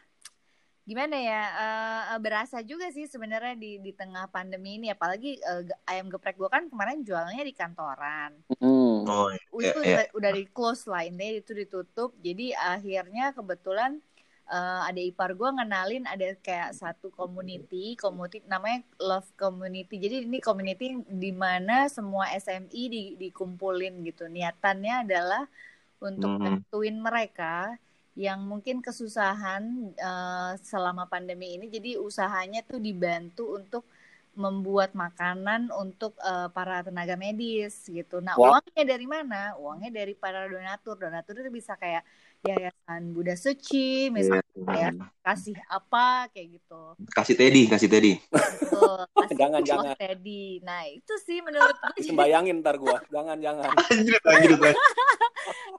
gimana 0.84 1.16
ya 1.16 1.42
eh, 1.48 2.20
berasa 2.20 2.60
juga 2.60 2.92
sih 2.92 3.08
sebenarnya 3.08 3.56
di 3.56 3.82
di 3.82 3.90
tengah 3.98 4.30
pandemi 4.30 4.78
ini. 4.78 4.94
Apalagi 4.94 5.42
ge- 5.42 5.80
ayam 5.90 6.14
geprek 6.14 6.38
gue 6.38 6.50
kan 6.52 6.70
kemarin 6.70 7.02
jualnya 7.02 7.42
di 7.42 7.54
kantoran. 7.58 8.38
Hmm. 8.62 9.02
Oh, 9.04 9.28
itu 9.58 9.80
iya. 9.84 10.06
udah, 10.06 10.06
udah 10.22 10.32
di 10.38 10.44
close 10.54 10.86
lah 10.86 11.02
ini 11.02 11.42
itu 11.42 11.58
ditutup. 11.58 12.14
Jadi 12.22 12.54
akhirnya 12.54 13.34
kebetulan 13.34 13.98
eh, 14.50 14.82
ada 14.90 15.02
ipar 15.02 15.32
gue 15.36 15.50
ngenalin 15.50 16.04
ada 16.08 16.36
kayak 16.44 16.76
satu 16.76 17.08
community 17.14 17.96
community 17.96 18.44
namanya 18.48 18.84
love 19.00 19.30
community. 19.40 19.96
Jadi 20.00 20.16
ini 20.28 20.38
community 20.44 21.00
di 21.08 21.32
mana 21.32 21.88
semua 21.92 22.28
SMI 22.34 22.84
di, 22.92 23.04
dikumpulin 23.20 24.04
gitu. 24.08 24.28
Niatannya 24.28 25.08
adalah 25.08 25.44
untuk 26.04 26.36
Mhm. 26.36 26.44
bantuin 26.44 26.98
mereka 27.00 27.80
yang 28.14 28.46
mungkin 28.46 28.84
kesusahan 28.86 29.64
eh, 29.98 30.52
selama 30.62 31.10
pandemi 31.10 31.58
ini. 31.58 31.66
Jadi 31.72 31.98
usahanya 31.98 32.62
tuh 32.66 32.78
dibantu 32.78 33.58
untuk 33.58 33.84
membuat 34.34 34.98
makanan 34.98 35.70
untuk 35.74 36.18
eh, 36.20 36.50
para 36.52 36.82
tenaga 36.82 37.14
medis 37.14 37.86
gitu. 37.86 38.20
Nah, 38.20 38.34
Wah. 38.36 38.58
uangnya 38.58 38.84
dari 38.84 39.06
mana? 39.06 39.54
Uangnya 39.58 39.92
dari 39.94 40.14
para 40.18 40.50
donatur. 40.50 40.98
Donatur 40.98 41.40
itu 41.42 41.52
bisa 41.54 41.78
kayak 41.78 42.02
Yayasan 42.44 43.16
Buddha 43.16 43.40
Suci, 43.40 44.12
misalnya 44.12 44.44
Iya. 44.54 44.90
kasih 45.24 45.56
apa 45.72 46.28
kayak 46.36 46.60
gitu. 46.60 46.82
Kasih 47.16 47.36
Teddy, 47.40 47.72
kasih 47.72 47.88
Teddy. 47.88 48.14
Betul. 48.28 49.08
Kasih 49.24 49.38
Jangan, 49.40 49.62
jangan. 49.64 49.96
Teddy. 49.96 50.60
Nah, 50.62 50.84
itu 50.92 51.14
sih 51.24 51.40
menurut 51.40 51.72
gue 51.96 52.12
Bayangin 52.12 52.60
ntar 52.60 52.76
gua. 52.76 53.00
Jangan 53.08 53.40
jangan. 53.40 53.72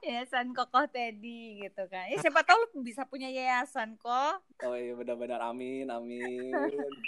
Yayasan 0.05 0.53
Kokoh 0.53 0.87
Teddy 0.89 1.65
gitu 1.65 1.85
kan. 1.89 2.07
Ya 2.13 2.17
siapa 2.21 2.45
tahu 2.45 2.59
lu 2.75 2.85
bisa 2.85 3.09
punya 3.09 3.29
yayasan 3.29 3.97
kok. 3.97 4.45
Oh 4.63 4.77
iya 4.77 4.93
benar-benar 4.93 5.41
amin 5.51 5.89
amin. 5.89 6.53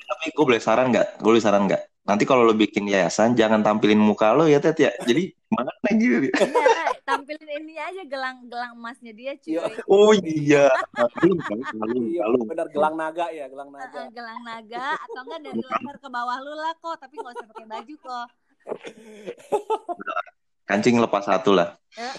Tapi 0.07 0.27
gue 0.33 0.45
boleh 0.45 0.63
saran 0.63 0.89
nggak? 0.89 1.21
Gue 1.21 1.37
boleh 1.37 1.45
saran 1.45 1.69
nggak? 1.69 1.83
Nanti 2.07 2.23
kalau 2.23 2.47
lo 2.47 2.55
bikin 2.55 2.87
yayasan, 2.87 3.35
jangan 3.35 3.67
tampilin 3.67 3.99
muka 3.99 4.31
lo 4.31 4.47
ya, 4.47 4.63
Ted 4.63 4.79
ya. 4.79 4.95
Jadi 5.03 5.35
mana 5.51 5.75
gitu? 5.91 6.31
Iya, 6.31 6.95
tampilin 7.03 7.51
ini 7.67 7.75
aja 7.83 8.07
gelang-gelang 8.07 8.79
emasnya 8.79 9.11
dia 9.11 9.35
cuy. 9.35 9.59
Iya. 9.59 9.63
Oh 9.91 10.15
iya. 10.15 10.71
Belum 11.19 11.39
kan? 11.43 11.59
Belum, 11.75 12.07
Iya 12.07 12.25
benar 12.47 12.67
gelang 12.71 12.95
naga 12.95 13.27
ya 13.35 13.51
gelang 13.51 13.71
naga. 13.75 14.01
eh, 14.07 14.09
gelang 14.15 14.41
naga 14.47 14.95
atau 14.97 15.21
enggak 15.27 15.41
dari 15.45 15.61
leher 15.61 15.97
ke 15.99 16.09
bawah 16.09 16.39
lu 16.41 16.55
lah 16.55 16.73
kok 16.79 16.97
tapi 17.03 17.15
nggak 17.19 17.35
usah 17.37 17.47
pakai 17.53 17.67
baju 17.67 17.95
kok 17.99 18.27
Kancing 20.67 20.99
lepas 20.99 21.25
satu 21.25 21.55
lah. 21.55 21.79
Eh, 21.95 22.13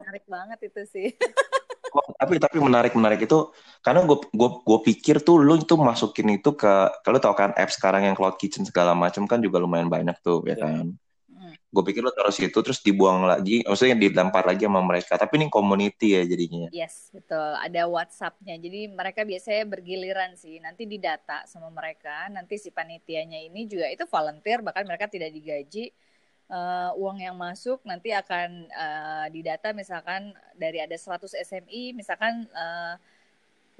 menarik 0.00 0.24
banget 0.26 0.58
itu 0.66 0.82
sih 0.88 1.08
Oh, 1.94 2.02
tapi 2.18 2.42
tapi 2.42 2.58
menarik 2.58 2.90
menarik 2.98 3.22
itu 3.22 3.54
karena 3.78 4.02
gue 4.02 4.18
gue 4.34 4.50
gue 4.66 4.78
pikir 4.82 5.22
tuh 5.22 5.38
lu 5.38 5.54
itu 5.54 5.78
masukin 5.78 6.26
itu 6.34 6.50
ke 6.52 6.72
kalau 7.06 7.22
tau 7.22 7.38
kan 7.38 7.54
app 7.54 7.70
sekarang 7.70 8.02
yang 8.02 8.18
cloud 8.18 8.34
kitchen 8.34 8.66
segala 8.66 8.98
macam 8.98 9.30
kan 9.30 9.38
juga 9.38 9.62
lumayan 9.62 9.86
banyak 9.86 10.18
tuh 10.18 10.42
ya 10.42 10.58
Iya. 10.58 10.58
kan. 10.58 10.86
Hmm. 11.30 11.54
Gue 11.70 11.82
pikir 11.86 12.02
lu 12.02 12.10
taruh 12.10 12.34
situ 12.34 12.58
terus 12.58 12.82
dibuang 12.82 13.22
lagi, 13.22 13.62
maksudnya 13.62 13.94
dilempar 13.94 14.42
lagi 14.42 14.66
sama 14.66 14.82
mereka. 14.82 15.14
Tapi 15.14 15.38
ini 15.38 15.46
community 15.46 16.18
ya 16.18 16.22
jadinya. 16.26 16.66
yes 16.72 17.14
betul 17.14 17.38
ada 17.62 17.86
WhatsAppnya 17.86 18.58
jadi 18.58 18.90
mereka 18.90 19.22
biasanya 19.22 19.62
bergiliran 19.64 20.34
sih 20.34 20.58
nanti 20.58 20.90
didata 20.90 21.46
sama 21.46 21.70
mereka 21.70 22.26
nanti 22.26 22.58
si 22.58 22.74
panitianya 22.74 23.38
ini 23.38 23.70
juga 23.70 23.86
itu 23.86 24.02
volunteer 24.04 24.66
bahkan 24.66 24.82
mereka 24.82 25.06
tidak 25.06 25.30
digaji 25.30 25.94
Eh, 26.44 26.90
uang 27.00 27.24
yang 27.24 27.40
masuk 27.40 27.80
nanti 27.88 28.12
akan 28.12 28.68
eh, 28.68 29.26
didata 29.32 29.72
misalkan 29.72 30.36
dari 30.52 30.76
ada 30.76 30.92
100 30.92 31.32
SMI 31.32 31.96
misalkan 31.96 32.44
eh, 32.52 32.94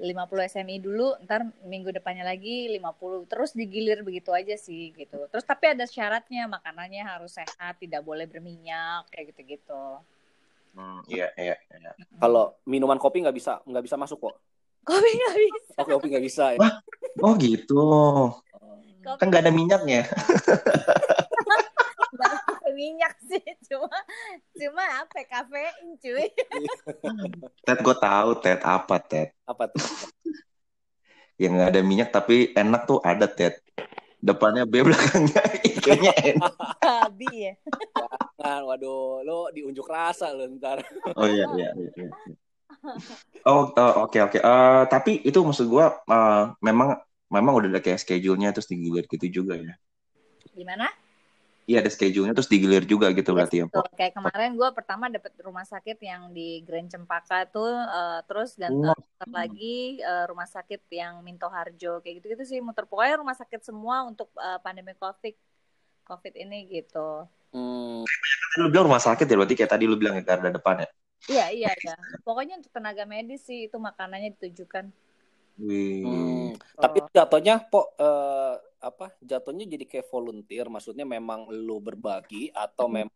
50 0.01 0.49
SMI 0.49 0.81
dulu 0.81 1.13
ntar 1.29 1.45
minggu 1.61 1.93
depannya 1.93 2.25
lagi 2.25 2.65
50 2.73 3.29
terus 3.29 3.53
digilir 3.53 4.01
begitu 4.01 4.33
aja 4.33 4.57
sih 4.57 4.89
gitu 4.97 5.29
terus 5.29 5.45
tapi 5.45 5.77
ada 5.77 5.85
syaratnya 5.85 6.49
makanannya 6.49 7.05
harus 7.05 7.37
sehat 7.37 7.77
tidak 7.77 8.01
boleh 8.01 8.25
berminyak 8.25 9.13
kayak 9.13 9.31
gitu-gitu 9.31 10.01
Hmm, 10.75 10.99
iya 11.07 11.31
iya. 11.39 11.55
iya. 11.71 11.95
Kalau 12.19 12.59
minuman 12.67 12.99
kopi 12.99 13.23
nggak 13.23 13.31
bisa 13.31 13.63
nggak 13.63 13.83
bisa 13.87 13.95
masuk 13.95 14.27
kok. 14.27 14.35
kopi 14.83 15.07
nggak 15.15 15.35
bisa 15.39 15.71
Oh 15.79 15.85
kopi 15.87 16.07
nggak 16.11 16.25
bisa 16.27 16.45
ya. 16.59 16.69
Oh 17.23 17.31
gitu. 17.39 17.87
kopi 18.99 19.15
Kan 19.15 19.31
nggak 19.31 19.47
ada 19.47 19.55
minyaknya. 19.55 20.03
minyak 22.75 23.15
sih 23.31 23.41
cuma 23.65 23.97
cuma 24.51 24.83
apa 25.01 25.19
kafein 25.23 25.95
cuy 25.97 26.27
Ted 27.63 27.79
gue 27.81 27.95
tahu 27.97 28.29
Ted 28.43 28.59
apa 28.61 28.95
Ted. 29.01 29.33
Apa 29.47 29.71
tuh? 29.71 29.81
Yang 31.39 31.51
nggak 31.57 31.69
ada 31.73 31.81
minyak 31.81 32.09
tapi 32.13 32.51
enak 32.53 32.85
tuh 32.85 32.99
ada 33.01 33.25
Ted. 33.25 33.57
Depannya 34.21 34.65
B 34.65 34.81
belakangnya 34.85 35.41
I-nya 35.61 36.13
N. 36.17 36.37
babi 36.81 37.29
ya 37.29 37.53
Nah, 38.41 38.61
waduh, 38.61 39.25
lo 39.25 39.49
diunjuk 39.49 39.85
rasa 39.89 40.29
lo 40.29 40.45
ntar. 40.57 40.81
Oh 41.17 41.25
iya 41.25 41.49
iya 41.57 41.69
iya. 41.73 41.89
iya. 41.97 42.09
Oh 43.45 43.73
oh, 43.73 43.93
oke 44.05 44.17
oke. 44.21 44.37
Eh, 44.37 44.83
tapi 44.89 45.21
itu 45.25 45.37
maksud 45.41 45.65
gue 45.65 45.85
eh, 45.85 46.43
memang 46.61 46.97
memang 47.29 47.53
udah 47.57 47.69
ada 47.73 47.81
kayak 47.81 48.01
schedule-nya 48.01 48.53
terus 48.53 48.69
digilir 48.69 49.05
gitu 49.09 49.41
juga 49.41 49.57
ya. 49.57 49.73
gimana 50.55 50.87
Iya 51.65 51.81
ada 51.81 51.89
schedule-nya 51.89 52.37
terus 52.37 52.45
digilir 52.45 52.85
juga 52.85 53.09
gitu 53.09 53.33
berarti 53.33 53.61
ya. 53.61 53.65
Betul. 53.65 53.89
Kayak 53.97 54.13
kemarin 54.21 54.53
gue 54.53 54.69
pertama 54.69 55.09
dapet 55.09 55.33
rumah 55.41 55.65
sakit 55.65 55.97
yang 55.97 56.29
di 56.29 56.61
Grand 56.61 56.85
Cempaka 56.85 57.49
tuh, 57.49 57.73
eh, 57.73 58.19
terus 58.29 58.53
ganti 58.53 58.85
Wah. 58.85 58.97
lagi 59.33 59.97
eh, 59.97 60.25
rumah 60.29 60.45
sakit 60.45 60.85
yang 60.93 61.25
Minto 61.25 61.49
Harjo 61.49 62.05
kayak 62.05 62.21
gitu-gitu 62.21 62.45
sih 62.45 62.59
muter 62.61 62.85
pokoknya 62.85 63.17
rumah 63.17 63.33
sakit 63.33 63.65
semua 63.65 64.05
untuk 64.05 64.29
eh, 64.37 64.61
pandemi 64.61 64.93
COVID 64.93 65.33
COVID 66.05 66.33
ini 66.37 66.69
gitu. 66.69 67.25
Hmm, 67.49 68.05
lu 68.61 68.69
bilang 68.69 68.85
rumah 68.85 69.01
sakit 69.01 69.25
ya 69.25 69.33
berarti 69.33 69.57
kayak 69.57 69.71
tadi 69.73 69.89
lu 69.89 69.97
bilang 69.97 70.21
ya 70.21 70.23
garda 70.23 70.53
depan 70.53 70.85
ya. 70.85 70.89
Iya 71.25 71.45
iya 71.49 71.71
iya. 71.81 71.95
Pokoknya 72.21 72.61
untuk 72.61 72.69
tenaga 72.69 73.09
medis 73.09 73.41
sih 73.41 73.65
itu 73.65 73.77
makanannya 73.81 74.37
ditujukan. 74.37 74.93
Wih. 75.57 76.05
Hmm, 76.05 76.49
tapi 76.77 77.01
jatuhnya 77.09 77.57
po 77.65 77.89
eh, 77.97 78.53
apa 78.85 79.09
jatuhnya 79.17 79.65
jadi 79.65 79.85
kayak 79.89 80.07
volunteer 80.13 80.69
maksudnya 80.69 81.09
memang 81.09 81.49
lu 81.49 81.81
berbagi 81.81 82.53
atau 82.53 82.85
memang 82.85 83.09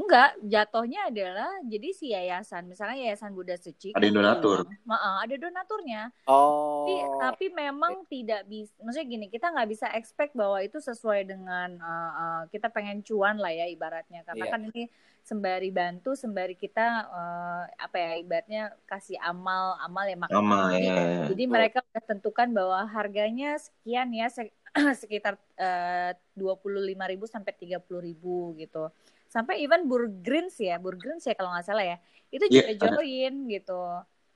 Enggak, 0.00 0.32
jatuhnya 0.40 1.12
adalah 1.12 1.60
jadi 1.60 1.88
si 1.92 2.16
yayasan, 2.16 2.64
misalnya 2.64 3.04
Yayasan 3.04 3.36
Buddha 3.36 3.60
Suci. 3.60 3.92
Ada 3.92 4.08
kan 4.08 4.16
donatur. 4.16 4.58
"Maaf, 4.88 5.28
ada 5.28 5.34
donaturnya. 5.36 6.02
oh 6.24 6.88
Tapi, 6.88 6.94
tapi 7.20 7.46
memang 7.52 8.08
tidak 8.08 8.48
bisa, 8.48 8.72
maksudnya 8.80 9.04
gini, 9.06 9.26
kita 9.28 9.52
nggak 9.52 9.68
bisa 9.68 9.92
expect 9.92 10.32
bahwa 10.32 10.56
itu 10.64 10.80
sesuai 10.80 11.28
dengan 11.28 11.76
uh, 11.76 11.92
uh, 12.16 12.42
kita 12.48 12.72
pengen 12.72 13.04
cuan 13.04 13.36
lah 13.36 13.52
ya 13.52 13.68
ibaratnya, 13.68 14.24
karena 14.24 14.48
Iya. 14.48 14.52
kan 14.56 14.62
ini 14.72 14.88
sembari 15.20 15.68
bantu, 15.68 16.16
sembari 16.16 16.56
kita 16.56 16.86
uh, 17.06 17.62
apa 17.76 17.96
ya 18.00 18.10
ibaratnya 18.16 18.62
kasih 18.88 19.20
amal, 19.20 19.76
amal 19.84 20.08
ya 20.08 20.16
makan. 20.16 20.32
Sama 20.32 20.58
Jadi, 20.72 20.86
ya. 20.88 20.96
jadi 21.28 21.44
mereka 21.44 21.78
udah 21.84 22.02
tentukan 22.08 22.48
bahwa 22.56 22.80
harganya 22.88 23.60
sekian 23.60 24.16
ya 24.16 24.32
se- 24.32 24.54
sekitar 25.02 25.34
eh, 25.58 26.10
dua 26.40 26.54
puluh 26.62 26.82
lima 26.90 27.04
ribu 27.10 27.24
sampai 27.26 27.52
tiga 27.56 27.78
puluh 27.82 28.00
ribu 28.04 28.54
gitu. 28.60 28.90
Sampai 29.30 29.62
even 29.62 29.86
Burgrins 29.90 30.58
ya, 30.58 30.74
Burgrins 30.82 31.22
ya 31.28 31.34
kalau 31.38 31.50
nggak 31.54 31.66
salah 31.68 31.84
ya, 31.86 31.96
itu 32.34 32.44
Iya, 32.50 32.62
juga 32.62 32.70
ada. 32.82 32.96
join 32.98 33.32
gitu. 33.52 33.72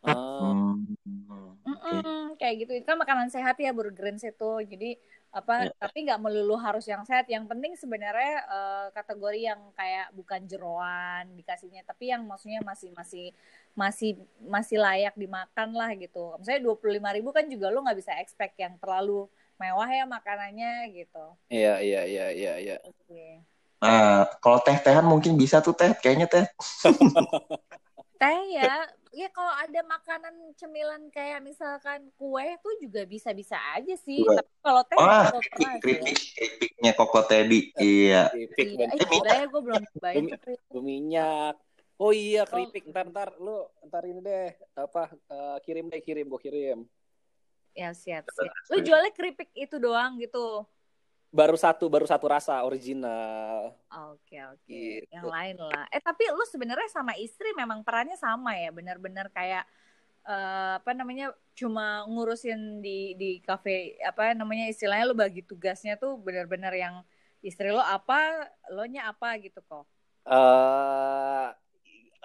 Hmm, 0.04 0.84
oke. 1.66 1.96
Mm-mm, 2.04 2.36
kayak 2.36 2.54
gitu 2.60 2.72
itu 2.76 2.84
kan 2.84 3.00
makanan 3.00 3.32
sehat 3.32 3.56
ya 3.56 3.72
Burgrins 3.72 4.20
itu 4.20 4.50
jadi 4.68 5.00
apa 5.32 5.54
Ya. 5.58 5.72
tapi 5.80 6.04
nggak 6.04 6.20
melulu 6.20 6.60
harus 6.60 6.84
yang 6.84 7.02
sehat 7.08 7.24
yang 7.32 7.48
penting 7.48 7.72
sebenarnya 7.72 8.32
eh, 8.52 8.86
kategori 8.92 9.40
yang 9.48 9.60
kayak 9.72 10.12
bukan 10.12 10.44
jeroan 10.44 11.24
dikasihnya 11.40 11.80
tapi 11.88 12.12
yang 12.12 12.20
maksudnya 12.28 12.60
masih 12.60 12.92
masih 12.92 13.24
masih 13.72 14.10
masih 14.44 14.76
layak 14.76 15.16
dimakan 15.16 15.72
lah 15.72 15.90
gitu 15.96 16.36
misalnya 16.36 16.60
dua 16.68 16.74
puluh 16.76 16.92
lima 17.00 17.10
ribu 17.16 17.32
kan 17.32 17.48
juga 17.48 17.72
lo 17.72 17.80
nggak 17.80 17.96
bisa 17.98 18.12
expect 18.20 18.54
yang 18.60 18.76
terlalu 18.76 19.24
mewah 19.60 19.88
ya 19.88 20.04
makanannya 20.04 20.90
gitu 20.94 21.24
iya 21.48 21.78
iya 21.80 22.00
iya 22.06 22.26
iya 22.34 22.54
iya. 22.58 22.78
Nah, 23.84 24.24
kalau 24.40 24.64
teh-tehan 24.64 25.04
mungkin 25.04 25.36
bisa 25.36 25.60
tuh 25.60 25.76
teh, 25.76 25.92
kayaknya 26.00 26.24
teh. 26.24 26.46
teh 28.22 28.40
ya 28.56 28.88
ya 29.12 29.28
kalau 29.28 29.52
ada 29.52 29.80
makanan 29.84 30.34
cemilan 30.56 31.12
kayak 31.12 31.44
misalkan 31.44 32.08
kue 32.16 32.56
tuh 32.64 32.72
juga 32.80 33.04
bisa 33.04 33.36
bisa 33.36 33.60
aja 33.76 33.92
sih 34.00 34.24
Kue. 34.24 34.38
tapi 34.38 34.52
kalau 34.64 34.82
teh 34.88 34.96
Wah, 34.96 35.28
keripik, 35.52 36.00
keripiknya 36.32 36.90
Koko 36.96 37.20
Teddy. 37.28 37.60
Iya. 37.76 38.32
keripik 38.32 38.66
Iya, 38.72 38.86
eh, 38.96 39.36
ya 39.36 39.44
gue 39.50 39.60
belum 39.60 39.82
keripik. 40.00 40.58
berminyak 40.72 41.54
oh 42.00 42.10
iya 42.10 42.42
keripik 42.48 42.90
ntar 42.90 43.06
ntar 43.12 43.28
lu 43.38 43.66
ntar 43.86 44.02
ini 44.08 44.20
deh 44.24 44.50
apa 44.74 45.12
eh, 45.12 45.58
kirim 45.62 45.86
deh 45.92 46.00
kirim 46.02 46.26
gua 46.26 46.40
kirim 46.42 46.86
Ya 47.74 47.90
siap 47.92 48.24
siap. 48.30 48.54
Lu 48.70 48.78
jualnya 48.82 49.10
keripik 49.10 49.50
itu 49.54 49.76
doang 49.82 50.16
gitu. 50.22 50.66
baru 51.34 51.58
satu 51.58 51.90
baru 51.90 52.06
satu 52.06 52.30
rasa 52.30 52.62
original 52.62 53.74
Oke 53.90 54.38
oke. 54.38 54.62
Gitu. 54.70 55.06
Yang 55.10 55.26
lain 55.26 55.56
lah. 55.58 55.84
Eh 55.90 55.98
tapi 55.98 56.22
lu 56.30 56.46
sebenarnya 56.46 56.86
sama 56.90 57.18
istri 57.18 57.50
memang 57.58 57.82
perannya 57.82 58.14
sama 58.14 58.54
ya, 58.54 58.70
benar-benar 58.70 59.30
kayak 59.34 59.66
eh, 60.26 60.72
apa 60.78 60.90
namanya 60.94 61.34
cuma 61.58 62.06
ngurusin 62.06 62.78
di 62.82 63.18
di 63.18 63.38
kafe 63.42 63.98
apa 64.02 64.34
namanya 64.34 64.70
istilahnya 64.70 65.10
lu 65.10 65.16
bagi 65.18 65.42
tugasnya 65.42 65.98
tuh 65.98 66.18
benar-benar 66.22 66.70
yang 66.74 67.02
istri 67.42 67.70
lo 67.74 67.82
apa, 67.82 68.46
lo 68.70 68.86
nya 68.86 69.10
apa 69.10 69.34
gitu 69.42 69.58
kok. 69.66 69.84
eh 70.24 71.48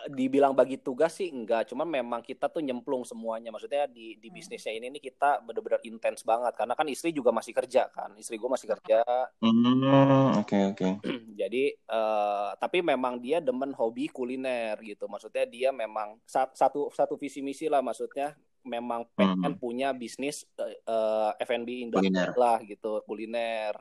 dibilang 0.08 0.56
bagi 0.56 0.80
tugas 0.80 1.20
sih 1.20 1.28
enggak, 1.28 1.68
cuman 1.68 1.88
memang 1.90 2.22
kita 2.24 2.48
tuh 2.48 2.64
nyemplung 2.64 3.04
semuanya. 3.04 3.52
Maksudnya 3.52 3.90
di 3.92 4.16
di 4.22 4.28
Hmm. 4.30 4.36
bisnisnya 4.38 4.72
ini 4.72 4.88
nih 4.96 5.04
kita 5.12 5.44
bener-bener 5.44 5.82
intens 5.84 6.24
banget 6.24 6.54
karena 6.56 6.74
kan 6.78 6.88
istri 6.88 7.12
juga 7.12 7.36
masih 7.36 7.52
kerja 7.52 7.92
kan. 7.92 8.16
Istri 8.16 8.40
gue 8.40 8.50
masih 8.50 8.68
kerja. 8.78 9.04
Hmm, 9.44 10.40
oke 10.40 10.58
oke. 10.76 10.88
Jadi 11.42 11.64
eh 11.76 12.50
tapi 12.60 12.78
memang 12.84 13.20
dia 13.20 13.40
demen 13.40 13.72
hobi 13.76 14.08
kuliner 14.12 14.80
gitu. 14.84 15.08
Maksudnya 15.08 15.44
dia 15.48 15.70
memang 15.72 16.20
sa- 16.28 16.52
satu 16.52 16.92
satu 16.92 17.16
visi 17.20 17.40
misi 17.44 17.68
lah 17.72 17.80
maksudnya 17.84 18.36
memang 18.64 19.08
pengen 19.16 19.56
Hmm. 19.56 19.60
punya 19.60 19.96
bisnis 19.96 20.44
eh, 20.60 20.76
eh, 20.84 21.32
F&B 21.40 21.70
industri 21.88 22.12
lah 22.36 22.60
gitu, 22.68 23.00
kuliner. 23.08 23.76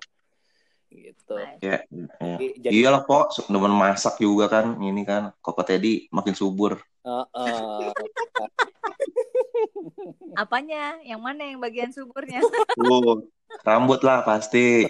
Gitu. 0.89 1.37
Nice. 1.37 1.61
Ya, 1.61 1.79
ya. 2.21 2.37
Jadi, 2.41 2.47
jadi 2.65 2.73
Iyalah 2.73 3.03
kok, 3.05 3.37
demen 3.49 3.73
masak 3.77 4.17
juga 4.21 4.49
kan. 4.49 4.81
Ini 4.81 5.03
kan 5.05 5.23
Koko 5.45 5.61
Teddy 5.65 6.09
makin 6.09 6.33
subur. 6.33 6.81
eh, 7.05 7.25
eh, 7.25 7.89
Apanya? 10.43 10.97
Yang 11.05 11.21
mana 11.21 11.43
yang 11.45 11.61
bagian 11.61 11.93
suburnya? 11.93 12.41
Tuh, 12.77 13.29
rambut 13.67 14.01
lah 14.01 14.25
pasti. 14.25 14.89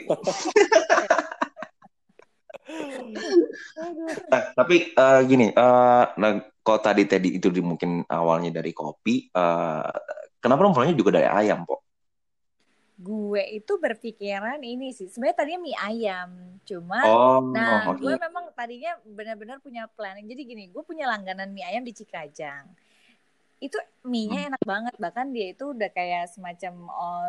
Nah, 4.29 4.43
tapi 4.59 4.93
eh, 4.93 5.21
gini, 5.27 5.51
eh, 5.51 6.05
nah, 6.15 6.31
kalau 6.63 6.81
tadi 6.85 7.09
tadi 7.09 7.41
itu 7.41 7.49
di- 7.49 7.65
mungkin 7.65 8.05
awalnya 8.07 8.61
dari 8.61 8.77
kopi, 8.77 9.33
eh, 9.33 9.91
kenapa 10.39 10.61
lo 10.63 10.71
mulainya 10.71 10.95
juga 10.95 11.19
dari 11.19 11.27
ayam, 11.27 11.65
kok? 11.65 11.88
Gue 12.99 13.43
itu 13.55 13.73
berpikiran 13.79 14.59
ini 14.59 14.91
sih. 14.91 15.07
Sebenarnya 15.07 15.39
tadinya 15.39 15.61
mie 15.63 15.79
ayam, 15.79 16.31
cuma 16.67 16.99
Oh, 17.07 17.39
Nah, 17.55 17.95
oke. 17.95 18.03
gue 18.03 18.15
memang 18.19 18.51
tadinya 18.59 18.99
benar-benar 19.07 19.63
punya 19.63 19.87
planning. 19.95 20.27
Jadi 20.27 20.43
gini, 20.43 20.65
gue 20.67 20.83
punya 20.83 21.07
langganan 21.07 21.55
mie 21.55 21.63
ayam 21.63 21.87
di 21.87 21.95
Cikajang. 21.95 22.67
Itu 23.63 23.79
mie-nya 24.03 24.51
enak 24.55 24.63
banget. 24.67 24.95
Bahkan 24.99 25.31
dia 25.31 25.55
itu 25.55 25.71
udah 25.71 25.91
kayak 25.95 26.27
semacam 26.35 26.91
oh, 26.91 27.27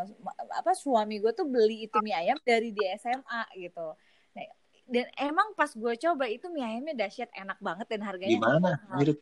apa 0.58 0.74
suami 0.74 1.22
gue 1.22 1.34
tuh 1.38 1.46
beli 1.46 1.86
itu 1.86 2.02
mie 2.02 2.18
ayam 2.18 2.38
dari 2.42 2.74
di 2.74 2.84
SMA 2.98 3.42
gitu. 3.62 3.94
Nah, 4.34 4.46
dan 4.90 5.06
emang 5.22 5.54
pas 5.54 5.70
gue 5.70 5.94
coba 6.02 6.26
itu 6.26 6.50
mie 6.50 6.66
ayamnya 6.66 7.06
dahsyat 7.06 7.30
enak 7.34 7.62
banget 7.62 7.86
dan 7.94 8.02
harganya 8.10 8.34
Di 8.34 8.42
mana? 8.42 8.58
mahal. 8.74 8.98
Mirip. 9.06 9.18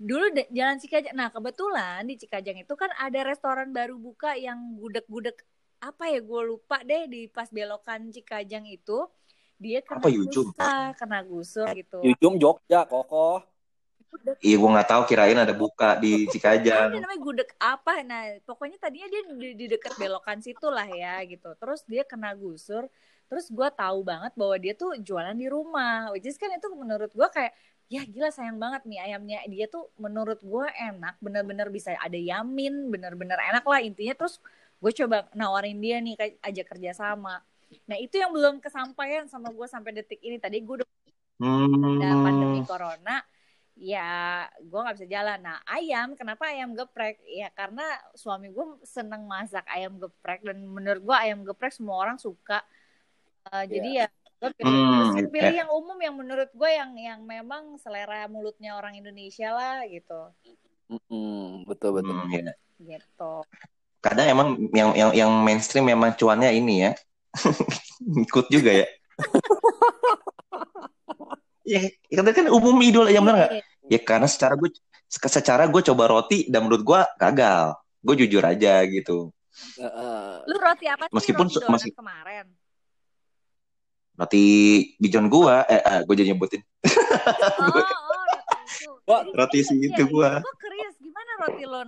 Dulu 0.00 0.24
jalan 0.48 0.76
Cikajang. 0.80 1.12
Nah, 1.12 1.28
kebetulan 1.28 2.08
di 2.08 2.16
Cikajang 2.16 2.56
itu 2.64 2.72
kan 2.72 2.88
ada 2.96 3.20
restoran 3.20 3.68
baru 3.68 4.00
buka 4.00 4.32
yang 4.32 4.80
gudeg-gudeg 4.80 5.36
apa 5.84 6.08
ya 6.08 6.20
gue 6.24 6.42
lupa 6.48 6.80
deh 6.80 7.04
di 7.04 7.28
pas 7.28 7.48
belokan 7.52 8.08
Cikajang 8.08 8.64
itu 8.64 9.04
dia 9.60 9.80
kena 9.84 10.00
Apa, 10.02 10.08
Yujum? 10.10 10.50
gusur, 10.50 10.88
kena 10.98 11.18
gusur 11.22 11.66
gitu. 11.76 11.98
Yujum 12.02 12.34
Jogja, 12.40 12.88
kokoh. 12.88 13.44
Gudeg 14.10 14.36
Iya, 14.42 14.56
gue 14.58 14.70
nggak 14.70 14.88
tahu. 14.88 15.02
Kirain 15.06 15.38
ada 15.38 15.54
buka 15.54 15.98
di 15.98 16.26
Cikajang. 16.30 16.90
namanya 16.94 17.20
gudeg 17.22 17.50
apa? 17.58 18.02
Nah, 18.02 18.38
pokoknya 18.46 18.78
tadinya 18.78 19.08
dia 19.10 19.22
di, 19.26 19.48
di 19.54 19.66
dekat 19.70 19.94
belokan 19.98 20.38
situ 20.42 20.66
lah 20.70 20.86
ya 20.90 21.22
gitu. 21.26 21.54
Terus 21.58 21.82
dia 21.86 22.02
kena 22.06 22.34
gusur. 22.34 22.86
Terus 23.30 23.48
gue 23.50 23.68
tahu 23.72 24.04
banget 24.04 24.32
bahwa 24.36 24.56
dia 24.58 24.74
tuh 24.76 24.98
jualan 24.98 25.34
di 25.34 25.46
rumah. 25.50 26.10
Which 26.14 26.26
is 26.26 26.38
kan 26.38 26.50
itu 26.54 26.68
menurut 26.74 27.10
gue 27.10 27.28
kayak 27.30 27.54
ya 27.92 28.00
gila 28.08 28.32
sayang 28.32 28.56
banget 28.56 28.88
mie 28.88 28.96
ayamnya 28.96 29.44
dia 29.44 29.68
tuh 29.68 29.92
menurut 30.00 30.40
gue 30.40 30.66
enak 30.72 31.20
bener-bener 31.20 31.68
bisa 31.68 31.92
ada 32.00 32.16
yamin 32.16 32.88
bener-bener 32.88 33.36
enak 33.36 33.60
lah 33.60 33.80
intinya 33.84 34.16
terus 34.16 34.40
gue 34.84 34.92
coba 35.00 35.16
nawarin 35.32 35.80
dia 35.80 35.96
nih 36.04 36.14
kayak 36.20 36.34
ajak 36.44 36.66
kerja 36.76 36.90
sama. 36.92 37.40
Nah 37.88 37.96
itu 37.96 38.20
yang 38.20 38.30
belum 38.36 38.60
kesampaian 38.60 39.24
sama 39.32 39.48
gue 39.48 39.64
sampai 39.64 39.90
detik 39.96 40.20
ini. 40.20 40.36
Tadi 40.36 40.60
gue 40.60 40.74
udah 40.84 40.88
ada 41.96 42.10
pandemi 42.20 42.60
Hmm, 42.60 42.68
corona 42.68 43.16
ya 43.74 44.44
gue 44.60 44.78
nggak 44.84 44.96
bisa 45.00 45.08
jalan. 45.08 45.38
Nah 45.40 45.58
ayam 45.66 46.14
kenapa 46.14 46.52
ayam 46.52 46.76
geprek? 46.78 47.16
Ya 47.26 47.48
karena 47.56 47.82
suami 48.14 48.52
gue 48.52 48.66
seneng 48.84 49.24
masak 49.24 49.64
ayam 49.72 49.96
geprek 49.98 50.44
dan 50.46 50.60
menurut 50.62 51.02
gue 51.02 51.16
ayam 51.16 51.40
geprek 51.48 51.72
semua 51.74 51.96
orang 52.04 52.20
suka. 52.20 52.60
Eh, 53.50 53.64
jadi 53.72 53.88
ya 54.04 54.06
gue 54.40 54.50
pilih, 54.60 54.68
Hmm, 54.68 55.32
pilih 55.32 55.54
ya. 55.56 55.60
yang 55.64 55.70
umum 55.72 55.96
yang 55.96 56.14
menurut 56.20 56.50
gue 56.52 56.70
yang 56.70 56.92
yang 57.00 57.20
memang 57.24 57.80
selera 57.80 58.28
mulutnya 58.28 58.76
orang 58.76 58.94
Indonesia 59.00 59.48
lah 59.56 59.88
gitu. 59.88 60.30
Mm-mm, 60.92 61.64
betul 61.64 61.96
betul. 61.96 62.12
hmm, 62.12 62.30
ya. 62.36 62.52
gitu 62.84 63.32
Kadang 64.04 64.26
emang 64.28 64.48
yang 64.76 64.92
yang 64.92 65.10
yang 65.16 65.30
mainstream 65.40 65.88
memang 65.88 66.12
cuannya 66.12 66.52
ini 66.52 66.84
ya. 66.84 66.92
Ikut 68.28 68.52
juga 68.52 68.70
ya. 68.84 68.86
Ya, 71.64 71.80
kan 72.12 72.28
kan 72.36 72.46
umum 72.52 72.76
idol 72.84 73.08
ya 73.08 73.24
benar 73.24 73.48
nggak? 73.48 73.52
Iya. 73.56 73.64
Ya 73.88 73.98
karena 74.04 74.28
secara 74.28 74.52
gue 74.60 74.68
secara 75.08 75.64
gue 75.64 75.80
coba 75.80 76.04
roti 76.12 76.44
dan 76.52 76.68
menurut 76.68 76.84
gue 76.84 77.00
gagal. 77.16 77.72
Gue 78.04 78.14
jujur 78.20 78.44
aja 78.44 78.84
gitu. 78.84 79.32
Lu 80.44 80.56
roti 80.60 80.84
apa 80.84 81.08
sih 81.08 81.14
Meskipun 81.16 81.48
roti 81.48 81.64
masih- 81.72 81.96
kemarin 81.96 82.44
Roti 84.14 84.46
bijon 85.02 85.26
gue, 85.26 85.54
eh, 85.66 85.82
eh 85.82 86.00
gue 86.06 86.14
jadi 86.14 86.30
nyebutin. 86.30 86.62
oh 86.62 87.82
oh 89.10 89.20
roti 89.26 89.26
itu 89.26 89.34
roti 89.34 89.58
iya, 89.58 89.66
segitu 89.66 90.02
iya, 90.06 90.12
gua. 90.12 90.30
gue 90.38 90.54
curious 90.62 90.94
gimana 91.02 91.30
roti 91.42 91.64
lo 91.66 91.82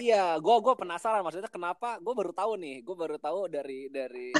Iya, 0.00 0.40
gue 0.40 0.56
gue 0.64 0.74
penasaran 0.76 1.20
maksudnya 1.20 1.52
kenapa? 1.52 2.00
Gue 2.00 2.14
baru 2.16 2.32
tahu 2.32 2.56
nih, 2.56 2.80
gue 2.80 2.96
baru 2.96 3.16
tahu 3.20 3.48
dari 3.52 3.92
dari 3.92 4.32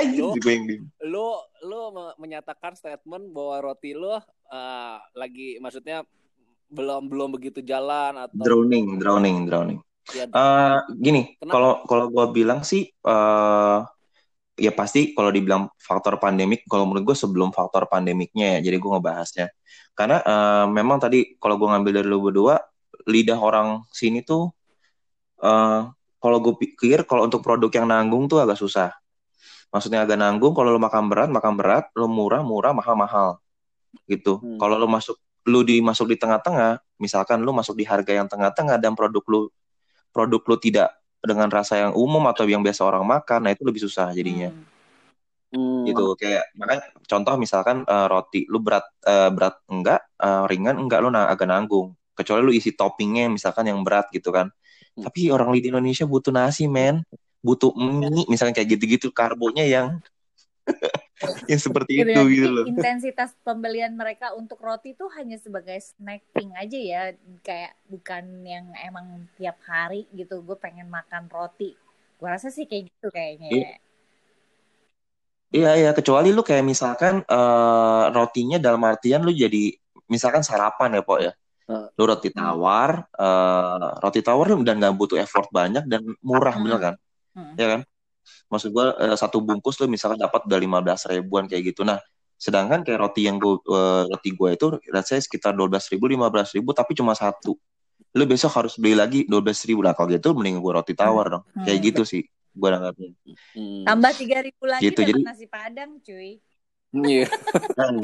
Anjir, 0.00 0.24
lu 0.24 0.30
gue 0.40 0.52
yang 0.52 0.64
di. 0.64 0.76
lu 1.04 1.26
lu 1.68 1.80
me- 1.92 2.16
menyatakan 2.16 2.72
statement 2.72 3.28
bahwa 3.34 3.56
roti 3.60 3.92
lu 3.92 4.08
eh, 4.08 4.96
lagi 5.12 5.60
maksudnya 5.60 6.00
belum 6.72 7.12
belum 7.12 7.28
begitu 7.36 7.60
jalan 7.60 8.16
atau 8.16 8.34
Drowning, 8.34 8.98
drowning, 8.98 9.36
drowning. 9.46 9.80
Ya, 10.16 10.24
Eh, 10.28 10.76
gini, 11.00 11.36
kalau 11.44 11.84
kalau 11.84 12.08
gue 12.08 12.26
bilang 12.32 12.64
sih, 12.64 12.88
eh 12.88 13.78
ya 14.54 14.70
pasti 14.70 15.10
kalau 15.16 15.34
dibilang 15.34 15.66
faktor 15.76 16.16
pandemik, 16.22 16.62
kalau 16.70 16.86
menurut 16.86 17.12
gue 17.12 17.16
sebelum 17.18 17.50
faktor 17.50 17.84
pandemiknya 17.90 18.58
ya, 18.58 18.70
jadi 18.70 18.76
gue 18.80 18.90
ngebahasnya. 18.96 19.46
Karena 19.92 20.18
eh, 20.24 20.66
memang 20.72 20.98
tadi 21.04 21.36
kalau 21.36 21.60
gue 21.60 21.68
ngambil 21.68 21.92
dari 22.00 22.08
lu 22.08 22.18
berdua, 22.24 22.56
lidah 23.04 23.38
orang 23.38 23.84
sini 23.92 24.24
tuh, 24.24 24.52
eh 25.40 25.82
kalau 26.24 26.38
gue 26.40 26.56
pikir 26.56 27.04
kalau 27.04 27.28
untuk 27.28 27.44
produk 27.44 27.68
yang 27.68 27.84
nanggung 27.84 28.24
tuh 28.24 28.40
agak 28.40 28.56
susah. 28.56 28.96
Maksudnya 29.68 30.06
agak 30.06 30.16
nanggung, 30.16 30.54
kalau 30.54 30.70
lu 30.70 30.80
makan 30.80 31.10
berat, 31.10 31.28
makan 31.28 31.58
berat, 31.58 31.90
lu 31.98 32.06
murah, 32.06 32.40
murah, 32.46 32.70
mahal, 32.70 32.94
mahal, 32.94 33.28
gitu. 34.06 34.38
Hmm. 34.38 34.56
Kalau 34.56 34.78
lu 34.78 34.86
masuk, 34.86 35.18
lu 35.50 35.66
dimasuk 35.66 36.08
di 36.08 36.16
tengah-tengah, 36.16 36.78
misalkan 37.02 37.42
lu 37.42 37.50
masuk 37.50 37.74
di 37.76 37.84
harga 37.84 38.14
yang 38.14 38.30
tengah-tengah 38.30 38.78
dan 38.78 38.94
produk 38.94 39.20
lu 39.26 39.40
produk 40.14 40.40
lu 40.46 40.56
tidak 40.62 40.94
dengan 41.18 41.50
rasa 41.50 41.80
yang 41.80 41.92
umum 41.98 42.22
atau 42.30 42.46
yang 42.46 42.62
biasa 42.62 42.86
orang 42.86 43.02
makan, 43.02 43.48
nah 43.48 43.50
itu 43.50 43.66
lebih 43.66 43.82
susah 43.82 44.14
jadinya. 44.14 44.54
Hmm. 45.50 45.82
Gitu 45.84 46.04
kayak 46.22 46.54
makanya 46.54 46.88
contoh 47.10 47.34
misalkan 47.34 47.82
eh, 47.82 48.06
roti 48.06 48.46
lu 48.46 48.62
berat 48.62 48.86
eh, 49.02 49.30
berat 49.34 49.58
enggak, 49.66 50.00
eh, 50.22 50.42
ringan 50.46 50.78
enggak 50.78 51.02
lu 51.02 51.10
na- 51.10 51.28
agak 51.28 51.50
nanggung. 51.50 51.98
Kecuali 52.14 52.40
lu 52.46 52.52
isi 52.54 52.70
toppingnya 52.72 53.26
misalkan 53.28 53.66
yang 53.68 53.82
berat 53.82 54.08
gitu 54.14 54.30
kan. 54.30 54.50
Hmm. 54.94 55.04
Tapi 55.10 55.30
orang 55.34 55.50
di 55.58 55.68
Indonesia 55.68 56.06
butuh 56.06 56.30
nasi, 56.30 56.70
men. 56.70 57.02
Butuh 57.44 57.76
mie 57.76 58.24
misalnya 58.30 58.56
kayak 58.56 58.78
gitu-gitu 58.78 59.12
karbonya 59.12 59.68
yang 59.68 60.00
yang 61.50 61.60
seperti 61.60 62.00
itu 62.00 62.08
Berarti 62.08 62.32
gitu 62.32 62.48
loh. 62.48 62.64
intensitas 62.64 63.36
pembelian 63.44 63.92
mereka 63.92 64.32
untuk 64.32 64.56
roti 64.64 64.96
itu 64.96 65.04
hanya 65.12 65.36
sebagai 65.36 65.76
snacking 65.76 66.56
aja 66.56 66.78
ya, 66.80 67.02
kayak 67.44 67.76
bukan 67.84 68.24
yang 68.48 68.64
emang 68.80 69.28
tiap 69.36 69.60
hari 69.68 70.08
gitu. 70.16 70.40
Gue 70.40 70.56
pengen 70.56 70.88
makan 70.88 71.28
roti. 71.28 71.76
Gue 72.16 72.28
rasa 72.32 72.48
sih 72.48 72.64
kayak 72.64 72.88
gitu 72.88 73.08
kayaknya. 73.12 73.50
Iya. 73.52 73.68
ya. 73.68 73.76
Iya 75.54 75.70
iya 75.78 75.90
kecuali 75.94 76.34
lu 76.34 76.42
kayak 76.42 76.66
misalkan 76.66 77.22
eh, 77.22 78.04
rotinya 78.10 78.58
dalam 78.58 78.82
artian 78.82 79.22
lu 79.22 79.30
jadi 79.30 79.70
misalkan 80.10 80.42
sarapan 80.42 80.98
ya 80.98 81.02
Pok 81.06 81.20
ya. 81.22 81.32
Lu 81.66 82.04
roti 82.04 82.28
tawar, 82.28 83.08
eh, 83.08 83.88
roti 83.98 84.20
tawar 84.20 84.52
lu 84.52 84.60
dan 84.60 84.76
nggak 84.76 84.94
butuh 84.94 85.16
effort 85.16 85.48
banyak 85.48 85.88
dan 85.88 86.04
murah 86.20 86.52
Hmm. 86.52 86.64
bener 86.64 86.78
kan? 86.78 86.94
Hmm. 87.32 87.54
Ya 87.56 87.66
kan? 87.72 87.80
Maksud 88.52 88.68
gua 88.70 88.92
eh, 89.00 89.16
satu 89.16 89.40
bungkus 89.40 89.80
lu 89.80 89.88
misalkan 89.88 90.20
dapat 90.20 90.44
udah 90.44 90.60
15 90.60 91.08
ribuan 91.08 91.48
kayak 91.48 91.72
gitu. 91.72 91.80
Nah, 91.82 91.96
sedangkan 92.36 92.84
kayak 92.84 93.00
roti 93.00 93.24
yang 93.24 93.40
gua 93.40 93.56
eh, 93.64 94.04
roti 94.12 94.30
gua 94.36 94.52
itu 94.52 94.76
let's 94.92 95.08
say 95.08 95.16
sekitar 95.16 95.56
12 95.56 95.88
ribu, 95.88 96.04
15 96.04 96.52
ribu 96.52 96.70
tapi 96.70 96.92
cuma 96.92 97.16
satu. 97.16 97.56
Lu 98.14 98.24
besok 98.28 98.52
harus 98.54 98.76
beli 98.76 98.94
lagi 98.94 99.24
12 99.24 99.64
ribu 99.64 99.80
lah 99.80 99.96
kalau 99.96 100.12
gitu 100.12 100.36
mending 100.36 100.60
gua 100.60 100.84
roti 100.84 100.92
tawar 100.92 101.32
dong. 101.32 101.44
Kayak 101.64 101.78
Hmm. 101.80 101.86
gitu 101.88 102.02
sih 102.04 102.22
gua 102.52 102.76
nanggapnya. 102.76 103.08
Hmm. 103.56 103.82
Tambah 103.82 104.12
tiga 104.14 104.38
ribu 104.44 104.64
lagi 104.68 104.84
Gitu, 104.84 105.00
jadi- 105.00 105.24
nasi 105.24 105.48
padang, 105.48 105.96
cuy. 105.98 106.38
Iya. 106.94 107.26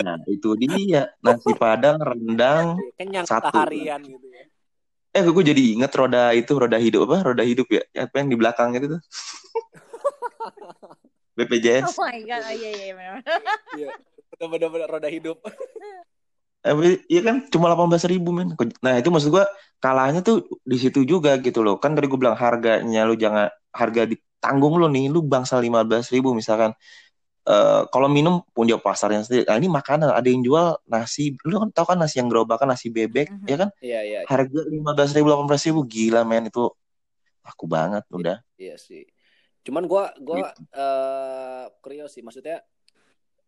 Nah, 0.02 0.18
itu 0.26 0.58
dia 0.58 1.14
nasi 1.22 1.54
padang, 1.54 2.02
rendang. 2.02 2.74
Kenyang 2.98 3.22
Satu. 3.22 3.54
seharian 3.54 4.02
gitu 4.02 4.26
ya. 4.26 4.50
Eh, 5.10 5.26
gue 5.26 5.44
jadi 5.46 5.62
inget 5.78 5.90
roda 5.94 6.34
itu, 6.34 6.54
roda 6.54 6.78
hidup 6.78 7.06
apa? 7.10 7.34
Roda 7.34 7.42
hidup 7.46 7.66
ya? 7.70 7.82
Apa 7.94 8.22
yang 8.22 8.30
di 8.30 8.36
belakang 8.38 8.74
itu 8.74 8.98
tuh? 8.98 9.02
BPJS. 11.38 11.94
Oh 11.94 12.06
my 12.06 12.18
god, 12.26 12.42
oh, 12.46 12.54
iya 12.54 12.70
iya 12.74 12.92
memang. 12.94 13.22
Iya. 13.78 13.94
Bener-bener 14.38 14.88
roda 14.90 15.08
hidup. 15.10 15.38
Eh, 16.60 17.00
iya 17.08 17.20
kan 17.24 17.48
cuma 17.48 17.72
18 17.72 18.04
ribu 18.10 18.36
men. 18.36 18.52
Nah 18.84 19.00
itu 19.00 19.08
maksud 19.08 19.32
gua 19.32 19.48
kalahnya 19.80 20.20
tuh 20.20 20.44
di 20.60 20.76
situ 20.76 21.08
juga 21.08 21.40
gitu 21.40 21.64
loh. 21.64 21.80
Kan 21.80 21.96
tadi 21.96 22.06
gue 22.06 22.20
bilang 22.20 22.36
harganya 22.36 23.08
lu 23.08 23.16
jangan 23.16 23.48
harga 23.72 24.04
ditanggung 24.04 24.76
lu 24.76 24.86
nih, 24.92 25.08
lu 25.08 25.24
bangsa 25.24 25.56
15 25.56 26.12
ribu 26.12 26.36
misalkan. 26.36 26.76
Eh 27.40 27.82
kalau 27.88 28.04
minum 28.06 28.44
punya 28.52 28.76
pasarnya 28.76 29.24
sendiri. 29.24 29.48
Nah 29.48 29.56
ini 29.56 29.68
makanan 29.68 30.12
ada 30.12 30.28
yang 30.28 30.44
jual 30.44 30.76
nasi, 30.84 31.32
lu 31.48 31.56
kan 31.56 31.72
tahu 31.72 31.86
kan 31.94 31.98
nasi 31.98 32.20
yang 32.20 32.28
gerobakan 32.28 32.68
nasi 32.68 32.92
bebek, 32.92 33.32
Mhm. 33.32 33.48
ya 33.48 33.56
kan? 33.56 33.68
Iya, 33.80 34.00
iya. 34.04 34.18
Harga 34.28 34.60
15 34.68 35.10
ribu, 35.16 35.32
18 35.32 35.64
ribu 35.64 35.80
gila 35.82 36.20
men 36.22 36.52
itu 36.52 36.68
laku 37.40 37.64
banget 37.64 38.04
udah. 38.12 38.44
Iya 38.60 38.76
sih. 38.76 39.08
Cuman 39.64 39.88
gua 39.88 40.12
gua 40.20 40.52
Gitu. 40.52 40.68
eh 40.70 41.64
curious 41.80 42.12
sih 42.12 42.20
maksudnya 42.20 42.60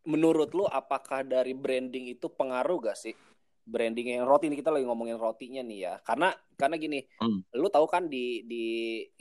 menurut 0.03 0.51
lu 0.51 0.65
apakah 0.65 1.23
dari 1.23 1.53
branding 1.53 2.11
itu 2.11 2.27
pengaruh 2.27 2.81
gak 2.83 2.99
sih? 2.99 3.15
Branding 3.63 4.19
yang 4.19 4.27
roti 4.27 4.51
ini 4.51 4.59
kita 4.59 4.75
lagi 4.75 4.83
ngomongin 4.83 5.15
rotinya 5.15 5.63
nih 5.63 5.79
ya. 5.87 5.95
Karena 6.03 6.35
karena 6.59 6.75
gini, 6.75 6.99
Hmm. 7.21 7.45
lu 7.55 7.69
tahu 7.69 7.87
kan 7.87 8.11
di 8.11 8.43
di 8.43 8.65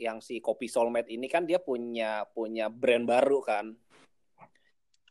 yang 0.00 0.18
si 0.18 0.42
Kopi 0.42 0.66
Soulmate 0.66 1.12
ini 1.12 1.30
kan 1.30 1.46
dia 1.46 1.62
punya 1.62 2.24
punya 2.26 2.66
brand 2.66 3.06
baru 3.06 3.38
kan. 3.44 3.70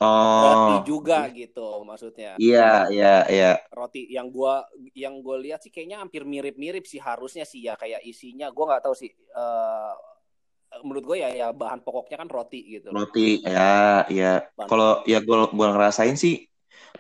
Roti 0.02 0.76
Oh. 0.76 0.82
juga 0.82 1.30
gitu 1.30 1.86
maksudnya. 1.86 2.34
Iya, 2.42 2.90
iya, 2.90 3.16
iya. 3.30 3.52
Roti 3.70 4.10
yang 4.10 4.34
gua 4.34 4.66
yang 4.98 5.22
gue 5.22 5.38
lihat 5.46 5.62
sih 5.62 5.70
kayaknya 5.70 6.02
hampir 6.02 6.26
mirip-mirip 6.26 6.90
sih 6.90 6.98
harusnya 6.98 7.46
sih 7.46 7.62
ya 7.70 7.78
kayak 7.78 8.02
isinya 8.02 8.50
gua 8.50 8.74
nggak 8.74 8.84
tahu 8.90 8.96
sih 8.98 9.14
eh 9.14 9.94
menurut 10.82 11.04
gue 11.04 11.18
ya 11.22 11.30
ya 11.36 11.48
bahan 11.54 11.84
pokoknya 11.86 12.18
kan 12.18 12.30
roti 12.32 12.80
gitu. 12.80 12.90
Roti, 12.96 13.44
ya, 13.44 14.08
ya. 14.10 14.42
Kalau 14.56 15.04
ya 15.06 15.22
gue 15.22 15.38
gua 15.54 15.68
ngerasain 15.76 16.18
sih 16.18 16.50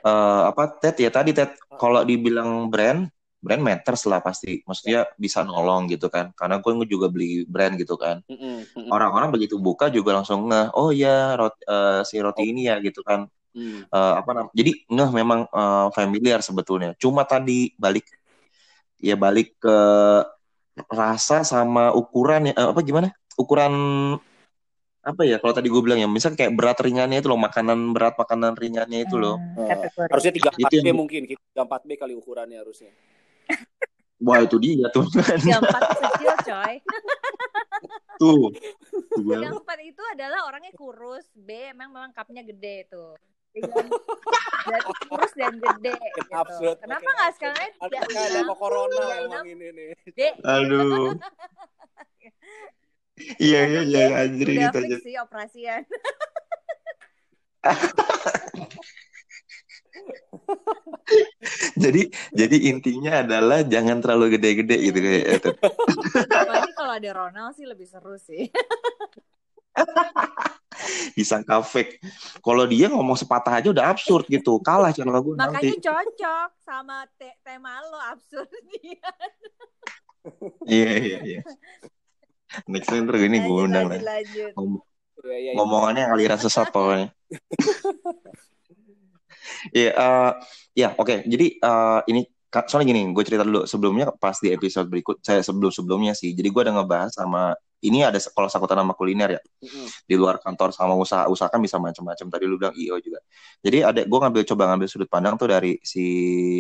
eh 0.01 0.41
apa 0.45 0.63
Ted 0.77 1.01
ya 1.01 1.09
tadi 1.09 1.33
Ted 1.33 1.57
kalau 1.81 2.05
dibilang 2.05 2.69
brand 2.69 3.09
brand 3.41 3.65
matters 3.65 4.05
lah 4.05 4.21
pasti 4.21 4.61
maksudnya 4.63 5.09
bisa 5.17 5.41
nolong 5.41 5.89
gitu 5.89 6.13
kan 6.13 6.29
karena 6.37 6.61
gue 6.61 6.85
juga 6.85 7.09
beli 7.09 7.41
brand 7.49 7.73
gitu 7.73 7.97
kan 7.97 8.21
mm-mm. 8.29 8.87
orang-orang 8.93 9.33
begitu 9.33 9.57
buka 9.57 9.89
juga 9.89 10.21
langsung 10.21 10.45
ngeh 10.45 10.69
oh 10.77 10.93
ya 10.93 11.33
roti, 11.33 11.61
eh, 11.65 12.01
si 12.05 12.21
roti 12.21 12.45
Oh. 12.45 12.47
ini 12.47 12.69
ya 12.69 12.77
gitu 12.79 13.01
kan 13.01 13.25
Hmm. 13.51 13.83
Eh, 13.83 14.13
apa 14.15 14.31
namanya 14.31 14.55
jadi 14.55 14.71
ngeh 14.87 15.09
memang 15.11 15.43
eh, 15.43 15.87
familiar 15.91 16.39
sebetulnya 16.39 16.95
cuma 16.95 17.27
tadi 17.27 17.75
balik 17.75 18.07
ya 18.95 19.19
balik 19.19 19.59
ke 19.59 19.77
rasa 20.87 21.43
sama 21.43 21.91
ukuran 21.91 22.47
ya 22.47 22.53
eh, 22.55 22.67
apa 22.71 22.79
gimana 22.79 23.11
ukuran 23.35 23.73
apa 25.03 25.21
ya 25.25 25.41
kalau 25.41 25.51
tadi 25.51 25.67
gue 25.67 25.81
bilang 25.83 25.99
ya 25.99 26.07
misal 26.07 26.31
kayak 26.31 26.55
berat 26.55 26.79
ringannya 26.79 27.19
itu 27.19 27.27
loh 27.27 27.35
makanan 27.41 27.91
berat 27.91 28.15
makanan 28.15 28.55
ringannya 28.55 29.03
itu 29.03 29.19
loh 29.19 29.35
Hmm, 29.35 29.67
kategori. 29.67 30.09
Harusnya 30.13 30.33
34 30.53 30.71
Itu 30.71 30.85
B 30.85 30.87
mungkin, 30.95 31.21
34 31.27 31.81
B 31.83 31.89
kali 31.99 32.13
ukurannya 32.15 32.57
harusnya. 32.61 32.91
Wah 34.21 34.37
itu 34.41 34.57
dia 34.61 34.85
tuh 34.93 35.05
Tiga 35.09 35.57
empat 35.59 35.81
kecil 35.97 36.33
coy. 36.45 36.73
tuh 38.21 38.53
Tuh, 39.11 39.21
gua- 39.25 39.41
Yang 39.41 39.55
empat 39.65 39.79
itu 39.81 40.03
adalah 40.13 40.45
orangnya 40.45 40.69
kurus. 40.77 41.25
B 41.33 41.73
emang 41.73 41.89
memang 41.89 42.13
cupnya 42.13 42.45
gede 42.45 42.85
tuh. 42.85 43.17
Berarti 44.61 44.93
kurus 45.09 45.33
dan 45.33 45.57
gede. 45.57 45.97
Gitu. 45.97 46.31
absurd. 46.31 46.77
Kenapa 46.79 47.09
nggak 47.09 47.31
Ada 47.33 47.65
tiga 47.89 47.99
nggak 48.05 48.25
ada 48.29 48.39
kok 48.45 48.57
corona 48.61 49.03
emang 49.17 49.41
enam. 49.41 49.53
ini 49.57 49.67
nih. 49.73 49.89
D. 50.13 50.21
aduh 50.53 51.17
iya 53.37 53.61
iya 53.69 53.81
iya 53.85 54.05
anjir 54.23 54.47
Udah 54.49 54.69
gitu 54.69 54.77
aja 54.81 54.97
fix 54.97 55.03
sih 55.03 55.15
operasian. 55.17 55.81
jadi 61.75 62.01
jadi 62.31 62.57
intinya 62.71 63.23
adalah 63.25 63.59
jangan 63.67 63.99
terlalu 63.99 64.39
gede-gede 64.39 64.77
gitu 64.79 64.99
kayak 64.99 65.25
itu 65.41 65.49
Apalagi 66.35 66.71
kalau 66.75 66.93
ada 66.95 67.09
Ronald 67.11 67.53
sih 67.55 67.67
lebih 67.67 67.87
seru 67.87 68.15
sih. 68.15 68.47
disangka 71.15 71.61
fake 71.61 71.99
kalau 72.39 72.63
dia 72.65 72.87
ngomong 72.91 73.15
sepatah 73.19 73.59
aja 73.59 73.69
udah 73.71 73.91
absurd 73.91 74.27
gitu. 74.27 74.59
Kalah 74.63 74.91
channel 74.95 75.19
gue 75.19 75.35
nanti. 75.35 75.75
Makanya 75.75 75.77
cocok 75.79 76.49
sama 76.63 77.05
te- 77.19 77.37
tema 77.43 77.79
lo 77.85 77.99
absurd 78.11 78.51
dia. 78.71 79.11
iya 80.67 80.91
iya 80.99 81.17
iya. 81.23 81.41
Next 82.67 82.91
time 82.91 83.07
terus 83.07 83.21
ini 83.25 83.43
gue 83.43 83.59
undang 83.63 83.91
lah. 83.91 83.99
Ngom- 84.55 84.83
ngomongannya 85.55 86.09
aliran 86.09 86.39
sesat 86.41 86.73
pokoknya 86.73 87.13
Iya, 89.73 89.91
eh, 89.95 90.31
ya 90.75 90.89
oke. 90.95 91.25
Jadi 91.27 91.47
eh, 91.57 91.99
ini 92.11 92.21
soalnya 92.51 92.87
gini, 92.91 93.01
gue 93.15 93.23
cerita 93.23 93.47
dulu 93.47 93.63
sebelumnya 93.63 94.11
pas 94.11 94.35
di 94.43 94.51
episode 94.51 94.91
berikut, 94.91 95.23
saya 95.23 95.39
sebelum 95.39 95.71
sebelumnya 95.71 96.11
sih. 96.11 96.35
Jadi 96.35 96.47
gue 96.51 96.61
ada 96.67 96.73
ngebahas 96.75 97.11
sama 97.15 97.55
ini 97.81 98.05
ada 98.05 98.21
kalau 98.29 98.45
sakutan 98.45 98.77
sama 98.77 98.93
kuliner 98.93 99.39
ya 99.39 99.41
Mm-mm. 99.41 99.89
di 100.05 100.13
luar 100.13 100.37
kantor 100.37 100.69
sama 100.69 100.93
usaha-usaha 100.93 101.49
kan 101.49 101.57
bisa 101.63 101.81
macam-macam. 101.81 102.25
Tadi 102.29 102.43
lu 102.45 102.55
bilang 102.61 102.75
IO 102.77 102.99
juga. 103.01 103.19
Jadi 103.63 103.77
ada 103.81 104.01
gue 104.05 104.19
ngambil 104.21 104.41
coba 104.45 104.63
ngambil 104.73 104.87
sudut 104.91 105.09
pandang 105.09 105.35
tuh 105.39 105.49
dari 105.49 105.79
si 105.81 106.05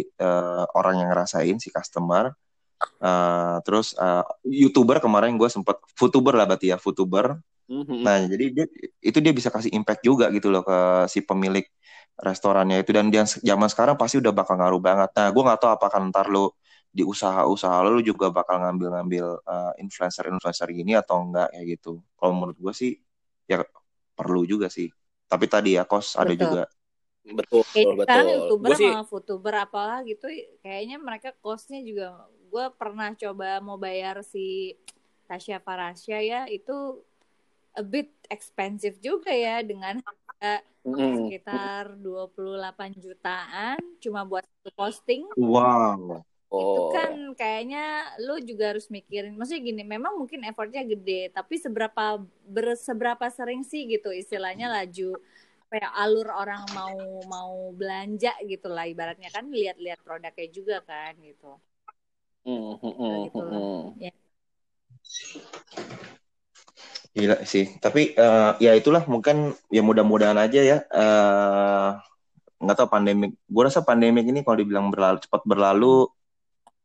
eh, 0.01 0.63
orang 0.73 1.03
yang 1.03 1.09
ngerasain 1.13 1.55
si 1.61 1.69
customer. 1.69 2.33
Eh, 2.81 3.57
terus 3.67 3.93
eh, 3.93 4.25
youtuber 4.49 4.97
kemarin 4.97 5.37
gue 5.37 5.49
sempet 5.51 5.77
youtuber 6.01 6.33
lah 6.33 6.49
berarti 6.49 6.73
ya 6.73 6.77
youtuber 6.81 7.37
Mhm. 7.71 8.03
Nah, 8.03 8.19
jadi 8.27 8.45
dia 8.51 8.65
itu 8.99 9.17
dia 9.23 9.31
bisa 9.31 9.47
kasih 9.47 9.71
impact 9.71 10.03
juga 10.03 10.27
gitu 10.35 10.51
loh 10.51 10.59
ke 10.59 11.07
si 11.07 11.23
pemilik 11.23 11.63
restorannya 12.19 12.83
itu 12.83 12.91
dan 12.91 13.07
dia 13.07 13.23
zaman 13.23 13.69
sekarang 13.71 13.95
pasti 13.95 14.19
udah 14.19 14.33
bakal 14.35 14.59
ngaruh 14.59 14.81
banget. 14.81 15.09
Nah, 15.15 15.27
gue 15.31 15.43
nggak 15.43 15.59
tahu 15.61 15.71
apakah 15.73 15.99
ntar 16.11 16.27
lo 16.27 16.57
di 16.91 17.07
usaha-usaha 17.07 17.87
lo, 17.87 17.95
lo 17.95 18.01
juga 18.03 18.27
bakal 18.29 18.59
ngambil-ngambil 18.59 19.39
uh, 19.47 19.73
influencer-influencer 19.79 20.67
gini 20.75 20.93
atau 20.99 21.23
enggak 21.23 21.49
ya 21.55 21.61
gitu. 21.63 22.03
Kalau 22.19 22.33
menurut 22.35 22.57
gue 22.59 22.73
sih 22.75 22.91
ya 23.47 23.63
perlu 24.13 24.43
juga 24.43 24.67
sih. 24.67 24.91
Tapi 25.31 25.45
tadi 25.47 25.79
ya 25.79 25.87
kos 25.87 26.19
ada 26.19 26.35
Betul. 26.35 26.43
juga. 26.43 26.63
betul 27.21 27.61
Kayaknya 27.69 27.85
betul 27.85 28.01
sekarang 28.01 28.27
youtuber 28.33 28.71
sih 28.73 28.91
sama 28.97 29.05
youtuber 29.05 29.53
apalah 29.61 29.99
gitu 30.01 30.25
kayaknya 30.65 30.97
mereka 30.97 31.29
costnya 31.37 31.77
juga 31.85 32.25
gue 32.49 32.65
pernah 32.73 33.13
coba 33.13 33.61
mau 33.61 33.77
bayar 33.77 34.25
si 34.25 34.73
Tasya 35.29 35.61
Farasya 35.61 36.17
ya 36.17 36.41
itu 36.49 36.99
a 37.77 37.83
bit 37.85 38.11
expensive 38.27 38.99
juga 38.99 39.31
ya 39.31 39.63
dengan 39.63 40.03
Mm-mm. 40.81 41.29
sekitar 41.29 41.83
28 42.01 42.91
jutaan 42.97 43.77
cuma 44.01 44.25
buat 44.25 44.43
satu 44.43 44.71
posting 44.73 45.23
Wow. 45.37 46.25
itu 46.51 46.79
oh 46.81 46.91
kan 46.93 47.13
kayaknya 47.39 48.11
lu 48.27 48.37
juga 48.43 48.75
harus 48.75 48.85
mikirin 48.91 49.33
maksudnya 49.37 49.63
gini 49.63 49.83
memang 49.87 50.13
mungkin 50.19 50.43
effortnya 50.45 50.83
gede 50.83 51.31
tapi 51.31 51.55
seberapa 51.57 52.19
ber, 52.45 52.75
seberapa 52.77 53.25
sering 53.31 53.61
sih 53.63 53.87
gitu 53.87 54.09
istilahnya 54.11 54.67
laju 54.67 55.15
ya, 55.71 55.87
alur 55.95 56.27
orang 56.27 56.61
mau 56.75 56.97
mau 57.23 57.51
belanja 57.71 58.35
gitu 58.43 58.67
lah 58.67 58.85
ibaratnya 58.89 59.29
kan 59.31 59.47
lihat-lihat 59.47 59.99
produknya 60.03 60.45
juga 60.51 60.77
kan 60.83 61.15
gitu 61.23 61.55
Mm, 62.45 62.73
mm, 62.81 62.93
mm, 62.97 63.29
gitu 63.29 63.39
mm. 63.39 64.11
Gila 67.11 67.43
sih. 67.43 67.67
Tapi 67.77 68.15
eh, 68.15 68.51
ya 68.63 68.71
itulah 68.71 69.03
mungkin 69.03 69.51
ya 69.67 69.83
mudah-mudahan 69.83 70.39
aja 70.39 70.61
ya. 70.63 70.77
eh 70.87 71.89
nggak 72.61 72.77
tahu 72.77 72.89
pandemik. 72.93 73.31
Gue 73.49 73.63
rasa 73.67 73.81
pandemik 73.81 74.25
ini 74.29 74.45
kalau 74.45 74.57
dibilang 74.61 74.87
berlalu 74.93 75.17
cepat 75.19 75.41
berlalu, 75.43 76.05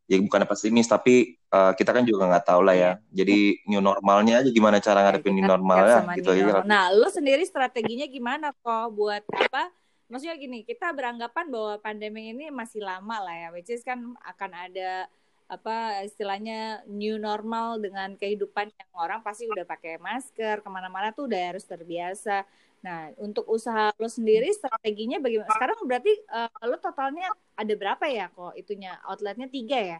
ya 0.09 0.17
bukan 0.19 0.47
pesimis 0.47 0.89
tapi 0.91 1.37
eh, 1.39 1.73
kita 1.79 1.91
kan 1.95 2.03
juga 2.03 2.27
nggak 2.27 2.47
tahu 2.47 2.61
lah 2.67 2.75
ya. 2.75 2.93
Jadi 3.15 3.63
new 3.71 3.79
normalnya 3.79 4.43
aja 4.43 4.51
gimana 4.51 4.83
cara 4.83 5.05
Ya, 5.05 5.05
ngadepin 5.15 5.35
new 5.39 5.47
normalnya 5.47 5.95
siap 5.95 6.03
sama 6.03 6.13
gitu 6.19 6.31
aja. 6.35 6.43
normal. 6.43 6.67
Nah, 6.67 6.85
lu 6.91 7.09
sendiri 7.13 7.43
strateginya 7.47 8.07
gimana 8.11 8.51
kok 8.51 8.87
buat 8.97 9.23
apa? 9.31 9.71
Maksudnya 10.07 10.39
gini, 10.39 10.63
kita 10.63 10.95
beranggapan 10.95 11.51
bahwa 11.51 11.75
pandemi 11.83 12.31
ini 12.31 12.47
masih 12.55 12.79
lama 12.79 13.27
lah 13.27 13.35
ya, 13.35 13.49
which 13.51 13.67
is 13.75 13.83
kan 13.83 14.15
akan 14.23 14.51
ada 14.55 15.11
apa 15.47 16.03
istilahnya 16.09 16.83
new 16.91 17.17
normal 17.23 17.79
dengan 17.79 18.19
kehidupan 18.19 18.67
yang 18.75 18.91
orang 18.99 19.21
pasti 19.27 19.47
udah 19.47 19.63
pakai 19.63 19.97
masker 20.03 20.59
ke 20.65 20.69
mana-mana 20.71 21.15
tuh 21.15 21.31
udah 21.31 21.41
harus 21.55 21.65
terbiasa. 21.65 22.43
Nah, 22.83 23.11
untuk 23.23 23.47
usaha 23.47 23.95
lo 24.03 24.09
sendiri 24.11 24.51
strateginya 24.51 25.19
bagaimana? 25.23 25.51
Sekarang 25.55 25.79
berarti 25.87 26.13
eh, 26.19 26.51
lo 26.71 26.77
totalnya 26.83 27.27
ada 27.57 27.75
berapa 27.81 28.05
ya 28.11 28.27
kok 28.35 28.53
itunya 28.59 28.99
outletnya 29.07 29.47
tiga 29.49 29.79
ya 29.81 29.99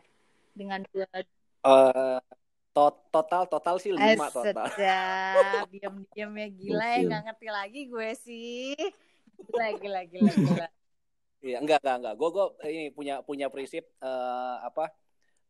dengan 0.59 0.83
dua 0.91 1.07
Eh, 1.67 2.19
to- 2.75 3.03
total 3.11 3.43
total 3.51 3.77
sih 3.83 3.91
lima 3.91 4.31
total 4.31 4.71
Astaga, 4.71 4.95
diam-diam 5.73 6.31
ya 6.43 6.49
gila 6.53 6.85
ya 6.95 7.01
nggak 7.07 7.23
ngerti 7.27 7.47
lagi 7.51 7.81
gue 7.91 8.09
sih. 8.27 8.75
Gila, 9.47 9.67
gila, 9.81 10.01
gila, 10.13 10.33
gila. 10.45 10.67
Iya, 11.45 11.57
enggak, 11.63 11.79
enggak, 11.83 11.97
enggak. 12.01 12.15
Gue 12.21 12.29
gue 12.35 12.45
ini 12.73 12.83
punya 12.97 13.15
punya 13.23 13.47
prinsip 13.53 13.85
eh, 14.03 14.57
apa? 14.69 14.85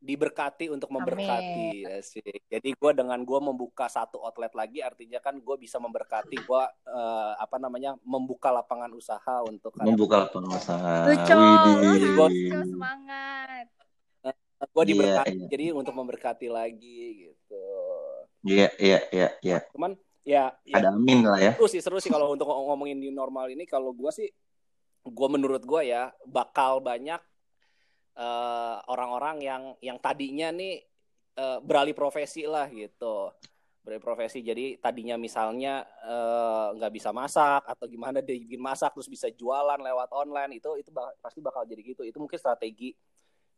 Diberkati 0.07 0.71
untuk 0.71 0.87
memberkati 0.95 1.83
ya 1.83 1.99
sih. 1.99 2.23
Jadi 2.47 2.79
gue 2.79 2.93
dengan 2.95 3.19
gue 3.27 3.41
membuka 3.43 3.91
satu 3.91 4.23
outlet 4.23 4.55
lagi, 4.55 4.79
artinya 4.79 5.19
kan 5.19 5.43
gue 5.43 5.57
bisa 5.59 5.83
memberkati 5.83 6.39
gue 6.39 6.63
eh, 6.87 7.33
apa 7.35 7.59
namanya 7.59 7.99
membuka 8.07 8.55
lapangan 8.55 8.95
usaha 8.95 9.43
untuk 9.43 9.75
Membuka 9.83 10.31
lapangan 10.31 10.55
usaha. 10.55 10.95
Lucu, 11.11 11.43
lucu, 12.15 12.59
semangat. 12.71 13.67
gue 14.57 14.85
Iya, 14.89 14.89
diberkati, 14.89 15.37
iya. 15.37 15.47
jadi 15.53 15.65
untuk 15.77 15.93
memberkati 15.93 16.49
lagi 16.49 17.29
gitu. 17.29 17.67
Iya, 18.49 18.73
iya, 18.81 18.99
iya, 19.13 19.29
iya. 19.45 19.59
Cuman 19.69 19.93
ya, 20.25 20.55
ya 20.65 20.77
Ada 20.81 20.97
amin 20.97 21.29
lah 21.29 21.39
ya. 21.39 21.53
seru 21.61 21.69
sih 21.69 21.81
seru 21.85 21.99
sih 22.01 22.09
kalau 22.09 22.33
untuk 22.33 22.49
ngom- 22.49 22.73
ngomongin 22.73 22.97
new 22.97 23.13
normal 23.13 23.53
ini 23.53 23.69
kalau 23.69 23.93
gue 23.93 24.09
sih 24.11 24.31
gue 25.07 25.29
menurut 25.29 25.61
gue 25.61 25.83
ya 25.87 26.09
bakal 26.25 26.81
banyak 26.81 27.21
eh, 28.17 28.77
orang-orang 28.93 29.37
yang 29.45 29.63
yang 29.85 29.99
tadinya 30.03 30.49
nih 30.53 30.83
eh, 31.39 31.59
beralih 31.65 31.95
profesi 31.97 32.45
lah 32.49 32.67
gitu 32.73 33.31
beralih 33.87 34.03
profesi 34.03 34.43
jadi 34.43 34.77
tadinya 34.83 35.15
misalnya 35.21 35.87
eh, 36.05 36.67
nggak 36.77 36.93
bisa 36.97 37.11
masak 37.15 37.63
atau 37.69 37.87
gimana 37.87 38.19
dia 38.25 38.35
bikin 38.37 38.59
masak 38.63 38.93
terus 38.97 39.07
bisa 39.11 39.29
jualan 39.31 39.79
lewat 39.79 40.11
online 40.17 40.59
itu 40.59 40.71
itu 40.81 40.91
ba- 40.91 41.15
pasti 41.23 41.39
bakal 41.45 41.63
jadi 41.69 41.83
gitu 41.85 42.03
itu 42.03 42.19
mungkin 42.19 42.39
strategi 42.41 42.97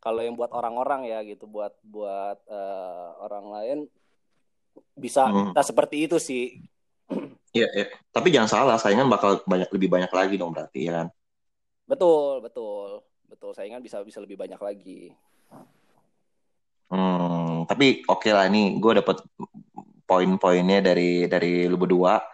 kalau 0.02 0.20
yang 0.22 0.34
buat 0.38 0.52
orang-orang 0.54 1.10
ya 1.10 1.18
gitu 1.26 1.44
buat 1.50 1.74
buat 1.82 2.38
eh, 2.46 3.08
orang 3.24 3.46
lain 3.54 3.78
bisa 4.98 5.22
Hmm. 5.24 5.52
bisa 5.52 5.60
seperti 5.70 5.96
itu 6.06 6.16
sih 6.18 6.42
Iya, 7.56 7.66
iya. 7.76 7.84
Tapi 8.14 8.28
jangan 8.34 8.50
salah, 8.54 8.76
saingan 8.82 9.08
bakal 9.14 9.30
banyak 9.52 9.68
lebih 9.74 9.88
banyak 9.94 10.12
lagi 10.18 10.34
dong 10.40 10.50
berarti 10.54 10.78
ya 10.86 10.92
kan. 10.98 11.06
Betul, 11.90 12.40
betul. 12.44 13.02
Betul, 13.28 13.52
saingan 13.52 13.84
bisa 13.84 14.00
bisa 14.00 14.18
lebih 14.24 14.40
banyak 14.40 14.56
lagi. 14.56 15.12
Hmm, 16.88 17.68
tapi 17.68 18.00
oke 18.08 18.32
lah 18.32 18.48
ini 18.48 18.80
gue 18.80 18.92
dapet 19.04 19.20
poin-poinnya 20.08 20.80
dari 20.80 21.28
dari 21.28 21.68
lu 21.68 21.76
berdua. 21.76 22.24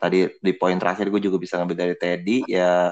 Tadi 0.00 0.40
di 0.40 0.52
poin 0.56 0.80
terakhir 0.80 1.12
gue 1.12 1.20
juga 1.20 1.36
bisa 1.36 1.60
ngambil 1.60 1.76
dari 1.76 1.94
Teddy 2.00 2.48
ya 2.48 2.88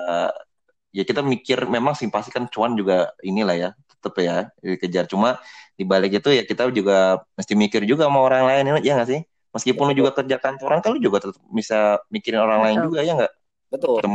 ya 0.92 1.02
kita 1.08 1.24
mikir 1.24 1.64
memang 1.68 1.96
sih 1.96 2.08
pasti 2.12 2.28
kan 2.28 2.48
cuan 2.52 2.76
juga 2.76 3.12
inilah 3.24 3.56
ya 3.56 3.70
tetep 3.98 4.14
ya 4.20 4.48
dikejar 4.60 5.08
cuma 5.08 5.40
di 5.76 5.84
balik 5.88 6.20
itu 6.20 6.28
ya 6.32 6.44
kita 6.44 6.68
juga 6.72 7.24
mesti 7.36 7.52
mikir 7.56 7.84
juga 7.88 8.08
sama 8.08 8.20
orang 8.24 8.44
lain 8.44 8.84
ya 8.84 8.92
nggak 8.96 9.08
sih 9.08 9.20
meskipun 9.52 9.92
lu 9.92 10.04
juga 10.04 10.10
kerja 10.16 10.36
kantoran 10.40 10.80
kan 10.80 10.92
lu 10.96 11.00
juga 11.00 11.28
tetap 11.28 11.40
bisa 11.52 12.00
mikirin 12.12 12.40
orang 12.40 12.60
lain 12.64 12.76
Betul. 12.76 12.86
juga 12.92 12.98
ya 13.04 13.12
nggak 13.16 13.32
Betul. 13.68 13.96
kita 14.00 14.08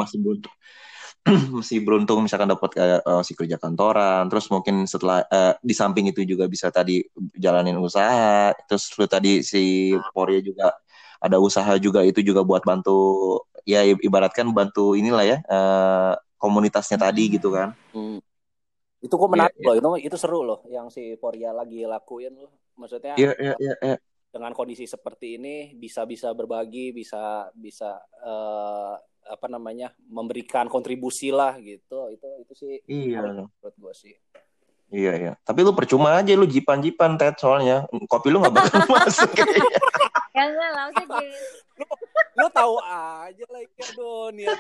masih 1.56 1.80
beruntung 1.88 2.20
misalkan 2.20 2.52
dapat 2.52 2.70
kayak 2.76 3.02
eh, 3.04 3.22
si 3.24 3.32
kerja 3.36 3.56
kantoran 3.56 4.28
terus 4.28 4.52
mungkin 4.52 4.84
setelah 4.84 5.24
eh, 5.28 5.56
di 5.64 5.72
samping 5.72 6.12
itu 6.12 6.28
juga 6.28 6.52
bisa 6.52 6.68
tadi 6.68 7.00
jalanin 7.40 7.80
usaha 7.80 8.52
terus 8.68 8.92
lu 9.00 9.08
tadi 9.08 9.40
si 9.40 9.96
Poria 10.12 10.44
juga 10.44 10.76
ada 11.24 11.40
usaha 11.40 11.80
juga 11.80 12.04
itu 12.04 12.20
juga 12.20 12.44
buat 12.44 12.68
bantu 12.68 13.40
ya 13.64 13.88
ibaratkan 13.88 14.52
bantu 14.52 15.00
inilah 15.00 15.24
ya 15.24 15.38
eh, 15.48 16.14
komunitasnya 16.36 17.00
tadi 17.00 17.40
gitu 17.40 17.56
kan 17.56 17.72
Hmm. 17.94 18.18
Itu 19.04 19.20
kok 19.20 19.30
menarik 19.30 19.54
Iya, 19.60 19.84
loh, 19.84 20.00
itu 20.00 20.08
itu 20.08 20.18
seru 20.18 20.48
loh 20.48 20.64
yang 20.72 20.88
si 20.88 21.20
Poria 21.20 21.52
lagi 21.52 21.84
lakuin 21.84 22.40
loh. 22.40 22.52
Maksudnya 22.80 23.20
iya 23.20 23.36
iya 23.36 23.54
iya 23.60 23.74
iya. 23.84 23.98
dengan 24.34 24.56
kondisi 24.56 24.88
seperti 24.88 25.38
ini 25.38 25.76
bisa 25.78 26.08
bisa 26.08 26.32
berbagi, 26.32 26.96
bisa 26.96 27.52
bisa 27.52 28.00
eh, 28.24 28.96
apa 29.28 29.48
namanya? 29.52 29.92
memberikan 30.10 30.68
kontribusi 30.68 31.30
lah 31.34 31.56
gitu. 31.62 32.10
Itu 32.14 32.28
itu 32.44 32.54
sih 32.54 32.74
iya 32.90 33.24
menurut 33.24 33.76
gue 33.76 33.94
sih. 33.96 34.16
iya 34.94 35.18
iya 35.18 35.34
tapi 35.42 35.66
lu 35.66 35.74
percuma 35.74 36.22
aja 36.22 36.38
lu 36.38 36.46
jipan 36.46 36.78
jipan 36.78 37.18
Ted 37.18 37.42
soalnya 37.42 37.90
kopi 38.06 38.30
lu 38.30 38.38
nggak 38.38 38.54
bakal 38.54 38.86
masuk 38.94 39.26
kayaknya 39.34 39.66
Ya 40.34 40.50
enggak 40.50 40.70
maksudnya 40.74 41.06
gini. 41.22 41.38
Lu 42.34 42.48
tahu 42.50 42.76
aja 42.82 43.46
lah 43.54 43.62
ya 43.62 43.90
niat 44.34 44.60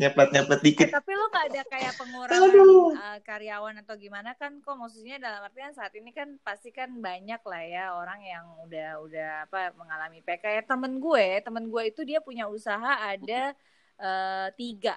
nyepet 0.00 0.28
nyepet 0.34 0.60
Eh, 0.60 0.64
dikit 0.66 0.88
tapi 0.94 1.10
lu 1.18 1.24
gak 1.34 1.46
ada 1.50 1.62
kayak 1.72 1.92
pengurangan 2.00 2.50
Aduh. 2.50 2.94
uh, 2.94 3.18
karyawan 3.28 3.76
atau 3.82 3.94
gimana? 4.04 4.30
Kan 4.40 4.52
kok 4.64 4.76
maksudnya 4.80 5.16
dalam 5.22 5.40
artian 5.46 5.72
saat 5.78 5.92
ini 5.94 6.10
kan 6.18 6.28
pasti 6.46 6.68
kan 6.74 6.90
banyak 7.08 7.40
lah 7.50 7.62
ya 7.74 7.84
orang 8.00 8.20
yang 8.32 8.44
udah 8.66 8.88
udah 9.06 9.28
apa 9.46 9.58
mengalami 9.80 10.18
PK 10.26 10.44
ya 10.58 10.62
temen 10.66 10.92
gue 10.98 11.26
temen 11.46 11.64
gue 11.72 11.82
itu 11.90 12.00
dia 12.02 12.18
punya 12.22 12.44
usaha 12.50 12.90
ada 13.12 13.54
eh, 14.00 14.48
tiga. 14.58 14.94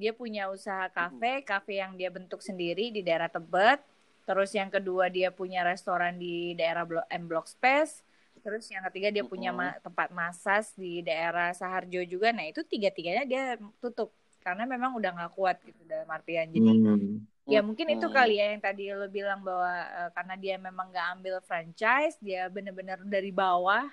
Dia 0.00 0.12
punya 0.16 0.48
usaha 0.48 0.88
kafe 0.88 1.44
kafe 1.44 1.72
yang 1.82 1.92
dia 2.00 2.08
bentuk 2.08 2.40
sendiri 2.48 2.88
di 2.96 3.00
daerah 3.06 3.28
Tebet. 3.28 3.80
Terus 4.26 4.50
yang 4.54 4.70
kedua 4.72 5.10
dia 5.12 5.28
punya 5.34 5.60
restoran 5.66 6.16
di 6.18 6.54
daerah 6.58 6.82
Blok 6.88 7.06
M 7.10 7.24
Block 7.30 7.46
Space. 7.50 8.00
Terus 8.42 8.64
yang 8.72 8.82
ketiga 8.90 9.08
dia 9.14 9.24
punya 9.26 9.50
ma- 9.54 9.78
tempat 9.86 10.08
masas 10.14 10.74
di 10.74 11.02
daerah 11.04 11.52
Saharjo 11.54 12.02
juga. 12.08 12.32
Nah 12.34 12.46
itu 12.50 12.62
tiga 12.66 12.88
tiganya 12.90 13.22
dia 13.28 13.42
tutup 13.82 14.10
karena 14.44 14.64
memang 14.74 14.90
udah 14.98 15.10
nggak 15.16 15.32
kuat 15.38 15.56
gitu 15.68 15.80
dalam 15.90 16.08
artian 16.16 16.48
jadi 16.56 16.72
Hmm. 16.84 17.26
ya 17.52 17.60
mungkin 17.66 17.86
itu 17.94 18.06
Hmm. 18.06 18.14
kali 18.16 18.32
ya 18.40 18.46
yang 18.54 18.62
tadi 18.62 18.82
lo 18.94 19.06
bilang 19.10 19.40
bahwa 19.48 19.72
eh, 19.98 20.10
karena 20.16 20.34
dia 20.44 20.54
memang 20.66 20.86
nggak 20.92 21.08
ambil 21.18 21.34
franchise 21.48 22.16
dia 22.22 22.46
bener-bener 22.54 22.98
dari 23.14 23.30
bawah 23.34 23.84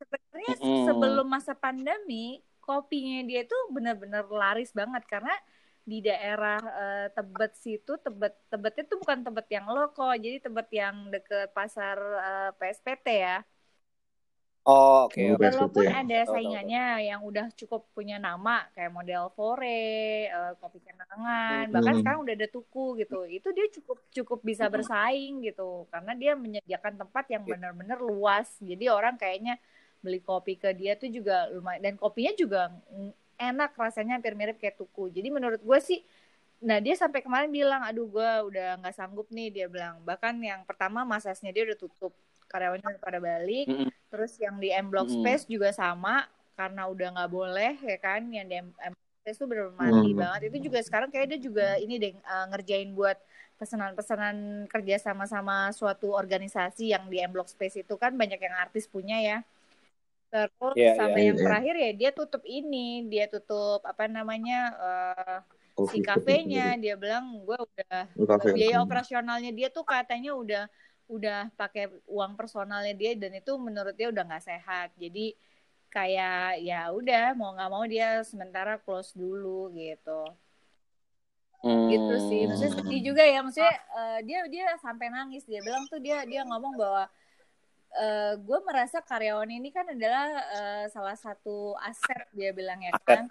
sebenarnya 0.00 0.54
Mm-mm. 0.60 0.84
sebelum 0.86 1.26
masa 1.28 1.52
pandemi 1.56 2.42
kopinya 2.64 3.22
dia 3.30 3.40
tuh 3.46 3.60
bener-bener 3.74 4.24
laris 4.26 4.70
banget 4.74 5.02
karena 5.12 5.32
di 5.86 6.02
daerah 6.02 6.58
eh, 6.82 7.06
Tebet 7.14 7.52
situ 7.54 7.92
Tebet 8.04 8.34
Tebetnya 8.50 8.84
tuh 8.90 8.98
bukan 9.02 9.18
Tebet 9.26 9.46
yang 9.54 9.66
loko 9.70 10.10
jadi 10.18 10.36
Tebet 10.44 10.68
yang 10.74 10.96
deket 11.14 11.48
pasar 11.56 11.96
eh, 12.28 12.50
PSPT 12.58 13.06
ya 13.22 13.36
Oh, 14.66 15.06
oke. 15.06 15.20
Itu 15.22 15.38
Walaupun 15.38 15.86
ya. 15.86 15.94
ada 16.00 16.18
saingannya 16.26 17.06
yang 17.06 17.20
udah 17.22 17.46
cukup 17.54 17.86
punya 17.94 18.16
nama 18.18 18.66
kayak 18.74 18.90
model 18.90 19.30
Fore, 19.36 19.66
eh, 20.26 20.52
Kopi 20.58 20.78
Kenangan, 20.82 21.70
bahkan 21.74 21.94
Hmm. 21.94 22.00
sekarang 22.02 22.20
udah 22.26 22.34
ada 22.34 22.48
Tuku 22.50 22.98
gitu. 22.98 23.22
Itu 23.30 23.48
dia 23.54 23.66
cukup 23.76 23.98
cukup 24.10 24.38
bisa 24.42 24.66
Hmm. 24.66 24.74
bersaing 24.74 25.34
gitu 25.46 25.86
karena 25.92 26.12
dia 26.18 26.32
menyediakan 26.34 26.94
tempat 26.98 27.24
yang 27.30 27.44
Iya. 27.46 27.52
benar-benar 27.52 27.98
luas. 28.02 28.48
Jadi 28.58 28.84
orang 28.90 29.14
kayaknya 29.22 29.54
beli 30.02 30.18
kopi 30.22 30.58
ke 30.58 30.74
dia 30.74 30.98
tuh 30.98 31.10
juga 31.14 31.46
lumayan 31.54 31.82
dan 31.86 31.94
kopinya 31.98 32.32
juga 32.34 32.60
enak 33.36 33.70
rasanya 33.76 34.18
hampir 34.18 34.34
mirip 34.34 34.56
kayak 34.58 34.76
Tuku. 34.80 35.12
Jadi 35.12 35.28
menurut 35.30 35.60
gue 35.62 35.78
sih 35.82 36.00
Nah 36.64 36.80
dia 36.80 36.96
sampai 36.96 37.20
kemarin 37.20 37.52
bilang, 37.52 37.84
aduh 37.84 38.08
gue 38.08 38.30
udah 38.48 38.80
nggak 38.80 38.94
sanggup 38.96 39.28
nih 39.28 39.52
dia 39.52 39.66
bilang. 39.68 40.00
Bahkan 40.08 40.34
yang 40.40 40.60
pertama 40.64 41.04
masasnya 41.04 41.52
dia 41.52 41.68
udah 41.68 41.76
tutup, 41.76 42.16
karyawannya 42.46 42.86
udah 42.86 43.02
pada 43.02 43.18
balik. 43.18 43.66
Mm-mm. 43.66 43.90
Terus 44.10 44.32
yang 44.38 44.56
di 44.62 44.70
M 44.70 44.88
Block 44.88 45.10
Mm-mm. 45.10 45.22
Space 45.22 45.44
juga 45.50 45.74
sama, 45.74 46.24
karena 46.54 46.86
udah 46.88 47.08
nggak 47.18 47.30
boleh 47.30 47.72
ya 47.82 47.98
kan. 47.98 48.26
Yang 48.30 48.46
di 48.48 48.56
M 48.62 48.68
M 48.80 48.92
Block 48.94 49.14
Space 49.22 49.38
tuh 49.42 49.48
bener 49.50 49.68
mati 49.74 50.10
Hmm. 50.14 50.20
banget. 50.22 50.40
Itu 50.54 50.58
juga 50.70 50.78
sekarang 50.80 51.10
kayak 51.10 51.26
dia 51.34 51.40
juga 51.42 51.66
ini 51.82 51.94
deh 51.98 52.12
uh, 52.22 52.46
ngerjain 52.54 52.94
buat 52.94 53.18
pesanan-pesanan 53.56 54.68
kerja 54.68 55.00
sama-sama 55.00 55.72
suatu 55.72 56.12
organisasi 56.12 56.92
yang 56.92 57.08
di 57.08 57.24
M 57.24 57.32
Block 57.32 57.48
Space 57.48 57.80
itu 57.80 57.94
kan 57.96 58.12
banyak 58.12 58.36
yang 58.36 58.54
artis 58.56 58.84
punya 58.86 59.16
ya. 59.16 59.38
Terus 60.26 60.76
Iya, 60.76 60.92
sama 60.98 61.16
iya. 61.16 61.32
yang 61.32 61.38
iya. 61.38 61.44
terakhir 61.46 61.74
ya 61.80 61.90
dia 61.96 62.10
tutup 62.12 62.42
ini, 62.44 63.08
dia 63.08 63.24
tutup 63.30 63.80
apa 63.86 64.04
namanya 64.10 64.58
eh, 64.76 65.38
si 65.88 66.04
kafenya 66.04 66.76
dia 66.76 66.96
bilang 67.00 67.46
gue 67.46 67.56
udah 67.56 68.04
biaya 68.52 68.76
Hmm. 68.76 68.84
operasionalnya 68.84 69.52
dia 69.56 69.68
tuh 69.72 69.88
katanya 69.88 70.36
udah 70.36 70.64
udah 71.06 71.54
pakai 71.54 71.86
uang 72.10 72.34
personalnya 72.34 72.94
dia 72.94 73.14
dan 73.14 73.38
itu 73.38 73.54
menurut 73.58 73.94
dia 73.94 74.10
udah 74.10 74.22
nggak 74.26 74.44
sehat. 74.44 74.88
Jadi 74.98 75.34
kayak 75.90 76.60
ya 76.60 76.90
udah 76.92 77.32
mau 77.38 77.54
nggak 77.54 77.70
mau 77.70 77.84
dia 77.86 78.20
sementara 78.26 78.76
close 78.82 79.14
dulu 79.14 79.70
gitu. 79.74 80.26
Hmm. 81.64 81.88
gitu 81.90 82.14
sih. 82.30 82.46
Maksudnya 82.46 82.74
sedih 82.78 83.00
juga 83.14 83.22
ya. 83.24 83.40
Maksudnya 83.42 83.74
eh, 83.74 84.18
dia 84.26 84.40
dia 84.50 84.66
sampai 84.82 85.06
nangis. 85.10 85.46
Dia 85.46 85.62
bilang 85.62 85.86
tuh 85.86 86.02
dia 86.02 86.26
dia 86.26 86.42
ngomong 86.46 86.74
bahwa 86.76 87.04
gue 88.36 88.58
merasa 88.68 89.00
karyawan 89.00 89.48
ini 89.48 89.72
kan 89.72 89.88
adalah 89.88 90.28
eh, 90.52 90.84
salah 90.92 91.16
satu 91.16 91.72
aset 91.80 92.28
dia 92.36 92.52
bilang 92.52 92.76
ya 92.84 92.92
Aset. 92.92 93.06
kan. 93.08 93.24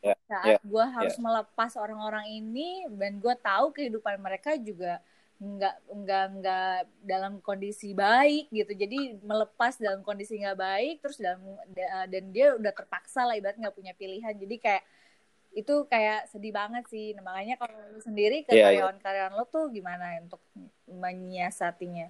Ya, 0.00 0.14
saat 0.30 0.62
gue 0.62 0.84
harus 0.86 1.18
melepas 1.18 1.74
orang-orang 1.74 2.30
ini 2.30 2.86
dan 2.94 3.18
gue 3.18 3.34
tahu 3.42 3.74
kehidupan 3.74 4.22
mereka 4.22 4.54
juga 4.54 5.02
nggak 5.36 5.74
nggak 5.92 6.24
nggak 6.40 6.68
dalam 7.04 7.32
kondisi 7.44 7.92
baik 7.92 8.48
gitu 8.48 8.72
jadi 8.72 9.20
melepas 9.20 9.76
dalam 9.76 10.00
kondisi 10.00 10.40
nggak 10.40 10.56
baik 10.56 10.94
terus 11.04 11.20
dalam 11.20 11.44
da- 11.76 12.08
dan 12.08 12.24
dia 12.32 12.56
udah 12.56 12.72
terpaksa 12.72 13.20
lah 13.28 13.36
ibarat 13.36 13.60
nggak 13.60 13.76
punya 13.76 13.92
pilihan 13.92 14.32
jadi 14.32 14.56
kayak 14.56 14.82
itu 15.56 15.74
kayak 15.92 16.28
sedih 16.32 16.52
banget 16.56 16.84
sih 16.92 17.12
nah, 17.16 17.24
makanya 17.28 17.54
kalau 17.60 17.76
lu 17.92 18.00
sendiri 18.00 18.44
ke 18.48 18.52
Iya, 18.52 18.66
iya. 18.72 18.84
karyawan-karyawan 18.84 19.32
lo 19.36 19.44
tuh 19.48 19.68
gimana 19.72 20.20
untuk 20.24 20.40
menyiasatinya 20.88 22.08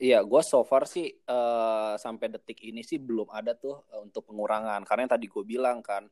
Iya, 0.00 0.24
gue 0.24 0.40
so 0.40 0.64
far 0.64 0.88
sih 0.88 1.12
eh, 1.12 1.92
sampai 2.04 2.26
detik 2.32 2.58
ini 2.64 2.80
sih 2.80 2.96
belum 2.96 3.28
ada 3.38 3.52
tuh 3.52 3.84
eh, 3.92 4.00
untuk 4.00 4.24
pengurangan. 4.28 4.80
Karena 4.88 5.00
yang 5.04 5.12
tadi 5.16 5.26
gue 5.28 5.44
bilang 5.44 5.78
kan, 5.84 6.08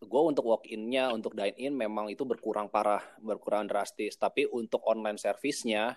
gue 0.00 0.22
untuk 0.24 0.48
walk-in-nya, 0.48 1.12
untuk 1.12 1.36
dine-in 1.36 1.76
memang 1.76 2.08
itu 2.08 2.24
berkurang 2.24 2.72
parah, 2.72 3.04
berkurang 3.20 3.68
drastis. 3.68 4.16
Tapi 4.16 4.48
untuk 4.48 4.80
online 4.88 5.20
service-nya, 5.20 5.96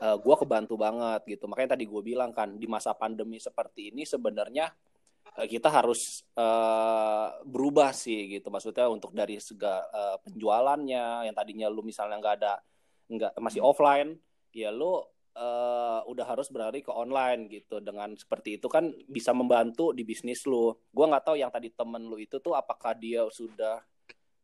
eh, 0.00 0.16
gue 0.16 0.34
kebantu 0.34 0.80
banget 0.80 1.22
gitu. 1.28 1.44
Makanya 1.46 1.76
tadi 1.76 1.84
gue 1.84 2.02
bilang 2.02 2.32
kan, 2.32 2.56
di 2.56 2.64
masa 2.64 2.96
pandemi 2.96 3.36
seperti 3.36 3.92
ini 3.92 4.08
sebenarnya 4.08 4.72
eh, 5.36 5.46
kita 5.48 5.68
harus 5.68 6.24
eh, 6.36 7.28
berubah 7.44 7.92
sih 7.92 8.40
gitu. 8.40 8.48
Maksudnya 8.48 8.88
untuk 8.88 9.12
dari 9.12 9.36
segala 9.38 9.84
eh, 9.92 10.16
penjualannya, 10.24 11.28
yang 11.28 11.36
tadinya 11.36 11.68
lu 11.68 11.84
misalnya 11.84 12.16
nggak 12.20 12.34
ada, 12.40 12.54
nggak 13.12 13.32
masih 13.44 13.60
offline, 13.60 14.16
ya 14.56 14.72
lu 14.72 15.04
eh, 15.34 16.00
udah 16.06 16.26
harus 16.26 16.48
beralih 16.48 16.80
ke 16.80 16.90
online 16.94 17.50
gitu 17.50 17.82
dengan 17.82 18.14
seperti 18.14 18.56
itu 18.62 18.66
kan 18.70 18.90
bisa 19.10 19.34
membantu 19.34 19.90
di 19.90 20.06
bisnis 20.06 20.46
lu. 20.46 20.74
Gua 20.94 21.10
nggak 21.10 21.24
tahu 21.26 21.36
yang 21.38 21.50
tadi 21.50 21.74
temen 21.74 22.06
lu 22.06 22.16
itu 22.18 22.38
tuh 22.38 22.54
apakah 22.54 22.94
dia 22.94 23.26
sudah 23.30 23.82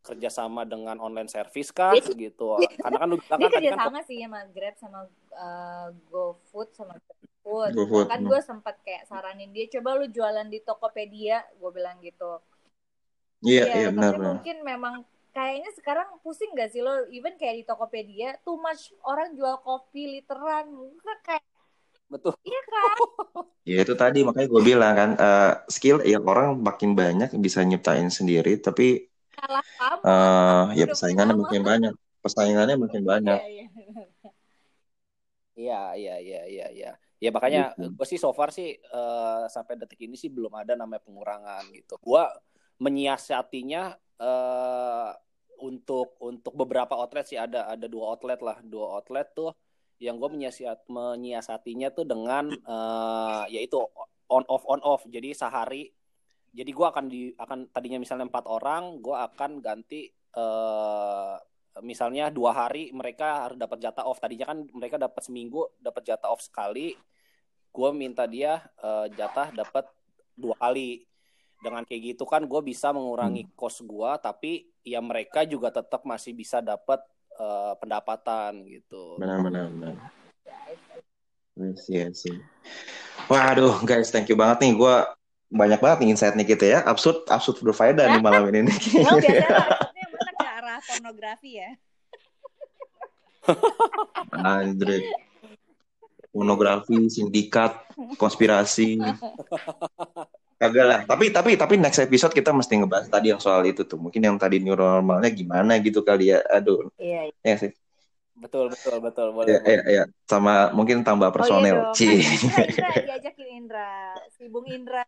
kerjasama 0.01 0.64
dengan 0.64 0.97
online 0.97 1.28
service 1.28 1.70
kah 1.70 1.93
Dia- 1.93 2.30
gitu. 2.32 2.57
Karena 2.80 2.99
kan 2.99 3.09
lu 3.09 3.16
bilang 3.20 3.38
dia 3.38 3.49
kan 3.49 3.53
tadi 3.53 3.66
kerja 3.68 3.76
kan 3.76 3.86
sama 3.93 4.01
sih 4.09 4.18
sama 4.24 4.41
Grab 4.49 4.74
sama 4.80 5.01
uh, 5.36 5.88
GoFood 6.09 6.68
sama 6.72 6.95
GoFood. 6.97 7.72
GoFood, 7.76 8.07
Kan 8.09 8.20
hmm. 8.24 8.28
gue 8.32 8.41
sempat 8.41 8.76
kayak 8.80 9.05
saranin 9.07 9.53
dia 9.53 9.68
coba 9.78 10.01
lu 10.01 10.09
jualan 10.09 10.49
di 10.49 10.59
Tokopedia, 10.64 11.45
gue 11.61 11.70
bilang 11.70 12.01
gitu. 12.01 12.41
Iya, 13.41 13.64
iya 13.72 13.88
tapi 13.88 13.97
benar 13.97 14.12
benar. 14.16 14.26
mungkin 14.36 14.57
memang 14.64 14.95
kayaknya 15.37 15.70
sekarang 15.78 16.09
pusing 16.24 16.51
gak 16.59 16.70
sih 16.72 16.83
lo 16.87 16.93
even 17.16 17.35
kayak 17.41 17.57
di 17.61 17.64
Tokopedia 17.68 18.28
too 18.45 18.57
much 18.64 18.83
orang 19.11 19.28
jual 19.39 19.57
kopi 19.66 20.03
literan 20.20 20.66
Kan 21.07 21.18
kayak 21.26 21.45
betul. 22.11 22.35
iya 22.49 22.61
kan 22.72 22.97
Ya 23.68 23.76
itu 23.85 23.95
tadi 24.03 24.18
makanya 24.26 24.49
gue 24.55 24.62
bilang 24.70 24.93
kan 25.01 25.11
eh, 25.20 25.53
skill 25.74 25.97
ya 26.12 26.18
orang 26.31 26.49
makin 26.68 26.91
banyak 27.01 27.28
bisa 27.45 27.61
nyiptain 27.68 28.09
sendiri 28.09 28.57
tapi 28.66 29.05
kalah 29.37 29.66
kamu 29.78 30.03
eh 30.09 30.64
ya 30.81 30.85
persaingannya 30.91 31.35
makin 31.43 31.62
banyak. 31.70 31.93
Persaingannya 32.24 32.76
makin 32.85 33.03
banyak. 33.11 33.39
Iya, 33.41 33.64
iya. 33.64 33.64
Iya, 35.59 35.81
iya, 35.99 36.14
iya, 36.24 36.41
iya, 36.49 36.66
iya. 36.76 36.91
Ya 37.20 37.28
makanya 37.37 37.61
Gitu. 37.76 37.85
gue 38.01 38.07
sih 38.09 38.18
so 38.22 38.33
far 38.33 38.49
sih 38.49 38.68
eh, 38.81 39.43
sampai 39.55 39.74
detik 39.76 40.01
ini 40.09 40.16
sih 40.16 40.31
belum 40.33 40.53
ada 40.57 40.72
namanya 40.81 41.03
pengurangan 41.05 41.64
gitu. 41.76 41.95
Gua 42.01 42.24
menyiasatinya 42.81 43.83
eh, 44.18 45.11
untuk 45.61 46.16
untuk 46.24 46.53
beberapa 46.57 46.97
outlet 46.97 47.28
sih 47.28 47.37
ada 47.37 47.68
ada 47.68 47.87
dua 47.87 48.16
outlet 48.16 48.41
lah, 48.41 48.59
dua 48.64 48.99
outlet 48.99 49.28
tuh 49.37 49.53
yang 50.01 50.16
gue 50.16 50.33
menyiasat 50.33 50.89
menyiasatinya 50.89 51.93
tuh 51.93 52.09
dengan 52.09 52.49
eh, 52.51 53.45
yaitu 53.53 53.76
on 54.33 54.45
off 54.49 54.64
on 54.64 54.81
off. 54.81 55.05
Jadi 55.05 55.37
sehari 55.37 55.93
jadi 56.51 56.70
gue 56.72 56.87
akan 56.87 57.05
di 57.07 57.31
akan 57.37 57.70
tadinya 57.70 58.01
misalnya 58.01 58.26
empat 58.26 58.49
orang, 58.49 58.99
gue 58.99 59.14
akan 59.14 59.61
ganti 59.62 60.09
eh 60.11 61.37
misalnya 61.78 62.35
dua 62.35 62.51
hari 62.51 62.91
mereka 62.91 63.47
harus 63.47 63.59
dapat 63.61 63.78
jatah 63.85 64.05
off. 64.09 64.18
Tadinya 64.18 64.51
kan 64.51 64.59
mereka 64.72 64.97
dapat 64.97 65.22
seminggu 65.22 65.76
dapat 65.78 66.03
jatah 66.09 66.33
off 66.33 66.43
sekali. 66.43 66.97
Gue 67.70 67.91
minta 67.93 68.24
dia 68.24 68.59
eh, 68.81 69.07
jatah 69.14 69.53
dapat 69.53 69.85
dua 70.35 70.57
kali. 70.57 71.09
Dengan 71.61 71.84
kayak 71.84 72.16
gitu 72.16 72.24
kan 72.24 72.42
gue 72.48 72.61
bisa 72.64 72.90
mengurangi 72.90 73.44
kos 73.52 73.84
gue, 73.84 74.11
tapi 74.24 74.72
ya 74.80 74.98
mereka 75.04 75.44
juga 75.44 75.68
tetap 75.68 76.08
masih 76.08 76.32
bisa 76.32 76.64
dapat 76.64 77.04
eh, 77.36 77.74
pendapatan 77.76 78.64
gitu. 78.64 79.20
Benar 79.20 79.44
benar 79.44 79.68
benar. 79.68 79.94
Yes, 81.61 81.84
yes, 81.92 82.16
yes. 82.24 82.40
Waduh, 83.28 83.84
guys, 83.84 84.08
thank 84.08 84.32
you 84.32 84.38
banget 84.38 84.64
nih. 84.64 84.72
Gue 84.72 84.96
banyak 85.52 85.82
banget 85.82 85.98
nih 86.00 86.08
insight 86.16 86.34
nih 86.38 86.48
kita 86.48 86.64
ya. 86.64 86.78
Absurd, 86.88 87.28
absurd 87.28 87.61
berfaedah 87.61 88.08
nih 88.16 88.22
malam 88.24 88.48
ini 88.48 88.70
nih. 88.70 88.76
Biasanya 89.04 90.36
ke 90.40 90.48
arah 90.48 90.80
pornografi 90.80 91.61
ya 91.61 91.70
Andre. 94.30 95.11
Pornografi, 96.30 97.11
sindikat, 97.11 97.74
konspirasi. 98.14 99.02
Kagak 100.61 100.84
lah. 100.84 101.00
Tapi 101.08 101.32
tapi 101.32 101.56
tapi 101.56 101.80
next 101.80 102.04
episode 102.04 102.36
kita 102.36 102.52
mesti 102.52 102.84
ngebahas 102.84 103.08
tadi 103.08 103.32
yang 103.32 103.40
soal 103.40 103.64
itu 103.64 103.80
tuh. 103.88 103.96
Mungkin 103.96 104.20
yang 104.20 104.36
tadi 104.36 104.61
new 104.61 104.76
normalnya 104.76 105.32
gimana 105.32 105.80
gitu 105.80 106.04
kali 106.04 106.36
ya. 106.36 106.44
Aduh. 106.52 106.92
iya 107.00 107.32
iya. 107.32 107.34
Ya 107.40 107.56
sih. 107.56 107.72
Betul 108.36 108.68
betul 108.68 109.00
betul 109.00 109.32
boleh. 109.32 109.56
Ya, 109.56 109.61
boleh. 109.64 109.72
ya, 109.72 109.80
ya. 109.88 110.04
Sama 110.28 110.68
mungkin 110.76 111.00
tambah 111.00 111.32
personel. 111.32 111.88
oh, 111.88 111.96
iya. 111.96 112.20
Kan 112.20 112.68
Indra, 112.68 112.92
diajakin 113.08 113.48
Indra 113.56 113.88
si 114.36 114.52
Bung 114.52 114.68
Indra 114.68 115.00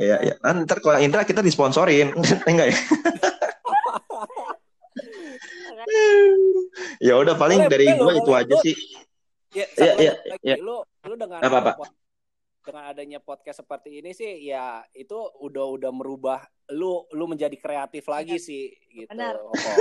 Iya, 0.00 0.16
iya. 0.24 0.34
Ah, 0.40 0.56
ntar 0.56 0.80
kalau 0.80 0.96
Indra 0.96 1.28
kita 1.28 1.44
disponsorin. 1.44 2.16
Enggak 2.48 2.72
ya? 2.72 2.78
ya 7.12 7.14
udah 7.20 7.36
paling 7.36 7.60
Boleh, 7.66 7.72
dari 7.72 7.86
gue 7.92 8.00
boleh. 8.00 8.20
itu 8.24 8.32
aja 8.32 8.54
sih. 8.64 8.76
Ya, 9.50 9.66
Iya, 9.76 9.92
iya, 9.98 10.12
lagi, 10.14 10.46
iya. 10.46 10.56
lu 10.62 10.78
lu 11.10 11.14
dengan 11.18 11.42
Apa, 11.42 11.58
apa? 11.58 11.72
Dengan 12.60 12.84
adanya 12.92 13.18
podcast 13.18 13.64
seperti 13.64 14.04
ini 14.04 14.12
sih 14.12 14.44
ya 14.44 14.84
itu 14.92 15.16
udah 15.16 15.66
udah 15.80 15.90
merubah 15.90 16.44
lu 16.76 17.08
lu 17.16 17.24
menjadi 17.26 17.56
kreatif 17.56 18.06
lagi 18.06 18.36
sih 18.38 18.70
gitu. 18.92 19.10
Benar. 19.10 19.40
Koko. 19.40 19.72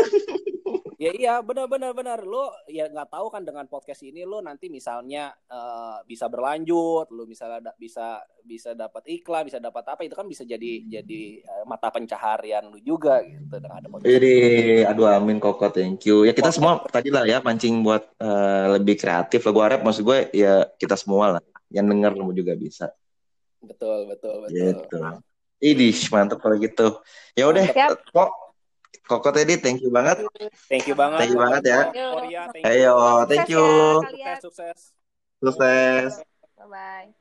ya 1.00 1.16
iya 1.16 1.34
benar 1.40 1.66
benar 1.72 1.96
benar 1.96 2.20
lu 2.28 2.44
ya 2.68 2.92
nggak 2.92 3.08
tahu 3.08 3.32
kan 3.32 3.48
dengan 3.48 3.66
podcast 3.72 4.04
ini 4.04 4.28
lu 4.28 4.44
nanti 4.44 4.68
misalnya 4.68 5.32
eh, 5.48 5.98
bisa 6.04 6.28
berlanjut 6.28 7.08
lu 7.16 7.24
misalnya 7.24 7.72
da- 7.72 7.78
bisa 7.80 8.20
bisa 8.44 8.76
dapat 8.76 9.08
iklan 9.08 9.48
bisa 9.48 9.64
dapat 9.64 9.86
apa 9.88 10.02
itu 10.04 10.12
kan 10.12 10.28
bisa 10.28 10.44
jadi 10.44 10.84
jadi 11.00 11.22
eh, 11.40 11.64
mata 11.64 11.88
pencaharian 11.88 12.68
lu 12.68 12.84
juga 12.84 13.24
gitu 13.24 13.48
dengan 13.48 13.80
ada 13.80 13.88
podcast 13.88 14.12
Jadi, 14.12 14.36
aduh 14.84 15.08
amin 15.08 15.38
koko, 15.40 15.72
thank 15.72 16.04
you. 16.04 16.28
Ya 16.28 16.36
kita 16.36 16.52
semua 16.52 16.84
tadi 16.92 17.10
lah 17.14 17.24
ya 17.24 17.40
mancing 17.40 17.80
buat 17.80 18.04
eh, 18.20 18.66
lebih 18.76 19.00
kreatif 19.00 19.40
lah. 19.48 19.52
Gue 19.56 19.64
harap 19.64 19.82
maksud 19.86 20.04
gue 20.04 20.20
ya 20.36 20.68
kita 20.76 21.00
semua 21.00 21.38
lah 21.40 21.42
yang 21.70 21.86
denger 21.90 22.14
lu 22.18 22.34
juga 22.34 22.54
bisa. 22.58 22.92
Betul, 23.62 24.10
betul, 24.10 24.46
betul. 24.48 24.56
Gitu. 24.56 25.00
Idih, 25.60 25.98
mantap 26.16 26.40
kalau 26.40 26.56
gitu. 26.56 27.04
Ya 27.36 27.50
udah, 27.52 27.66
kok 28.00 28.32
Koko 29.10 29.30
Teddy, 29.34 29.58
thank 29.58 29.82
you 29.82 29.90
banget. 29.90 30.22
Thank 30.70 30.86
you 30.86 30.94
banget. 30.94 31.20
Thank 31.26 31.34
you 31.34 31.40
banget 31.42 31.64
ya. 31.66 31.82
Ayo, 32.62 33.26
thank 33.26 33.50
you. 33.50 33.66
ya, 34.14 34.38
sukses. 34.38 34.94
Sukses. 35.42 36.22
Bye 36.56 36.68
bye. 36.70 37.19